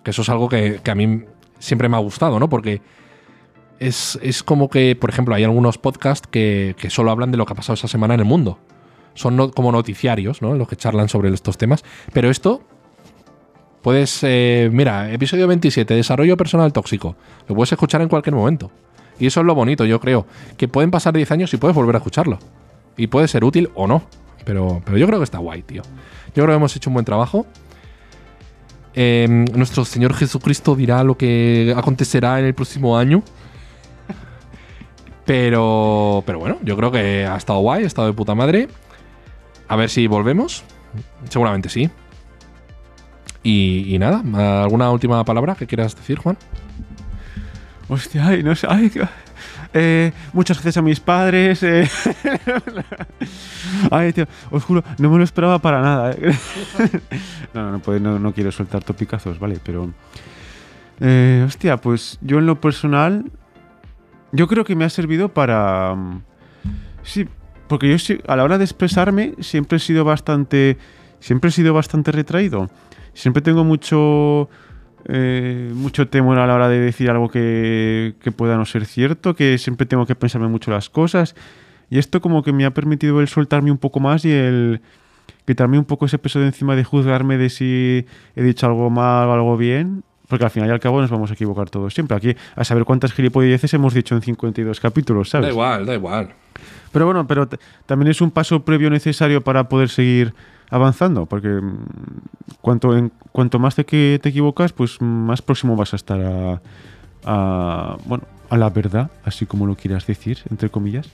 Que 0.04 0.12
eso 0.12 0.22
es 0.22 0.30
algo 0.30 0.50
que, 0.50 0.82
a 0.84 0.96
mí 0.96 1.24
siempre 1.60 1.90
me 1.90 1.98
ha 1.98 2.00
gustado, 2.00 2.40
¿no? 2.40 2.50
Porque 2.50 2.82
es, 3.80 4.18
es 4.22 4.44
como 4.44 4.70
que, 4.70 4.96
por 4.96 5.10
ejemplo, 5.10 5.36
hay 5.36 5.44
algunos 5.44 5.78
podcasts 5.78 6.28
que, 6.28 6.76
que 6.78 6.90
solo 6.90 7.12
hablan 7.12 7.32
de 7.32 7.38
lo 7.38 7.46
que 7.46 7.54
ha 7.54 7.56
pasado 7.56 7.76
esa 7.76 7.88
semana 7.88 8.16
en 8.16 8.22
el 8.22 8.26
mundo. 8.26 8.60
Son 9.14 9.52
como 9.52 9.72
noticiarios, 9.72 10.42
¿no? 10.42 10.56
Los 10.56 10.68
que 10.68 10.76
charlan 10.76 11.10
sobre 11.10 11.34
estos 11.34 11.58
temas. 11.58 11.84
Pero 12.14 12.30
esto 12.30 12.62
Puedes, 13.88 14.20
eh, 14.24 14.70
mira, 14.70 15.14
episodio 15.14 15.48
27, 15.48 15.94
desarrollo 15.94 16.36
personal 16.36 16.74
tóxico. 16.74 17.16
Lo 17.48 17.56
puedes 17.56 17.72
escuchar 17.72 18.02
en 18.02 18.10
cualquier 18.10 18.36
momento. 18.36 18.70
Y 19.18 19.28
eso 19.28 19.40
es 19.40 19.46
lo 19.46 19.56
bonito, 19.56 19.86
yo 19.86 20.02
creo. 20.02 20.26
Que 20.58 20.68
pueden 20.68 20.92
pasar 20.92 21.14
10 21.14 21.32
años 21.32 21.54
y 21.54 21.58
puedes 21.58 21.74
volver 21.74 21.96
a 21.96 22.00
escucharlo. 22.00 22.38
Y 22.98 23.08
puede 23.08 23.30
ser 23.30 23.46
útil 23.46 23.70
o 23.76 23.88
no. 23.88 24.04
Pero, 24.48 24.82
pero 24.86 24.98
yo 24.98 25.06
creo 25.08 25.20
que 25.20 25.26
está 25.26 25.40
guay, 25.40 25.62
tío. 25.62 25.82
Yo 26.28 26.44
creo 26.44 26.48
que 26.48 26.54
hemos 26.54 26.74
hecho 26.74 26.90
un 26.90 26.94
buen 26.94 27.06
trabajo. 27.06 27.46
Eh, 28.94 29.28
nuestro 29.54 29.84
Señor 29.84 30.14
Jesucristo 30.14 30.74
dirá 30.74 31.04
lo 31.04 31.18
que 31.18 31.74
acontecerá 31.76 32.40
en 32.40 32.46
el 32.46 32.54
próximo 32.54 32.98
año. 32.98 33.24
Pero, 35.26 36.24
pero 36.26 36.40
bueno, 36.40 36.60
yo 36.64 36.78
creo 36.78 36.90
que 36.90 37.26
ha 37.26 37.36
estado 37.36 37.60
guay, 37.60 37.84
ha 37.84 37.88
estado 37.88 38.08
de 38.08 38.14
puta 38.14 38.34
madre. 38.36 38.70
A 39.68 39.76
ver 39.76 39.90
si 39.90 40.08
volvemos. 40.08 40.64
Seguramente 41.28 41.68
sí. 41.68 41.90
Y, 43.44 43.98
nada, 44.00 44.24
¿alguna 44.64 44.90
última 44.92 45.26
palabra 45.26 45.56
que 45.56 45.68
quieras 45.68 45.94
decir, 45.94 46.20
Juan? 46.20 46.38
Hostia, 47.90 48.38
no 48.38 48.56
sé. 48.56 48.68
Eh, 49.74 50.12
muchas 50.34 50.58
gracias 50.58 50.78
a 50.78 50.82
mis 50.82 51.00
padres. 51.00 51.62
eh. 51.64 51.90
ay, 53.92 54.14
tío, 54.14 54.26
os 54.52 54.64
juro, 54.64 54.84
no 54.98 55.10
me 55.10 55.18
lo 55.18 55.24
esperaba 55.24 55.60
para 55.60 55.82
nada. 55.82 56.12
eh. 56.12 56.38
no, 57.54 57.72
no, 57.72 57.82
no, 57.86 58.00
no, 58.00 58.20
no 58.20 58.34
quiero 58.34 58.52
soltar 58.52 58.84
topicazos, 58.84 59.40
¿vale? 59.40 59.60
Pero. 59.64 59.92
eh, 61.00 61.44
hostia, 61.46 61.78
pues 61.78 62.18
yo 62.22 62.40
en 62.40 62.46
lo 62.46 62.60
personal. 62.60 63.32
Yo 64.34 64.48
creo 64.48 64.66
que 64.66 64.76
me 64.76 64.86
ha 64.86 64.90
servido 64.90 65.30
para. 65.30 65.96
mm, 65.96 66.22
Sí, 67.04 67.28
porque 67.70 67.96
yo 67.98 68.16
a 68.28 68.36
la 68.36 68.44
hora 68.44 68.58
de 68.58 68.66
expresarme 68.66 69.34
siempre 69.40 69.78
he 69.78 69.80
sido 69.80 70.04
bastante. 70.04 70.78
Siempre 71.20 71.50
he 71.50 71.52
sido 71.54 71.74
bastante 71.74 72.12
retraído. 72.12 72.70
Siempre 73.14 73.42
tengo 73.42 73.64
mucho 73.64 74.50
eh, 75.08 75.72
mucho 75.74 76.10
temor 76.10 76.38
a 76.38 76.46
la 76.48 76.54
hora 76.54 76.70
de 76.70 76.80
decir 76.80 77.10
algo 77.10 77.30
que, 77.30 78.16
que 78.22 78.32
pueda 78.32 78.58
no 78.58 78.66
ser 78.66 78.86
cierto, 78.86 79.36
que 79.36 79.58
siempre 79.58 79.86
tengo 79.86 80.06
que 80.06 80.16
pensarme 80.16 80.48
mucho 80.48 80.70
las 80.72 80.90
cosas. 80.90 81.36
Y 81.90 81.98
esto 81.98 82.22
como 82.22 82.44
que 82.44 82.52
me 82.52 82.66
ha 82.66 82.72
permitido 82.72 83.22
el 83.22 83.30
soltarme 83.30 83.72
un 83.72 83.78
poco 83.78 84.00
más 84.00 84.26
y 84.26 84.32
el 84.32 84.82
quitarme 85.46 85.80
un 85.80 85.86
poco 85.86 86.06
ese 86.06 86.18
peso 86.18 86.40
de 86.40 86.48
encima 86.48 86.76
de 86.76 86.84
juzgarme 86.84 87.38
de 87.38 87.50
si 87.50 88.06
he 88.36 88.44
dicho 88.44 88.66
algo 88.66 88.90
mal 88.90 89.30
o 89.30 89.34
algo 89.34 89.56
bien. 89.58 90.04
Porque 90.28 90.44
al 90.44 90.52
final 90.52 90.68
y 90.68 90.74
al 90.74 90.82
cabo 90.82 91.00
nos 91.00 91.10
vamos 91.10 91.32
a 91.32 91.36
equivocar 91.36 91.70
todos 91.70 91.94
siempre. 91.94 92.18
Aquí, 92.18 92.36
a 92.54 92.66
saber 92.66 92.84
cuántas 92.84 93.14
gilipolleces 93.14 93.74
hemos 93.74 93.94
dicho 93.94 94.14
en 94.14 94.22
52 94.22 94.82
capítulos, 94.82 95.30
¿sabes? 95.30 95.48
Da 95.48 95.52
igual, 95.54 95.86
da 95.86 95.94
igual. 95.94 96.34
Pero 96.92 97.06
bueno, 97.06 97.26
pero 97.28 97.48
también 97.86 98.12
es 98.12 98.20
un 98.20 98.32
paso 98.32 98.66
previo 98.66 98.90
necesario 98.90 99.42
para 99.42 99.70
poder 99.70 99.88
seguir 99.88 100.34
avanzando, 100.70 101.26
porque 101.26 101.48
mm, 101.50 101.78
cuanto, 102.62 102.96
en, 102.98 103.12
cuanto 103.32 103.60
más 103.60 103.76
te, 103.76 103.86
que 103.86 104.20
te 104.22 104.30
equivocas, 104.30 104.74
pues 104.74 105.02
más 105.02 105.42
próximo 105.42 105.76
vas 105.76 105.94
a 105.94 105.96
estar 105.96 106.20
a, 106.22 106.62
a, 107.26 107.98
bueno, 108.06 108.24
a 108.50 108.58
la 108.58 108.70
verdad, 108.70 109.10
así 109.26 109.46
como 109.46 109.66
lo 109.66 109.76
quieras 109.76 110.06
decir, 110.08 110.40
entre 110.50 110.70
comillas. 110.70 111.10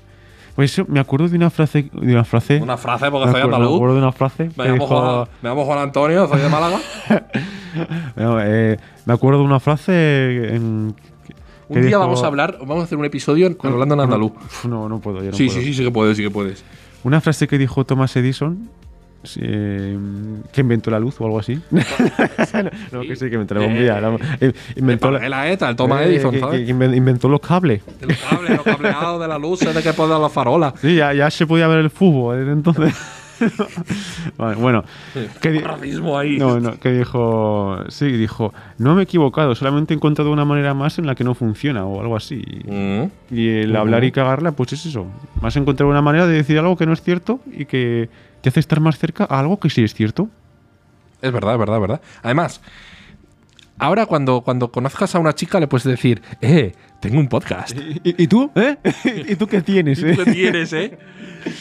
Pues 0.56 0.72
eso, 0.74 0.86
me 0.88 1.00
acuerdo 1.00 1.28
de 1.30 1.36
una 1.36 1.50
frase, 1.50 1.90
de 1.92 2.14
una 2.14 2.24
frase. 2.24 2.62
Una 2.62 2.78
frase 2.78 3.10
porque 3.10 3.26
soy 3.32 3.42
acuerdo, 3.42 3.48
me 3.50 3.56
andaluz. 3.56 3.76
acuerdo 3.76 3.96
de 3.96 4.02
una 4.02 4.12
frase. 4.12 4.50
Me 4.56 4.64
llamo, 4.66 4.74
dijo- 4.76 4.88
Juan, 4.88 5.28
me 5.42 5.50
llamo 5.50 5.66
Juan 5.66 5.80
Antonio, 5.80 6.28
soy 6.28 6.42
de 6.42 6.50
Málaga. 6.50 6.80
no, 8.16 8.40
eh, 8.40 8.78
me 9.06 9.14
acuerdo 9.14 9.40
de 9.40 9.46
una 9.46 9.60
frase 9.60 10.56
en. 10.56 10.96
Un 11.70 11.82
día 11.82 11.88
dijo- 11.88 12.00
vamos 12.00 12.24
a 12.24 12.28
hablar, 12.28 12.58
vamos 12.60 12.82
a 12.82 12.84
hacer 12.84 13.00
un 13.00 13.06
episodio 13.06 13.48
hablando 13.64 13.96
en 13.96 14.02
andaluz. 14.02 14.34
No, 14.68 14.88
no 14.88 15.00
puedo. 15.00 15.24
yo 15.24 15.32
no 15.32 15.38
Sí, 15.38 15.48
puedo. 15.48 15.60
sí, 15.60 15.66
sí, 15.66 15.74
sí 15.74 15.84
que 15.84 15.90
puedes, 15.92 16.18
sí 16.18 16.24
que 16.24 16.30
puedes. 16.30 16.64
Una 17.04 17.20
frase 17.20 17.48
que 17.48 17.58
dijo 17.58 17.84
Thomas 17.86 18.16
Edison, 18.16 18.70
eh, 19.40 19.98
que 20.52 20.62
inventó 20.62 20.92
la 20.92 21.00
luz 21.00 21.20
o 21.22 21.26
algo 21.26 21.40
así. 21.40 21.60
no, 22.92 23.02
que 23.02 23.16
sí, 23.16 23.28
que 23.30 23.34
inventó 23.34 23.56
la 23.56 23.62
bombilla. 23.62 24.02
la- 24.02 24.18
eh, 24.40 24.54
inventó 24.76 25.12
la, 25.12 25.28
la 25.30 25.50
ETA, 25.52 25.70
el 25.70 25.76
Toma 25.76 26.04
eh, 26.04 26.08
Edison, 26.10 26.32
que- 26.32 26.40
¿sabes? 26.40 26.66
que 26.66 26.74
inven- 26.74 26.96
inventó 26.96 27.30
los 27.30 27.40
cables. 27.42 27.82
El 28.02 28.16
cable, 28.18 28.50
los 28.50 28.64
cableados 28.64 29.22
de 29.22 29.28
la 29.28 29.38
luz, 29.38 29.60
de 29.62 29.82
que 29.82 29.94
ponen 29.94 30.22
la 30.22 30.30
farola. 30.30 30.74
Sí, 30.82 30.96
ya, 30.96 31.14
ya 31.14 31.30
se 31.32 31.48
podía 31.48 31.68
ver 31.68 31.80
el 31.80 31.90
fútbol 31.90 32.38
desde 32.40 32.52
entonces. 32.52 32.94
Vale, 34.38 34.56
bueno, 34.56 34.84
que 35.42 35.52
di- 35.52 35.60
Racismo 35.60 36.18
ahí. 36.18 36.38
no, 36.38 36.60
no, 36.60 36.80
que 36.80 36.92
dijo, 36.92 37.78
sí, 37.90 38.12
dijo, 38.12 38.54
no 38.78 38.96
me 38.96 39.02
he 39.02 39.04
equivocado, 39.04 39.54
solamente 39.56 39.94
he 39.94 39.98
encontrado 39.98 40.32
una 40.32 40.46
manera 40.46 40.74
más 40.74 40.98
en 41.00 41.08
la 41.08 41.16
que 41.16 41.24
no 41.24 41.34
funciona 41.36 41.86
o 41.86 42.00
algo 42.02 42.16
así. 42.16 42.44
Mm. 42.66 43.04
Y 43.36 43.50
el 43.50 43.76
hablar 43.76 44.04
y 44.04 44.12
cagarla, 44.12 44.52
pues 44.54 44.74
es 44.74 44.86
eso. 44.86 45.08
Más 45.42 45.56
encontrar 45.58 45.90
una 45.90 46.02
manera 46.02 46.28
de 46.28 46.36
decir 46.36 46.58
algo 46.60 46.78
que 46.78 46.86
no 46.86 46.94
es 46.94 47.02
cierto 47.02 47.40
y 47.52 47.66
que 47.66 48.08
te 48.44 48.50
hace 48.50 48.60
estar 48.60 48.82
más 48.82 48.98
cerca 49.00 49.24
a 49.24 49.40
algo 49.40 49.58
que 49.58 49.70
sí 49.70 49.86
es 49.86 49.94
cierto. 49.94 50.28
Es 51.22 51.32
verdad, 51.32 51.54
es 51.54 51.60
verdad, 51.60 51.78
es 51.78 51.82
verdad. 51.82 52.02
Además, 52.24 52.60
ahora 53.80 54.06
cuando, 54.06 54.42
cuando 54.42 54.72
conozcas 54.72 55.16
a 55.16 55.20
una 55.20 55.34
chica 55.34 55.60
le 55.60 55.68
puedes 55.68 55.84
decir, 55.86 56.22
eh, 56.42 56.74
tengo 57.00 57.20
un 57.20 57.28
podcast. 57.28 57.76
¿Y, 58.04 58.24
y 58.24 58.28
tú? 58.28 58.50
¿Eh? 58.56 58.78
¿Y 59.30 59.36
tú 59.36 59.48
qué 59.48 59.62
tienes? 59.62 60.00
¿Y 60.04 60.06
eh? 60.10 60.16
tú 60.16 60.24
qué 60.24 60.32
tienes, 60.32 60.74
eh? 60.74 60.98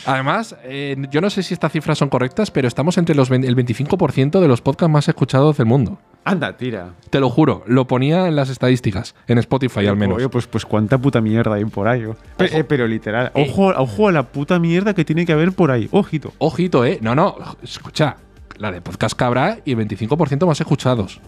Además, 0.06 0.54
eh, 0.62 0.96
yo 1.10 1.20
no 1.20 1.28
sé 1.28 1.42
si 1.42 1.54
estas 1.54 1.72
cifras 1.72 1.98
son 1.98 2.08
correctas, 2.08 2.50
pero 2.52 2.68
estamos 2.68 2.98
entre 2.98 3.14
los 3.16 3.28
20 3.28 3.48
el 3.48 3.56
25% 3.56 4.40
de 4.40 4.46
los 4.48 4.60
podcasts 4.60 4.92
más 4.92 5.08
escuchados 5.08 5.56
del 5.56 5.66
mundo. 5.66 5.98
Anda, 6.24 6.56
tira. 6.56 6.90
Te 7.10 7.18
lo 7.18 7.28
juro, 7.28 7.64
lo 7.66 7.88
ponía 7.88 8.28
en 8.28 8.36
las 8.36 8.48
estadísticas, 8.48 9.16
en 9.26 9.38
Spotify 9.38 9.86
al 9.88 9.96
menos. 9.96 10.18
Oye, 10.18 10.28
pues, 10.28 10.46
pues 10.46 10.64
cuánta 10.64 10.98
puta 10.98 11.20
mierda 11.20 11.54
hay 11.54 11.64
por 11.64 11.88
ahí. 11.88 12.04
oh. 12.04 12.16
Pe- 12.36 12.56
eh, 12.58 12.62
pero 12.62 12.86
literal, 12.86 13.32
ojo, 13.34 13.68
ojo 13.76 14.06
a 14.08 14.12
la 14.12 14.22
puta 14.22 14.60
mierda 14.60 14.94
que 14.94 15.04
tiene 15.04 15.26
que 15.26 15.32
haber 15.32 15.50
por 15.50 15.72
ahí. 15.72 15.88
Ojito. 15.90 16.32
Ojito, 16.38 16.84
eh. 16.84 16.98
No, 17.02 17.16
no, 17.16 17.34
escucha. 17.62 18.16
La 18.58 18.70
de 18.70 18.80
podcast 18.80 19.16
cabra 19.16 19.58
y 19.64 19.74
25% 19.74 20.46
más 20.46 20.60
escuchados. 20.60 21.20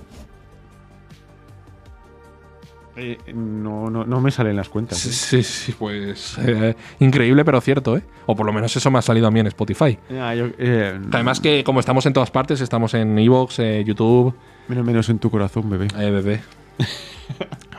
Eh, 2.96 3.18
no, 3.34 3.90
no, 3.90 4.04
no 4.04 4.20
me 4.20 4.30
salen 4.30 4.54
las 4.56 4.68
cuentas. 4.68 4.98
Sí, 4.98 5.08
eh. 5.08 5.12
sí, 5.12 5.42
sí, 5.42 5.72
pues. 5.78 6.36
eh, 6.38 6.76
increíble, 7.00 7.44
pero 7.44 7.60
cierto, 7.60 7.96
¿eh? 7.96 8.02
O 8.26 8.36
por 8.36 8.46
lo 8.46 8.52
menos 8.52 8.74
eso 8.76 8.90
me 8.90 8.98
ha 8.98 9.02
salido 9.02 9.26
a 9.26 9.30
mí 9.32 9.40
en 9.40 9.48
Spotify. 9.48 9.98
Ah, 10.20 10.34
yo- 10.34 10.46
eh, 10.58 10.98
Además, 11.12 11.40
que 11.40 11.64
como 11.64 11.80
estamos 11.80 12.06
en 12.06 12.12
todas 12.12 12.30
partes, 12.30 12.60
estamos 12.60 12.94
en 12.94 13.18
Evox, 13.18 13.56
YouTube, 13.84 14.34
menos 14.68 14.84
menos 14.86 15.08
en 15.08 15.18
tu 15.18 15.30
corazón, 15.30 15.68
bebé. 15.68 15.88
eh, 15.98 16.10
bebé. 16.10 16.40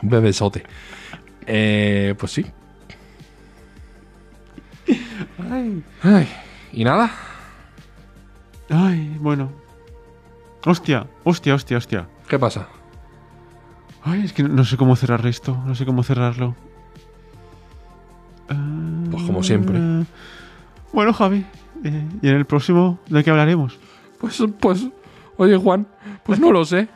Un 0.02 0.10
bebesote. 0.10 0.64
Eh, 1.46 2.14
pues 2.18 2.32
sí. 2.32 2.44
Ay, 5.50 5.82
Ay, 6.02 6.28
¿Y 6.72 6.84
nada? 6.84 7.10
ay, 8.70 9.16
bueno. 9.20 9.50
Hostia, 10.64 11.06
hostia, 11.24 11.54
hostia, 11.54 11.76
hostia. 11.78 12.08
¿Qué 12.28 12.38
pasa? 12.38 12.68
Ay, 14.06 14.22
es 14.24 14.32
que 14.32 14.42
no, 14.42 14.48
no 14.48 14.64
sé 14.64 14.76
cómo 14.76 14.96
cerrar 14.96 15.26
esto. 15.26 15.60
No 15.66 15.74
sé 15.74 15.84
cómo 15.84 16.02
cerrarlo. 16.02 16.54
Pues 19.10 19.22
como 19.24 19.42
siempre. 19.42 19.78
Ah, 19.78 20.04
Bueno, 20.92 21.12
Javi. 21.12 21.44
eh, 21.84 22.08
y 22.22 22.28
en 22.28 22.34
el 22.36 22.44
próximo, 22.44 22.98
¿de 23.08 23.22
qué 23.24 23.30
hablaremos? 23.30 23.78
Pues, 24.20 24.42
pues. 24.60 24.86
Oye, 25.36 25.56
Juan, 25.56 25.86
pues 26.24 26.38
no 26.38 26.50
lo 26.52 26.64
sé. 26.64 26.88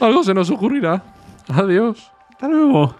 Algo 0.00 0.24
se 0.24 0.34
nos 0.34 0.50
ocurrirá. 0.50 1.02
Adiós. 1.48 2.10
Hasta 2.30 2.48
luego. 2.48 2.94